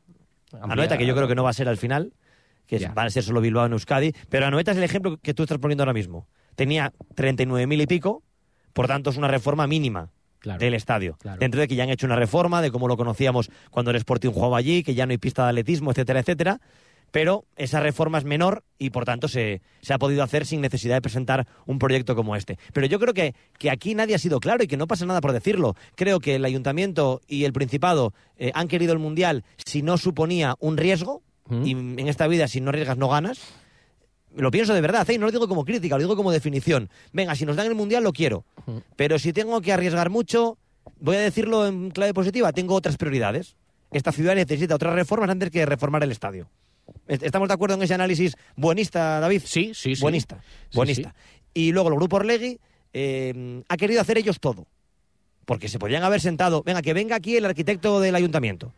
A. 0.62 0.76
Noeta, 0.76 0.98
que 0.98 1.06
yo 1.06 1.16
creo 1.16 1.28
que 1.28 1.36
no 1.36 1.44
va 1.44 1.52
a 1.52 1.54
ser 1.54 1.70
al 1.70 1.78
final, 1.78 2.14
que 2.68 2.78
es- 2.78 2.82
Ya. 2.82 2.94
va 2.94 3.04
a 3.04 3.10
ser 3.10 3.24
solo 3.24 3.40
Bilbao 3.42 3.66
en 3.66 3.72
Euskadi, 3.74 4.14
pero 4.30 4.46
a 4.46 4.52
Noeta 4.52 4.72
es 4.72 4.78
el 4.78 4.84
ejemplo 4.84 5.18
que 5.18 5.34
tú 5.34 5.44
estás 5.44 5.58
poniendo 5.58 5.84
ahora 5.84 5.94
mismo. 5.94 6.28
Tenía 6.56 6.92
39.000 7.16 7.82
y 7.82 7.88
pico, 7.88 8.24
por 8.74 8.88
tanto 8.88 9.10
es 9.10 9.18
una 9.18 9.28
reforma 9.28 9.68
mínima 9.68 10.10
Claro. 10.40 10.60
del 10.60 10.74
estadio. 10.74 11.18
Claro. 11.20 11.40
Dentro 11.40 11.60
de 11.62 11.68
que 11.68 11.76
ya 11.76 11.84
han 11.84 11.90
hecho 11.90 12.06
una 12.06 12.16
reforma 12.16 12.62
de 12.62 12.72
cómo 12.72 12.88
lo 12.88 12.98
conocíamos 12.98 13.50
cuando 13.72 13.92
el 13.92 13.98
Sporting 13.98 14.30
jugaba 14.32 14.58
allí, 14.58 14.84
que 14.84 14.96
ya 14.96 15.06
no 15.06 15.12
hay 15.12 15.18
pista 15.18 15.44
de 15.44 15.50
atletismo, 15.50 15.92
etcétera, 15.92 16.20
etcétera. 16.20 16.60
Pero 17.12 17.46
esa 17.56 17.80
reforma 17.80 18.18
es 18.18 18.24
menor 18.24 18.64
y 18.78 18.90
por 18.90 19.06
tanto 19.06 19.28
se, 19.28 19.62
se 19.82 19.94
ha 19.94 19.98
podido 19.98 20.24
hacer 20.24 20.46
sin 20.46 20.62
necesidad 20.62 20.96
de 20.96 21.02
presentar 21.02 21.48
un 21.66 21.80
proyecto 21.80 22.16
como 22.16 22.36
este. 22.36 22.58
Pero 22.74 22.88
yo 22.88 23.00
creo 23.00 23.14
que, 23.14 23.36
que 23.58 23.72
aquí 23.72 23.96
nadie 23.96 24.16
ha 24.16 24.20
sido 24.20 24.40
claro 24.40 24.64
y 24.64 24.68
que 24.68 24.78
no 24.78 24.88
pasa 24.88 25.06
nada 25.06 25.22
por 25.22 25.34
decirlo. 25.34 25.76
Creo 25.96 26.20
que 26.20 26.36
el 26.36 26.46
Ayuntamiento 26.46 27.22
y 27.28 27.46
el 27.46 27.54
Principado 27.54 28.14
eh, 28.38 28.52
han 28.54 28.68
querido 28.68 28.94
el 28.94 29.00
Mundial 29.00 29.44
si 29.66 29.82
no 29.82 29.98
suponía 29.98 30.56
un 30.60 30.78
riesgo, 30.78 31.22
y 31.64 31.72
en 31.72 32.08
esta 32.10 32.28
vida 32.28 32.48
si 32.50 32.60
no 32.60 32.70
arriesgas 32.70 32.98
no 32.98 33.08
ganas. 33.08 33.40
Lo 34.36 34.52
pienso 34.52 34.74
de 34.74 34.82
verdad, 34.82 35.10
¿eh? 35.10 35.14
y 35.14 35.18
no 35.18 35.26
lo 35.26 35.32
digo 35.32 35.48
como 35.48 35.66
crítica, 35.66 35.96
lo 35.96 36.02
digo 36.02 36.16
como 36.16 36.32
definición. 36.32 36.90
Venga, 37.14 37.36
si 37.36 37.46
nos 37.46 37.56
dan 37.56 37.68
el 37.68 37.76
Mundial 37.76 38.04
lo 38.04 38.12
quiero, 38.12 38.46
pero 38.96 39.18
si 39.18 39.32
tengo 39.34 39.62
que 39.62 39.72
arriesgar 39.72 40.10
mucho, 40.10 40.58
voy 41.00 41.16
a 41.16 41.22
decirlo 41.22 41.66
en 41.66 41.90
clave 41.92 42.14
positiva, 42.14 42.52
tengo 42.52 42.76
otras 42.76 42.98
prioridades. 42.98 43.56
Esta 43.92 44.12
ciudad 44.12 44.36
necesita 44.36 44.76
otras 44.76 44.94
reformas 44.94 45.30
antes 45.30 45.50
que 45.50 45.66
reformar 45.66 46.04
el 46.04 46.12
estadio. 46.12 46.50
¿Est- 47.08 47.24
¿Estamos 47.24 47.48
de 47.48 47.54
acuerdo 47.54 47.76
en 47.76 47.84
ese 47.84 47.94
análisis 47.94 48.36
buenista, 48.56 49.20
David? 49.20 49.42
Sí, 49.46 49.72
sí, 49.74 49.96
sí. 49.96 50.02
Buenista, 50.02 50.42
Sí, 50.70 50.76
buenista. 50.78 51.16
Y 51.54 51.72
luego 51.72 51.90
el 51.90 51.96
grupo 51.96 52.18
Orlegui 52.18 52.60
eh, 52.94 53.64
ha 53.68 53.78
querido 53.78 54.02
hacer 54.02 54.18
ellos 54.18 54.40
todo. 54.40 54.68
Porque 55.46 55.70
se 55.70 55.80
podrían 55.80 56.04
haber 56.04 56.20
sentado, 56.22 56.62
venga, 56.64 56.82
que 56.82 56.94
venga 56.94 57.16
aquí 57.16 57.38
el 57.38 57.46
arquitecto 57.46 58.00
del 58.02 58.16
ayuntamiento. 58.16 58.74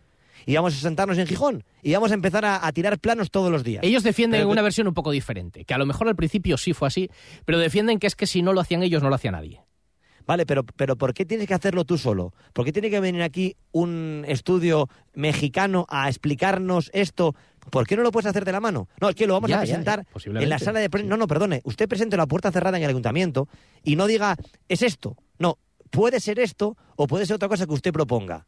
Y 0.45 0.55
vamos 0.55 0.75
a 0.75 0.79
sentarnos 0.79 1.17
en 1.17 1.27
Gijón. 1.27 1.63
Y 1.81 1.93
vamos 1.93 2.11
a 2.11 2.13
empezar 2.13 2.45
a, 2.45 2.65
a 2.65 2.71
tirar 2.71 2.99
planos 2.99 3.31
todos 3.31 3.51
los 3.51 3.63
días. 3.63 3.83
Ellos 3.83 4.03
defienden 4.03 4.41
Pero- 4.41 4.49
una 4.51 4.61
versión 4.61 4.87
un 4.87 4.93
poco 4.93 5.11
diferente, 5.11 5.65
que 5.65 5.73
a 5.73 5.77
lo 5.77 5.85
mejor 5.85 6.07
al 6.07 6.15
principio 6.15 6.57
sí 6.57 6.73
fue 6.73 6.87
así, 6.87 7.09
pero 7.45 7.57
defienden 7.59 7.99
que 7.99 8.07
es 8.07 8.15
que 8.15 8.27
si 8.27 8.41
no 8.41 8.53
lo 8.53 8.61
hacían 8.61 8.83
ellos, 8.83 9.01
no 9.03 9.09
lo 9.09 9.15
hacía 9.15 9.31
nadie. 9.31 9.61
Vale, 10.25 10.45
pero, 10.45 10.63
pero 10.63 10.95
¿por 10.95 11.13
qué 11.15 11.25
tienes 11.25 11.47
que 11.47 11.55
hacerlo 11.55 11.85
tú 11.85 11.97
solo? 11.97 12.33
¿Por 12.53 12.63
qué 12.63 12.71
tiene 12.71 12.91
que 12.91 12.99
venir 12.99 13.23
aquí 13.23 13.55
un 13.71 14.23
estudio 14.27 14.87
mexicano 15.15 15.87
a 15.89 16.07
explicarnos 16.07 16.91
esto? 16.93 17.33
¿Por 17.69 17.85
qué 17.85 17.95
no 17.95 18.03
lo 18.03 18.11
puedes 18.11 18.27
hacer 18.27 18.45
de 18.45 18.51
la 18.51 18.59
mano? 18.59 18.87
No, 18.99 19.09
es 19.09 19.15
que 19.15 19.27
lo 19.27 19.33
vamos 19.33 19.49
Ya, 19.49 19.57
a 19.57 19.59
presentar 19.61 20.05
ya, 20.15 20.39
en 20.39 20.49
la 20.49 20.59
sala 20.59 20.79
de 20.79 20.89
prensa. 20.89 21.09
No, 21.09 21.17
no, 21.17 21.27
perdone. 21.27 21.61
Usted 21.63 21.87
presente 21.87 22.17
la 22.17 22.25
puerta 22.25 22.51
cerrada 22.51 22.77
en 22.77 22.83
el 22.83 22.89
ayuntamiento 22.89 23.47
y 23.83 23.95
no 23.95 24.07
diga, 24.07 24.35
es 24.67 24.81
esto. 24.81 25.17
No, 25.37 25.57
puede 25.89 26.19
ser 26.19 26.39
esto 26.39 26.77
o 26.95 27.07
puede 27.07 27.25
ser 27.25 27.35
otra 27.35 27.47
cosa 27.49 27.65
que 27.67 27.73
usted 27.73 27.91
proponga. 27.93 28.45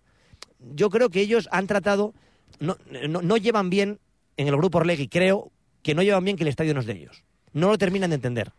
Yo 0.60 0.90
creo 0.90 1.10
que 1.10 1.22
ellos 1.22 1.48
han 1.52 1.68
tratado, 1.68 2.14
no, 2.60 2.78
no, 3.10 3.22
no 3.22 3.38
llevan 3.38 3.70
bien 3.70 4.00
en 4.38 4.48
el 4.48 4.58
grupo 4.58 4.80
Orlegui, 4.80 5.08
creo 5.08 5.52
que 5.84 5.96
no 5.96 6.04
llevan 6.04 6.24
bien 6.24 6.38
que 6.38 6.44
el 6.44 6.48
estadio 6.50 6.74
no 6.74 6.80
es 6.80 6.86
de 6.86 6.94
ellos. 6.94 7.24
No 7.54 7.70
lo 7.70 7.78
terminan 7.78 8.10
de 8.12 8.16
entender 8.16 8.54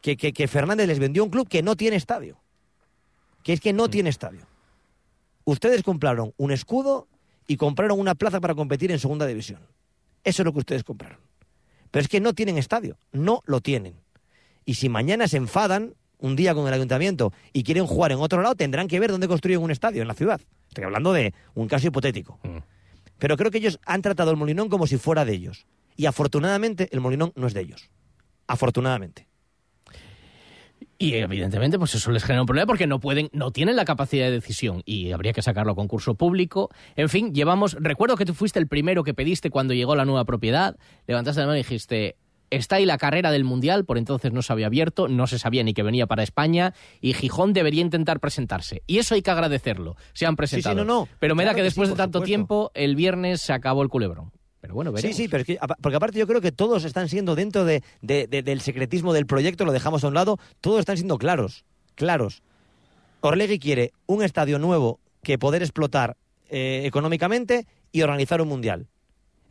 que, 0.00 0.16
que, 0.16 0.32
que 0.32 0.48
Fernández 0.48 0.86
les 0.86 0.98
vendió 0.98 1.24
un 1.24 1.30
club 1.30 1.48
que 1.48 1.62
no 1.62 1.76
tiene 1.76 1.96
estadio. 1.96 2.38
Que 3.42 3.54
es 3.54 3.60
que 3.60 3.72
no 3.72 3.88
tiene 3.88 4.10
estadio. 4.10 4.46
Ustedes 5.44 5.82
compraron 5.82 6.32
un 6.36 6.50
escudo 6.50 7.08
y 7.46 7.56
compraron 7.56 7.98
una 7.98 8.14
plaza 8.14 8.40
para 8.40 8.54
competir 8.54 8.90
en 8.90 8.98
segunda 8.98 9.26
división. 9.26 9.60
Eso 10.24 10.42
es 10.42 10.46
lo 10.46 10.52
que 10.52 10.60
ustedes 10.60 10.84
compraron. 10.84 11.18
Pero 11.90 12.02
es 12.02 12.08
que 12.08 12.20
no 12.20 12.32
tienen 12.32 12.58
estadio. 12.58 12.96
No 13.12 13.42
lo 13.46 13.60
tienen. 13.60 13.94
Y 14.64 14.74
si 14.74 14.88
mañana 14.88 15.28
se 15.28 15.36
enfadan 15.36 15.94
un 16.18 16.36
día 16.36 16.54
con 16.54 16.66
el 16.66 16.74
ayuntamiento 16.74 17.32
y 17.52 17.62
quieren 17.62 17.86
jugar 17.86 18.12
en 18.12 18.18
otro 18.18 18.40
lado, 18.40 18.54
tendrán 18.54 18.88
que 18.88 18.98
ver 18.98 19.10
dónde 19.10 19.28
construyen 19.28 19.62
un 19.62 19.70
estadio 19.70 20.02
en 20.02 20.08
la 20.08 20.14
ciudad. 20.14 20.40
Estoy 20.68 20.84
hablando 20.84 21.12
de 21.12 21.34
un 21.54 21.68
caso 21.68 21.86
hipotético. 21.86 22.38
Pero 23.18 23.36
creo 23.36 23.50
que 23.50 23.58
ellos 23.58 23.78
han 23.84 24.02
tratado 24.02 24.30
el 24.30 24.36
Molinón 24.36 24.68
como 24.68 24.86
si 24.86 24.96
fuera 24.96 25.24
de 25.24 25.34
ellos. 25.34 25.66
Y 25.96 26.06
afortunadamente 26.06 26.88
el 26.92 27.00
Molinón 27.00 27.32
no 27.36 27.46
es 27.46 27.54
de 27.54 27.60
ellos. 27.60 27.90
Afortunadamente. 28.46 29.28
Y 30.98 31.14
evidentemente, 31.14 31.78
pues 31.78 31.94
eso 31.94 32.10
les 32.10 32.24
genera 32.24 32.42
un 32.42 32.46
problema 32.46 32.66
porque 32.66 32.86
no 32.86 33.00
pueden, 33.00 33.28
no 33.32 33.50
tienen 33.50 33.76
la 33.76 33.84
capacidad 33.84 34.26
de 34.26 34.32
decisión 34.32 34.82
y 34.84 35.12
habría 35.12 35.32
que 35.32 35.42
sacarlo 35.42 35.72
a 35.72 35.74
concurso 35.74 36.14
público. 36.14 36.70
En 36.96 37.08
fin, 37.08 37.34
llevamos. 37.34 37.76
Recuerdo 37.80 38.16
que 38.16 38.24
tú 38.24 38.34
fuiste 38.34 38.58
el 38.58 38.68
primero 38.68 39.02
que 39.02 39.14
pediste 39.14 39.50
cuando 39.50 39.74
llegó 39.74 39.96
la 39.96 40.04
nueva 40.04 40.24
propiedad. 40.24 40.76
Levantaste 41.06 41.40
la 41.40 41.46
mano 41.46 41.56
y 41.56 41.62
dijiste. 41.62 42.16
Está 42.50 42.76
ahí 42.76 42.84
la 42.84 42.98
carrera 42.98 43.32
del 43.32 43.42
Mundial, 43.42 43.84
por 43.84 43.98
entonces 43.98 44.32
no 44.32 44.40
se 44.40 44.52
había 44.52 44.66
abierto, 44.66 45.08
no 45.08 45.26
se 45.26 45.40
sabía 45.40 45.64
ni 45.64 45.74
que 45.74 45.82
venía 45.82 46.06
para 46.06 46.22
España, 46.22 46.72
y 47.00 47.14
Gijón 47.14 47.52
debería 47.52 47.80
intentar 47.80 48.20
presentarse. 48.20 48.82
Y 48.86 48.98
eso 48.98 49.16
hay 49.16 49.22
que 49.22 49.30
agradecerlo, 49.30 49.96
se 50.12 50.26
han 50.26 50.36
presentado. 50.36 50.76
no, 50.76 50.84
no. 50.84 51.08
Pero 51.18 51.34
me 51.34 51.44
da 51.44 51.50
que 51.50 51.56
que 51.56 51.62
después 51.64 51.88
sí, 51.88 51.94
de 51.94 51.96
tanto 51.96 52.18
supuesto. 52.18 52.26
tiempo, 52.26 52.70
el 52.74 52.94
viernes 52.94 53.40
se 53.40 53.54
acabó 53.54 53.82
el 53.82 53.88
culebrón. 53.88 54.30
Pero 54.64 54.74
bueno, 54.76 54.92
Sí, 54.92 54.94
veremos. 54.94 55.16
sí, 55.18 55.28
pero 55.28 55.40
es 55.42 55.46
que, 55.46 55.58
porque 55.82 55.96
aparte 55.96 56.18
yo 56.18 56.26
creo 56.26 56.40
que 56.40 56.50
todos 56.50 56.86
están 56.86 57.10
siendo 57.10 57.34
dentro 57.34 57.66
de, 57.66 57.82
de- 58.00 58.26
de- 58.26 58.42
del 58.42 58.62
secretismo 58.62 59.12
del 59.12 59.26
proyecto, 59.26 59.66
lo 59.66 59.72
dejamos 59.72 60.02
a 60.04 60.08
un 60.08 60.14
lado, 60.14 60.38
todos 60.62 60.80
están 60.80 60.96
siendo 60.96 61.18
claros, 61.18 61.66
claros. 61.96 62.42
Orlegui 63.20 63.58
quiere 63.58 63.92
un 64.06 64.22
estadio 64.22 64.58
nuevo 64.58 65.00
que 65.22 65.36
poder 65.38 65.62
explotar 65.62 66.16
eh, 66.48 66.82
económicamente 66.86 67.66
y 67.92 68.00
organizar 68.00 68.40
un 68.40 68.48
mundial. 68.48 68.86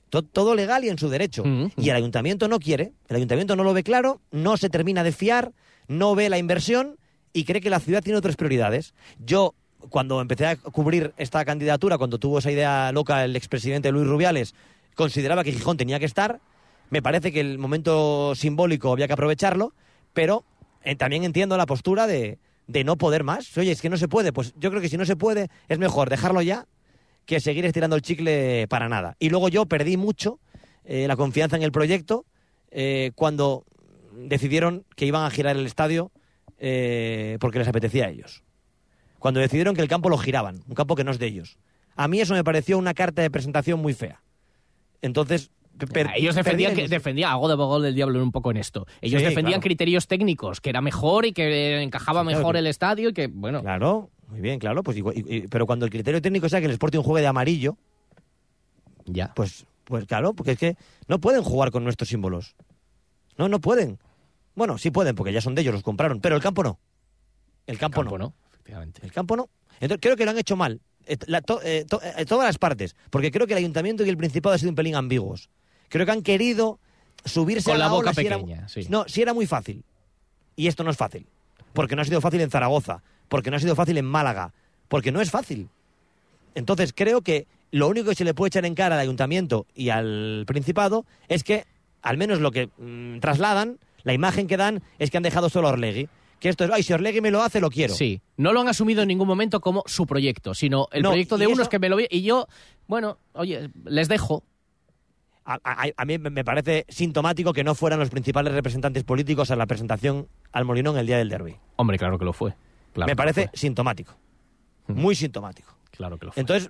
To- 0.10 0.23
todo 0.23 0.56
legal 0.56 0.84
y 0.84 0.89
en 0.89 0.97
su 0.97 1.10
derecho. 1.10 1.43
Y 1.78 1.89
el 1.89 1.95
ayuntamiento 1.95 2.47
no 2.47 2.58
quiere, 2.58 2.93
el 3.08 3.15
ayuntamiento 3.17 3.56
no 3.56 3.63
lo 3.63 3.73
ve 3.73 3.84
claro, 3.84 4.19
no 4.32 4.58
se 4.58 4.69
termina 4.71 5.04
de 5.04 5.12
fiar, 5.12 5.52
no 5.88 6.15
ve 6.15 6.28
la 6.30 6.39
inversión 6.39 6.97
y 7.34 7.43
cree 7.45 7.62
que 7.62 7.69
la 7.69 7.80
ciudad 7.80 8.02
tiene 8.02 8.17
otras 8.17 8.36
prioridades. 8.36 8.95
Yo, 9.23 9.54
cuando 9.89 10.21
empecé 10.21 10.47
a 10.47 10.56
cubrir 10.56 11.13
esta 11.17 11.45
candidatura, 11.45 11.99
cuando 11.99 12.17
tuvo 12.17 12.39
esa 12.39 12.52
idea 12.52 12.91
loca 12.91 13.23
el 13.23 13.36
expresidente 13.36 13.91
Luis 13.91 14.08
Rubiales, 14.08 14.56
consideraba 14.95 15.43
que 15.43 15.51
Gijón 15.51 15.77
tenía 15.77 15.99
que 15.99 16.06
estar. 16.06 16.39
Me 16.89 17.01
parece 17.01 17.32
que 17.32 17.39
el 17.39 17.58
momento 17.58 18.36
simbólico 18.36 18.91
había 18.91 19.08
que 19.08 19.13
aprovecharlo, 19.13 19.73
pero 20.13 20.45
eh, 20.84 20.95
también 20.95 21.23
entiendo 21.23 21.58
la 21.58 21.65
postura 21.65 22.08
de, 22.08 22.39
de 22.67 22.84
no 22.84 22.97
poder 22.97 23.23
más. 23.23 23.58
Oye, 23.58 23.71
es 23.71 23.82
que 23.82 23.89
no 23.89 23.97
se 23.97 24.08
puede. 24.08 24.34
Pues 24.34 24.53
yo 24.58 24.69
creo 24.69 24.82
que 24.82 24.89
si 24.89 24.97
no 24.97 25.06
se 25.06 25.15
puede, 25.15 25.49
es 25.67 25.79
mejor 25.79 26.10
dejarlo 26.10 26.41
ya 26.41 26.67
que 27.25 27.39
seguir 27.39 27.65
estirando 27.65 27.95
el 27.95 28.01
chicle 28.01 28.67
para 28.67 28.89
nada. 28.89 29.15
Y 29.19 29.29
luego 29.29 29.49
yo 29.49 29.65
perdí 29.65 29.97
mucho 29.97 30.39
eh, 30.84 31.08
la 31.08 31.15
confianza 31.15 31.56
en 31.56 31.63
el 31.63 31.71
proyecto 31.71 32.25
eh, 32.71 33.12
cuando 33.15 33.65
decidieron 34.13 34.86
que 34.95 35.06
iban 35.06 35.25
a 35.25 35.29
girar 35.29 35.56
el 35.56 35.65
estadio 35.65 36.12
eh, 36.58 37.38
porque 37.39 37.60
les 37.60 37.67
apetecía 37.67 38.06
a 38.06 38.10
ellos. 38.10 38.43
Cuando 39.19 39.39
decidieron 39.39 39.75
que 39.75 39.82
el 39.82 39.88
campo 39.88 40.10
lo 40.10 40.17
giraban, 40.17 40.63
un 40.67 40.75
campo 40.75 40.95
que 40.95 41.03
no 41.03 41.12
es 41.12 41.19
de 41.19 41.27
ellos. 41.27 41.58
A 41.95 42.08
mí 42.08 42.19
eso 42.19 42.34
me 42.34 42.43
pareció 42.43 42.77
una 42.77 42.93
carta 42.93 43.21
de 43.21 43.32
presentación 43.32 43.79
muy 43.79 43.93
fea. 43.93 44.21
Entonces, 45.04 45.52
pe- 45.78 45.86
per- 45.86 46.10
Ellos 46.16 46.34
defendían, 46.34 46.74
que, 46.74 46.88
defendían 46.88 47.30
hago 47.32 47.48
de 47.48 47.54
abogado 47.54 47.82
del 47.82 47.94
diablo 47.94 48.24
un 48.24 48.32
poco 48.32 48.50
en 48.50 48.58
esto. 48.58 48.88
Ellos 49.02 49.22
Sí, 49.22 49.28
defendían 49.28 49.60
claro. 49.60 49.62
criterios 49.62 50.08
técnicos, 50.08 50.60
que 50.62 50.70
era 50.72 50.82
mejor 50.82 51.26
y 51.28 51.34
que 51.34 51.82
encajaba 51.84 52.22
Sí, 52.22 52.26
claro 52.28 52.39
mejor 52.39 52.54
que- 52.56 52.60
el 52.60 52.68
estadio 52.68 53.10
y 53.10 53.13
que, 53.13 53.28
bueno. 53.28 53.62
Claro, 53.62 54.10
muy 54.30 54.39
bien, 54.42 54.58
claro. 54.60 54.82
Pues 54.82 54.98
y- 54.98 55.04
y- 55.28 55.48
pero 55.48 55.68
cuando 55.68 55.86
el 55.86 55.92
criterio 55.92 56.22
técnico 56.22 56.50
sea 56.50 56.60
que 56.60 56.66
el 56.66 56.72
Sporting 56.72 57.02
juegue 57.02 57.22
de 57.22 57.28
amarillo, 57.28 57.78
ya. 59.06 59.34
Pues, 59.36 59.66
pues 59.84 60.06
claro, 60.06 60.34
porque 60.34 60.52
es 60.52 60.58
que 60.58 60.78
no 61.08 61.20
pueden 61.20 61.44
jugar 61.44 61.72
con 61.72 61.84
nuestros 61.84 62.10
símbolos. 62.10 62.56
No, 63.38 63.50
no 63.50 63.60
pueden. 63.60 64.00
Bueno, 64.56 64.78
sí 64.78 64.92
pueden, 64.92 65.16
porque 65.16 65.34
ya 65.34 65.42
son 65.42 65.56
de 65.56 65.62
ellos, 65.63 65.74
los 65.74 65.84
compraron, 65.84 66.22
pero 66.22 66.36
el 66.36 66.42
campo 66.42 66.63
no. 66.63 66.80
El 67.68 67.78
campo, 67.78 68.02
campo 68.02 68.18
no. 68.18 68.26
no, 68.28 68.34
efectivamente. 68.52 69.02
El 69.04 69.12
campo 69.12 69.36
no. 69.36 69.50
Entonces 69.80 70.00
creo 70.02 70.16
que 70.16 70.26
lo 70.26 70.32
han 70.32 70.38
hecho 70.38 70.56
mal. 70.56 70.80
Eh, 71.06 71.18
la- 71.28 71.42
to- 71.42 71.62
eh, 71.63 71.86
to- 71.89 72.02
eh, 72.02 72.26
todas 72.26 72.46
las 72.46 72.58
partes. 72.58 72.96
Porque 73.10 73.32
creo 73.32 73.46
que 73.48 73.54
el 73.54 73.60
ayuntamiento 73.60 74.06
y 74.06 74.10
el 74.10 74.18
principado 74.18 74.54
han 74.54 74.60
sido 74.60 74.70
un 74.70 74.76
pelín 74.76 74.96
ambiguos. 74.96 75.50
Creo 75.89 76.06
que 76.06 76.12
han 76.12 76.22
querido 76.24 76.80
subirse 77.26 77.66
Con 77.72 77.76
a 77.76 77.78
la 77.80 77.86
la, 77.86 77.92
boca 77.92 78.10
ola 78.10 78.13
si 78.13 78.26
era- 78.26 78.38
pequeña, 78.38 78.68
sí. 78.68 78.88
No, 78.89 79.06
si 79.08 79.22
era 79.22 79.34
muy 79.34 79.46
fácil. 79.48 79.84
Y 80.56 80.68
esto 80.68 80.84
no 80.84 80.92
es 80.92 80.98
fácil. 80.98 81.26
Porque 81.74 81.96
no 81.96 82.02
ha 82.02 82.06
sido 82.06 82.22
fácil 82.22 82.42
en 82.42 82.50
Zaragoza. 82.52 83.02
Porque 83.30 83.50
no 83.50 83.58
ha 83.58 83.60
sido 83.60 83.76
fácil 83.76 83.98
en 83.98 84.06
Málaga. 84.06 84.54
Porque 84.88 85.12
no 85.12 85.22
es 85.22 85.32
fácil. 85.32 85.70
Entonces 86.56 86.94
creo 86.96 87.22
que 87.22 87.48
lo 87.72 87.88
único 87.88 88.10
que 88.10 88.16
se 88.16 88.24
le 88.24 88.34
puede 88.34 88.50
echar 88.50 88.66
en 88.66 88.76
cara 88.76 88.96
al 88.96 89.02
ayuntamiento 89.02 89.66
y 89.74 89.89
al 89.89 90.44
principado 90.46 91.06
es 91.28 91.44
que, 91.44 91.66
al 92.04 92.18
menos 92.18 92.39
lo 92.39 92.52
que 92.52 92.70
mm, 92.78 93.20
trasladan, 93.20 93.80
la 94.04 94.13
imagen 94.13 94.46
que 94.48 94.58
dan 94.58 94.84
es 95.00 95.10
que 95.10 95.18
han 95.18 95.24
dejado 95.24 95.50
solo 95.50 95.70
a 95.70 95.72
Orlegui. 95.72 96.10
Que 96.43 96.49
esto 96.49 96.65
es, 96.65 96.71
ay, 96.71 96.84
si 96.84 96.91
Orlegui 96.91 97.21
me 97.21 97.32
lo 97.32 97.41
hace, 97.41 97.62
lo 97.62 97.69
quiero. 97.69 97.93
Sí, 97.93 98.21
no 98.36 98.51
lo 98.51 98.60
han 98.60 98.67
asumido 98.67 99.01
en 99.01 99.08
ningún 99.08 99.29
momento 99.29 99.62
como 99.62 99.82
su 99.86 100.06
proyecto, 100.06 100.53
sino 100.53 100.89
el 100.91 101.01
No, 101.01 101.12
proyecto 101.12 101.38
de 101.38 101.47
unos 101.47 101.62
eso- 101.62 101.69
que 101.69 101.79
me 101.79 101.88
lo 101.88 101.95
vi 101.95 102.06
y 102.10 102.21
yo, 102.23 102.47
bueno, 102.86 103.17
oye, 103.32 103.69
les 103.86 104.10
dejo. 104.10 104.43
A, 105.45 105.58
a- 105.63 105.88
a 105.95 106.03
mí 106.06 106.17
me 106.17 106.43
parece 106.43 106.86
sintomático 106.89 107.53
que 107.53 107.63
no 107.63 107.75
fueran 107.75 107.97
los 107.97 108.10
principales 108.10 108.51
representantes 108.53 109.06
políticos 109.06 109.51
a 109.51 109.56
la 109.56 109.65
presentación 109.67 110.27
al 110.51 110.65
Molinón 110.65 110.97
el 110.97 111.08
día 111.08 111.17
del 111.17 111.29
derby. 111.29 111.56
Hombre, 111.77 111.97
claro 111.97 112.19
que 112.19 112.25
lo 112.25 112.34
fue. 112.34 112.53
Claro 112.91 113.10
me 113.10 113.15
parece 113.15 113.47
fue. 113.47 113.58
sintomático. 113.58 114.13
Muy 114.88 115.15
sintomático. 115.15 115.73
Claro 115.91 116.18
que 116.18 116.26
lo 116.26 116.34
fue. 116.34 116.41
Entonces, 116.41 116.70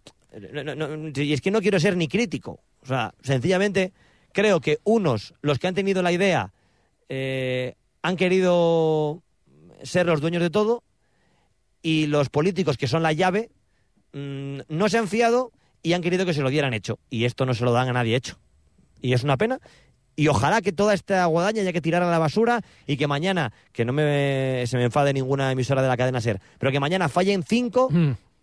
no- 0.53 0.75
no- 0.75 0.75
no- 0.97 1.11
y 1.19 1.33
es 1.33 1.41
que 1.41 1.49
no 1.49 1.61
quiero 1.61 1.79
ser 1.79 1.97
ni 1.97 2.07
crítico. 2.07 2.59
O 2.83 2.85
sea, 2.85 3.15
sencillamente 3.23 3.91
creo 4.33 4.61
que 4.61 4.77
unos, 4.83 5.33
los 5.41 5.57
que 5.57 5.65
han 5.65 5.73
tenido 5.73 6.03
la 6.03 6.11
idea, 6.11 6.53
eh, 7.09 7.73
han 8.03 8.15
querido 8.17 9.23
ser 9.83 10.05
los 10.05 10.21
dueños 10.21 10.41
de 10.41 10.49
todo 10.49 10.83
y 11.81 12.07
los 12.07 12.29
políticos 12.29 12.77
que 12.77 12.87
son 12.87 13.03
la 13.03 13.13
llave 13.13 13.51
mm, 14.13 14.61
no 14.69 14.89
se 14.89 14.97
han 14.97 15.07
fiado 15.07 15.51
y 15.83 15.93
han 15.93 16.01
querido 16.01 16.25
que 16.25 16.33
se 16.33 16.41
lo 16.41 16.49
dieran 16.49 16.73
hecho. 16.73 16.97
Y 17.09 17.25
esto 17.25 17.45
no 17.45 17.53
se 17.53 17.65
lo 17.65 17.73
dan 17.73 17.89
a 17.89 17.93
nadie 17.93 18.15
hecho. 18.15 18.39
Y 19.01 19.13
es 19.13 19.23
una 19.23 19.37
pena. 19.37 19.59
Y 20.15 20.27
ojalá 20.27 20.61
que 20.61 20.71
toda 20.71 20.93
esta 20.93 21.25
guadaña 21.25 21.61
haya 21.61 21.73
que 21.73 21.81
tirar 21.81 22.03
a 22.03 22.09
la 22.09 22.19
basura 22.19 22.61
y 22.87 22.97
que 22.97 23.07
mañana, 23.07 23.51
que 23.71 23.83
no 23.83 23.93
me, 23.93 24.63
se 24.67 24.77
me 24.77 24.83
enfade 24.83 25.11
ninguna 25.11 25.51
emisora 25.51 25.81
de 25.81 25.87
la 25.87 25.97
cadena 25.97 26.21
SER, 26.21 26.39
pero 26.59 26.71
que 26.71 26.79
mañana 26.79 27.09
fallen 27.09 27.43
cinco 27.43 27.89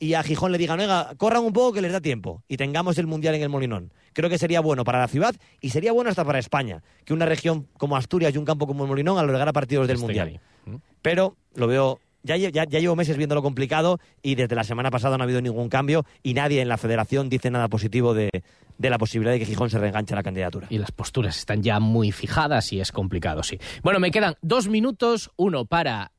y 0.00 0.14
a 0.14 0.22
Gijón 0.22 0.50
le 0.50 0.58
digan, 0.58 0.80
oiga, 0.80 1.12
corran 1.16 1.44
un 1.44 1.52
poco 1.52 1.74
que 1.74 1.82
les 1.82 1.92
da 1.92 2.00
tiempo 2.00 2.42
y 2.48 2.56
tengamos 2.56 2.98
el 2.98 3.06
Mundial 3.06 3.36
en 3.36 3.42
el 3.42 3.48
Molinón. 3.50 3.92
Creo 4.14 4.28
que 4.28 4.38
sería 4.38 4.60
bueno 4.60 4.82
para 4.82 4.98
la 4.98 5.06
ciudad 5.06 5.36
y 5.60 5.70
sería 5.70 5.92
bueno 5.92 6.10
hasta 6.10 6.24
para 6.24 6.40
España, 6.40 6.82
que 7.04 7.12
una 7.12 7.26
región 7.26 7.68
como 7.76 7.96
Asturias 7.96 8.34
y 8.34 8.38
un 8.38 8.44
campo 8.44 8.66
como 8.66 8.84
el 8.84 8.88
Molinón 8.88 9.18
albergara 9.18 9.52
partidos 9.52 9.86
del 9.86 9.98
Mundial. 9.98 10.28
ahí. 10.28 10.40
Pero 11.02 11.36
lo 11.54 11.66
veo... 11.66 12.00
Ya, 12.22 12.36
ya, 12.36 12.50
ya 12.50 12.64
llevo 12.80 12.96
meses 12.96 13.16
viéndolo 13.16 13.40
complicado 13.40 13.98
y 14.22 14.34
desde 14.34 14.54
la 14.54 14.62
semana 14.62 14.90
pasada 14.90 15.16
no 15.16 15.22
ha 15.22 15.24
habido 15.24 15.40
ningún 15.40 15.70
cambio 15.70 16.04
y 16.22 16.34
nadie 16.34 16.60
en 16.60 16.68
la 16.68 16.76
federación 16.76 17.30
dice 17.30 17.50
nada 17.50 17.68
positivo 17.68 18.12
de, 18.12 18.28
de 18.76 18.90
la 18.90 18.98
posibilidad 18.98 19.32
de 19.32 19.38
que 19.38 19.46
Gijón 19.46 19.70
se 19.70 19.78
reenganche 19.78 20.12
a 20.12 20.16
la 20.16 20.22
candidatura. 20.22 20.66
Y 20.68 20.76
las 20.76 20.92
posturas 20.92 21.38
están 21.38 21.62
ya 21.62 21.80
muy 21.80 22.12
fijadas 22.12 22.74
y 22.74 22.80
es 22.80 22.92
complicado, 22.92 23.42
sí. 23.42 23.58
Bueno, 23.82 24.00
me 24.00 24.10
quedan 24.10 24.34
dos 24.42 24.68
minutos, 24.68 25.30
uno 25.36 25.64
para 25.64 26.12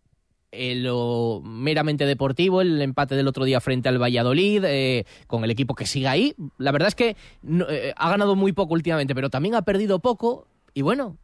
eh, 0.51 0.73
lo 0.73 1.39
meramente 1.45 2.07
deportivo, 2.07 2.61
el 2.61 2.81
empate 2.81 3.13
del 3.15 3.27
otro 3.27 3.45
día 3.45 3.61
frente 3.61 3.87
al 3.87 4.01
Valladolid, 4.01 4.63
eh, 4.65 5.05
con 5.27 5.43
el 5.43 5.51
equipo 5.51 5.75
que 5.75 5.85
sigue 5.85 6.07
ahí. 6.07 6.33
La 6.57 6.71
verdad 6.71 6.87
es 6.87 6.95
que 6.95 7.15
no- 7.43 7.69
eh, 7.69 7.93
ha 7.95 8.09
ganado 8.09 8.35
muy 8.35 8.53
poco 8.53 8.73
últimamente, 8.73 9.13
pero 9.13 9.29
también 9.29 9.53
ha 9.53 9.61
perdido 9.61 9.99
poco 9.99 10.47
y 10.73 10.81
bueno, 10.81 11.15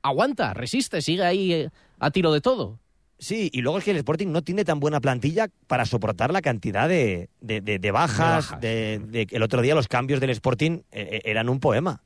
aguanta, 0.00 0.54
resiste, 0.54 1.02
sigue 1.02 1.22
ahí 1.22 1.52
eh, 1.52 1.70
a 2.02 2.10
tiro 2.10 2.32
de 2.32 2.40
todo. 2.40 2.78
Sí, 3.18 3.48
y 3.52 3.60
luego 3.60 3.78
es 3.78 3.84
que 3.84 3.92
el 3.92 3.96
Sporting 3.98 4.28
no 4.28 4.42
tiene 4.42 4.64
tan 4.64 4.80
buena 4.80 5.00
plantilla 5.00 5.48
para 5.68 5.86
soportar 5.86 6.32
la 6.32 6.42
cantidad 6.42 6.88
de, 6.88 7.28
de- 7.40 7.60
de- 7.60 7.78
de 7.78 7.90
bajas. 7.92 8.60
de- 8.60 9.28
el 9.30 9.42
otro 9.44 9.62
día 9.62 9.76
los 9.76 9.86
cambios 9.86 10.18
del 10.20 10.30
Sporting 10.30 10.80
eh, 10.90 11.08
eh, 11.12 11.22
eran 11.24 11.48
un 11.48 11.60
poema. 11.60 12.02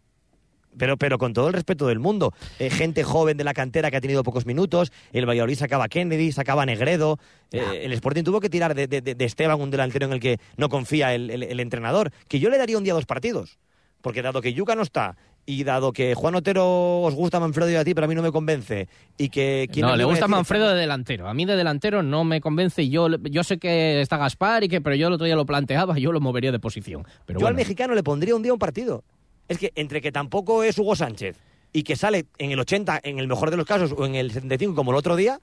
Pero, 0.78 0.98
pero 0.98 1.16
con 1.16 1.32
todo 1.32 1.48
el 1.48 1.54
respeto 1.54 1.86
del 1.86 1.98
mundo. 2.00 2.34
Eh, 2.58 2.68
gente 2.68 3.02
joven 3.02 3.38
de 3.38 3.44
la 3.44 3.54
cantera 3.54 3.90
que 3.90 3.96
ha 3.96 4.00
tenido 4.02 4.22
pocos 4.22 4.44
minutos. 4.44 4.92
El 5.10 5.24
Valladolid 5.26 5.56
sacaba 5.56 5.84
a 5.84 5.88
Kennedy, 5.88 6.32
sacaba 6.32 6.64
a 6.64 6.66
Negredo. 6.66 7.18
Eh, 7.50 7.80
el 7.84 7.94
Sporting 7.94 8.24
tuvo 8.24 8.40
que 8.40 8.50
tirar 8.50 8.74
de, 8.74 8.86
de- 8.86 9.00
de- 9.00 9.14
de 9.14 9.24
Esteban, 9.24 9.58
un 9.58 9.70
delantero 9.70 10.04
en 10.04 10.12
el 10.12 10.20
que 10.20 10.38
no 10.58 10.68
confía 10.68 11.14
el, 11.14 11.30
el- 11.30 11.44
el 11.44 11.60
entrenador. 11.60 12.10
Que 12.28 12.40
yo 12.40 12.50
le 12.50 12.58
daría 12.58 12.76
un 12.76 12.84
día 12.84 12.92
dos 12.92 13.06
partidos. 13.06 13.58
Porque 14.02 14.20
dado 14.20 14.42
que 14.42 14.52
Yuca 14.52 14.74
no 14.74 14.82
está 14.82 15.16
y 15.46 15.62
dado 15.62 15.92
que 15.92 16.14
Juan 16.14 16.34
Otero 16.34 17.02
os 17.02 17.14
gusta 17.14 17.38
Manfredo 17.38 17.70
y 17.70 17.76
a 17.76 17.84
ti, 17.84 17.94
pero 17.94 18.06
a 18.06 18.08
mí 18.08 18.16
no 18.16 18.22
me 18.22 18.32
convence. 18.32 18.88
Y 19.16 19.28
que... 19.28 19.68
¿quién 19.72 19.86
No, 19.86 19.96
le 19.96 20.04
gusta? 20.04 20.26
Manfredo 20.26 20.68
de 20.68 20.74
delantero. 20.74 21.28
A 21.28 21.34
mí 21.34 21.44
de 21.46 21.56
delantero 21.56 22.02
no 22.02 22.24
me 22.24 22.40
convence. 22.40 22.82
y 22.82 22.90
Yo, 22.90 23.08
yo 23.08 23.44
sé 23.44 23.58
que 23.58 24.00
está 24.00 24.16
Gaspar 24.16 24.64
y 24.64 24.68
que, 24.68 24.80
pero 24.80 24.96
yo 24.96 25.06
el 25.06 25.12
otro 25.14 25.24
día 25.24 25.36
lo 25.36 25.46
planteaba, 25.46 25.96
yo 25.98 26.10
lo 26.10 26.20
movería 26.20 26.50
de 26.50 26.58
posición. 26.58 27.06
Pero 27.24 27.38
Yo 27.38 27.46
al 27.46 27.54
mexicano 27.54 27.94
le 27.94 28.02
pondría 28.02 28.34
un 28.34 28.42
día 28.42 28.52
un 28.52 28.58
partido. 28.58 29.04
Es 29.48 29.58
que 29.58 29.72
entre 29.76 30.00
que 30.00 30.10
tampoco 30.10 30.64
es 30.64 30.76
Hugo 30.76 30.96
Sánchez 30.96 31.36
y 31.72 31.84
que 31.84 31.94
sale 31.94 32.26
en 32.38 32.50
el 32.50 32.58
80, 32.58 33.00
en 33.04 33.20
el 33.20 33.28
mejor 33.28 33.50
de 33.52 33.56
los 33.56 33.66
casos, 33.66 33.94
o 33.96 34.04
en 34.04 34.16
el 34.16 34.32
75 34.32 34.74
como 34.74 34.90
el 34.90 34.96
otro 34.96 35.14
día, 35.14 35.40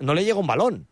no 0.00 0.12
le 0.12 0.24
llega 0.24 0.38
un 0.38 0.46
balón. 0.46 0.86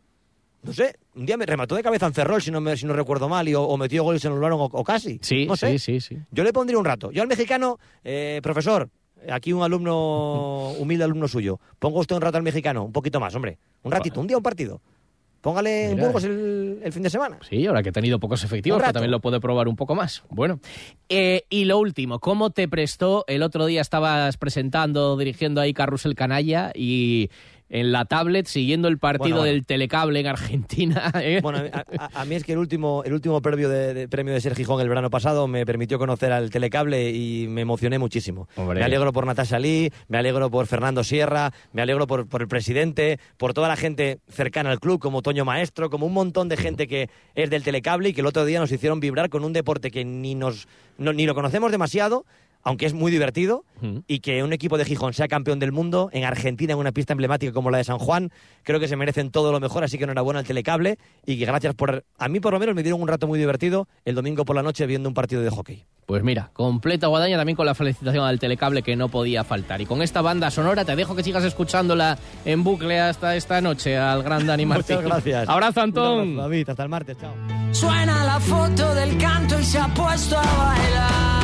No 0.63 0.73
sé, 0.73 0.97
un 1.15 1.25
día 1.27 1.37
me 1.37 1.47
remató 1.47 1.75
de 1.77 1.83
cabeza 1.83 2.07
en 2.07 2.15
Ferrol, 2.15 2.43
si 2.43 2.51
no, 2.51 2.61
me- 2.61 2.77
si 2.77 2.87
no 2.87 2.93
recuerdo 2.93 3.29
mal, 3.29 3.49
y, 3.49 3.55
o, 3.55 3.63
o 3.63 3.77
metió 3.77 4.03
goles 4.03 4.25
en 4.25 4.33
el 4.33 4.43
o, 4.43 4.57
o 4.65 4.85
casi. 4.85 5.19
Sí, 5.23 5.47
no 5.47 5.57
sé. 5.57 5.79
sí, 5.79 6.01
sí, 6.01 6.01
sí. 6.01 6.19
Yo 6.33 6.43
le 6.45 6.53
pondría 6.53 6.79
un 6.79 6.85
rato. 6.85 7.11
Yo 7.13 7.23
al 7.23 7.29
mexicano, 7.29 7.79
eh, 8.03 8.41
profesor, 8.43 8.89
aquí 9.31 9.53
un 9.53 9.63
alumno, 9.63 10.71
humilde 10.79 11.05
alumno 11.05 11.29
suyo, 11.29 11.61
ponga 11.79 12.01
usted 12.01 12.17
un 12.17 12.23
rato 12.23 12.37
al 12.37 12.43
mexicano, 12.43 12.85
un 12.85 12.93
poquito 12.93 13.21
más, 13.21 13.35
hombre. 13.35 13.59
Un 13.83 13.93
ratito, 13.93 14.21
un 14.21 14.27
día 14.27 14.37
un 14.37 14.43
partido. 14.43 14.81
Póngale 15.41 15.91
en. 15.93 15.99
Burgos 16.01 16.25
el, 16.25 16.81
el 16.83 16.93
fin 16.93 17.05
de 17.05 17.11
semana. 17.11 17.39
Sí, 17.49 17.65
ahora 17.67 17.81
que 17.81 17.91
ha 17.91 17.93
tenido 17.93 18.19
pocos 18.19 18.43
efectivos, 18.43 18.81
pero 18.81 18.93
también 18.95 19.13
lo 19.13 19.21
puede 19.21 19.39
probar 19.39 19.69
un 19.69 19.77
poco 19.77 19.95
más. 19.95 20.25
Bueno, 20.29 20.59
eh, 21.09 21.45
y 21.49 21.67
lo 21.67 21.79
último, 21.79 22.19
¿cómo 22.19 22.51
te 22.51 22.67
prestó? 22.67 23.25
El 23.29 23.45
otro 23.45 23.67
día 23.67 23.81
estabas 23.81 24.37
presentando, 24.39 25.17
dirigiendo 25.17 25.61
ahí 25.61 25.73
Carrusel 25.73 26.17
Canalla 26.17 26.73
y 26.75 27.31
en 27.69 27.91
la 27.93 28.05
tablet 28.05 28.47
siguiendo 28.47 28.89
el 28.89 28.99
partido 28.99 29.23
Bueno, 29.25 29.37
bueno. 29.39 29.53
del 29.55 29.65
telecable 29.67 30.21
en 30.21 30.27
Argentina. 30.29 31.11
¿eh? 31.21 31.41
Bueno, 31.43 31.63
a, 31.73 31.85
a- 31.99 32.21
a 32.23 32.25
mí 32.25 32.35
es 32.37 32.45
que 32.45 32.53
el 32.53 32.59
último, 32.59 33.03
el 33.05 33.13
último 33.13 33.43
premio 33.43 33.69
de, 33.69 33.93
de- 33.95 34.09
premio 34.09 34.33
de 34.35 34.41
Ser 34.41 34.55
Gijón 34.55 34.81
el 34.81 34.89
verano 34.89 35.11
pasado 35.11 35.49
me 35.49 35.67
permitió 35.67 35.99
conocer 35.99 36.33
al 36.33 36.51
telecable 36.51 37.11
y 37.11 37.49
me 37.49 37.63
emocioné 37.63 37.99
muchísimo. 37.99 38.49
Hombre. 38.57 38.79
Me 38.81 38.85
alegro 38.85 39.13
por 39.13 39.27
Natasha 39.27 39.59
Lee, 39.59 39.91
me 40.09 40.19
alegro 40.19 40.51
por 40.51 40.67
Fernando 40.67 41.03
Sierra, 41.03 41.53
me 41.73 41.83
alegro 41.83 42.07
por, 42.07 42.29
por 42.29 42.43
el 42.43 42.49
presidente, 42.49 43.19
por 43.37 43.53
toda 43.55 43.69
la 43.69 43.77
gente 43.77 44.21
cercana 44.29 44.71
al 44.71 44.79
club, 44.81 45.01
como 45.01 45.23
Toño 45.23 45.45
Maestro, 45.45 45.91
como 45.91 46.07
un 46.07 46.13
montón 46.13 46.49
de 46.49 46.57
gente 46.57 46.87
que 46.87 47.09
es 47.35 47.51
del 47.51 47.63
telecable 47.65 48.11
y 48.11 48.13
que 48.13 48.21
el 48.21 48.27
otro 48.27 48.45
día 48.45 48.61
nos 48.61 48.71
hicieron 48.71 49.01
vibrar 49.01 49.29
con 49.29 49.45
un 49.45 49.53
deporte 49.53 49.91
que 49.91 50.05
ni, 50.05 50.35
nos, 50.35 50.69
no- 50.99 51.13
ni 51.13 51.27
lo 51.27 51.35
conocemos 51.35 51.73
demasiado. 51.73 52.25
Aunque 52.63 52.87
es 52.87 52.95
muy 52.95 53.13
divertido, 53.13 53.65
y 54.07 54.21
que 54.21 54.43
un 54.43 54.53
equipo 54.53 54.79
de 54.79 54.85
Gijón 54.85 55.13
sea 55.13 55.29
campeón 55.29 55.59
del 55.59 55.71
mundo 55.71 56.09
en 56.13 56.25
Argentina, 56.25 56.73
en 56.73 56.79
una 56.79 56.93
pista 56.93 57.13
emblemática 57.13 57.53
como 57.53 57.71
la 57.71 57.79
de 57.79 57.85
San 57.85 57.99
Juan, 57.99 58.31
creo 58.63 58.81
que 58.81 58.89
se 58.89 58.97
merecen 58.97 59.31
todo 59.31 59.53
lo 59.53 59.61
mejor, 59.61 59.85
así 59.85 59.99
que 59.99 60.05
enhorabuena 60.05 60.41
al 60.41 60.47
Telecable 60.47 60.99
y 61.25 61.39
que 61.39 61.45
gracias 61.45 61.75
por... 61.75 62.05
A 62.19 62.29
mí 62.29 62.41
por 62.41 62.53
lo 62.53 62.59
menos 62.59 62.75
me 62.75 62.83
dieron 62.83 63.01
un 63.01 63.09
rato 63.09 63.27
muy 63.27 63.39
divertido 63.39 63.87
el 64.05 64.15
domingo 64.15 64.45
por 64.45 64.57
la 64.57 64.63
noche 64.63 64.87
viendo 64.87 65.09
un 65.09 65.15
partido 65.15 65.43
de 65.43 65.51
hockey. 65.51 65.85
Pues 66.07 66.23
mira, 66.23 66.51
completa 66.53 67.09
guadaña 67.09 67.37
también 67.37 67.57
con 67.57 67.67
la 67.67 67.75
felicitación 67.75 68.25
al 68.25 68.39
telecable 68.39 68.83
que 68.83 68.97
no 68.97 69.09
podía 69.09 69.45
faltar. 69.45 69.81
Y 69.81 69.87
con 69.87 70.03
esta 70.03 70.23
banda 70.23 70.51
sonora 70.51 70.85
te 70.85 70.95
dejo 70.97 71.15
que 71.17 71.23
sigas 71.23 71.45
escuchándola 71.45 72.17
en 72.45 72.65
bucle 72.65 73.01
hasta 73.01 73.37
esta 73.37 73.61
noche 73.61 73.97
al 73.99 74.23
gran 74.23 74.47
Dani 74.47 74.67
Martín. 74.67 74.97
Muchas 74.97 75.11
gracias. 75.11 75.49
Abrazo, 75.49 75.81
Antón. 75.83 76.21
Abrazo, 76.21 76.43
David. 76.43 76.69
Hasta 76.71 76.83
el 76.85 76.89
martes. 76.89 77.17
Chao. 77.21 77.35
Suena 77.73 78.25
la 78.25 78.41
foto 78.41 78.95
del 78.95 79.19
canto 79.19 79.59
y 79.59 79.65
se 79.65 79.79
ha 79.79 79.93
puesto 79.93 80.39
a 80.39 80.43
bailar. 80.43 81.36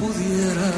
Pudiera. 0.00 0.72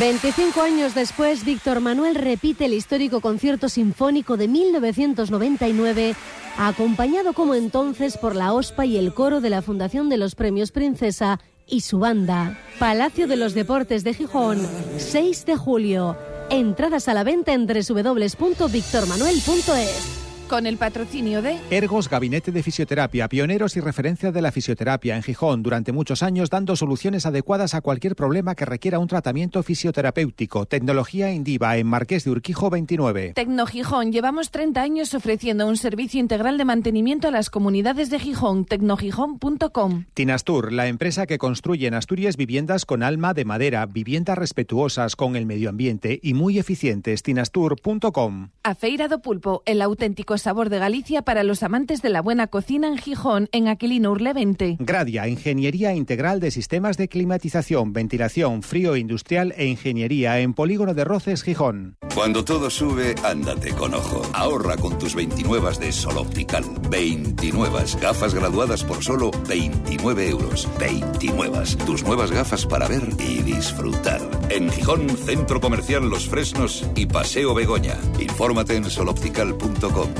25 0.00 0.60
años 0.62 0.94
después, 0.94 1.44
Víctor 1.44 1.80
Manuel 1.80 2.16
repite 2.16 2.64
el 2.64 2.74
histórico 2.74 3.20
concierto 3.20 3.68
sinfónico 3.68 4.36
de 4.36 4.48
1999, 4.48 6.16
acompañado 6.58 7.34
como 7.34 7.54
entonces 7.54 8.18
por 8.18 8.34
la 8.34 8.52
OSPA 8.52 8.86
y 8.86 8.96
el 8.96 9.14
coro 9.14 9.40
de 9.40 9.50
la 9.50 9.62
Fundación 9.62 10.08
de 10.08 10.16
los 10.16 10.34
Premios 10.34 10.72
Princesa 10.72 11.38
y 11.68 11.82
su 11.82 11.98
banda. 11.98 12.58
Palacio 12.78 13.28
de 13.28 13.36
los 13.36 13.54
Deportes 13.54 14.04
de 14.04 14.14
Gijón, 14.14 14.66
6 14.96 15.46
de 15.46 15.56
julio. 15.56 16.16
Entradas 16.50 17.08
a 17.08 17.14
la 17.14 17.24
venta 17.24 17.52
en 17.52 17.66
www.victormanuel.es. 17.66 20.25
Con 20.48 20.64
el 20.68 20.76
patrocinio 20.76 21.42
de 21.42 21.58
Ergos 21.70 22.08
Gabinete 22.08 22.52
de 22.52 22.62
Fisioterapia, 22.62 23.28
pioneros 23.28 23.76
y 23.76 23.80
referencia 23.80 24.30
de 24.30 24.40
la 24.40 24.52
fisioterapia 24.52 25.16
en 25.16 25.24
Gijón 25.24 25.64
durante 25.64 25.90
muchos 25.90 26.22
años 26.22 26.50
dando 26.50 26.76
soluciones 26.76 27.26
adecuadas 27.26 27.74
a 27.74 27.80
cualquier 27.80 28.14
problema 28.14 28.54
que 28.54 28.64
requiera 28.64 29.00
un 29.00 29.08
tratamiento 29.08 29.60
fisioterapéutico. 29.64 30.66
Tecnología 30.66 31.32
Indiva 31.32 31.76
en 31.76 31.88
Marqués 31.88 32.22
de 32.22 32.30
Urquijo 32.30 32.70
29. 32.70 33.32
Tecno 33.34 33.66
Gijón. 33.66 34.12
Llevamos 34.12 34.52
30 34.52 34.80
años 34.80 35.14
ofreciendo 35.14 35.66
un 35.66 35.76
servicio 35.76 36.20
integral 36.20 36.58
de 36.58 36.64
mantenimiento 36.64 37.26
a 37.26 37.32
las 37.32 37.50
comunidades 37.50 38.08
de 38.10 38.20
Gijón. 38.20 38.66
Tecnogijón.com. 38.66 40.04
Tinastur, 40.14 40.72
la 40.72 40.86
empresa 40.86 41.26
que 41.26 41.38
construye 41.38 41.88
en 41.88 41.94
Asturias 41.94 42.36
viviendas 42.36 42.86
con 42.86 43.02
alma 43.02 43.34
de 43.34 43.44
madera, 43.44 43.84
viviendas 43.86 44.38
respetuosas 44.38 45.16
con 45.16 45.34
el 45.34 45.44
medio 45.44 45.70
ambiente 45.70 46.20
y 46.22 46.34
muy 46.34 46.60
eficientes. 46.60 47.24
Tinastur.com. 47.24 48.50
A 48.62 48.74
Feira 48.76 49.08
do 49.08 49.20
Pulpo, 49.20 49.64
el 49.66 49.82
auténtico 49.82 50.35
sabor 50.38 50.70
de 50.70 50.78
Galicia 50.78 51.22
para 51.22 51.42
los 51.42 51.62
amantes 51.62 52.02
de 52.02 52.10
la 52.10 52.22
buena 52.22 52.46
cocina 52.46 52.88
en 52.88 52.98
Gijón, 52.98 53.48
en 53.52 53.68
Aquilino 53.68 54.12
Urle 54.12 54.32
20. 54.32 54.76
Gradia, 54.78 55.28
Ingeniería 55.28 55.94
Integral 55.94 56.40
de 56.40 56.50
Sistemas 56.50 56.96
de 56.96 57.08
Climatización, 57.08 57.92
Ventilación, 57.92 58.62
Frío 58.62 58.96
Industrial 58.96 59.52
e 59.56 59.66
Ingeniería 59.66 60.40
en 60.40 60.54
Polígono 60.54 60.94
de 60.94 61.04
Roces, 61.04 61.42
Gijón. 61.42 61.96
Cuando 62.14 62.44
todo 62.44 62.70
sube, 62.70 63.14
ándate 63.24 63.72
con 63.72 63.94
ojo. 63.94 64.22
Ahorra 64.32 64.76
con 64.76 64.98
tus 64.98 65.14
29 65.14 65.56
de 65.80 65.92
Sol 65.92 66.18
Optical. 66.18 66.64
29 66.90 67.84
gafas 68.00 68.34
graduadas 68.34 68.84
por 68.84 69.02
solo 69.02 69.30
29 69.48 70.28
euros. 70.28 70.68
29. 70.78 71.46
Tus 71.84 72.04
nuevas 72.04 72.30
gafas 72.30 72.66
para 72.66 72.88
ver 72.88 73.08
y 73.18 73.42
disfrutar. 73.42 74.20
En 74.50 74.70
Gijón, 74.70 75.08
Centro 75.08 75.60
Comercial 75.60 76.08
Los 76.08 76.28
Fresnos 76.28 76.84
y 76.94 77.06
Paseo 77.06 77.54
Begoña. 77.54 77.96
Infórmate 78.20 78.76
en 78.76 78.90
soloptical.com. 78.90 80.08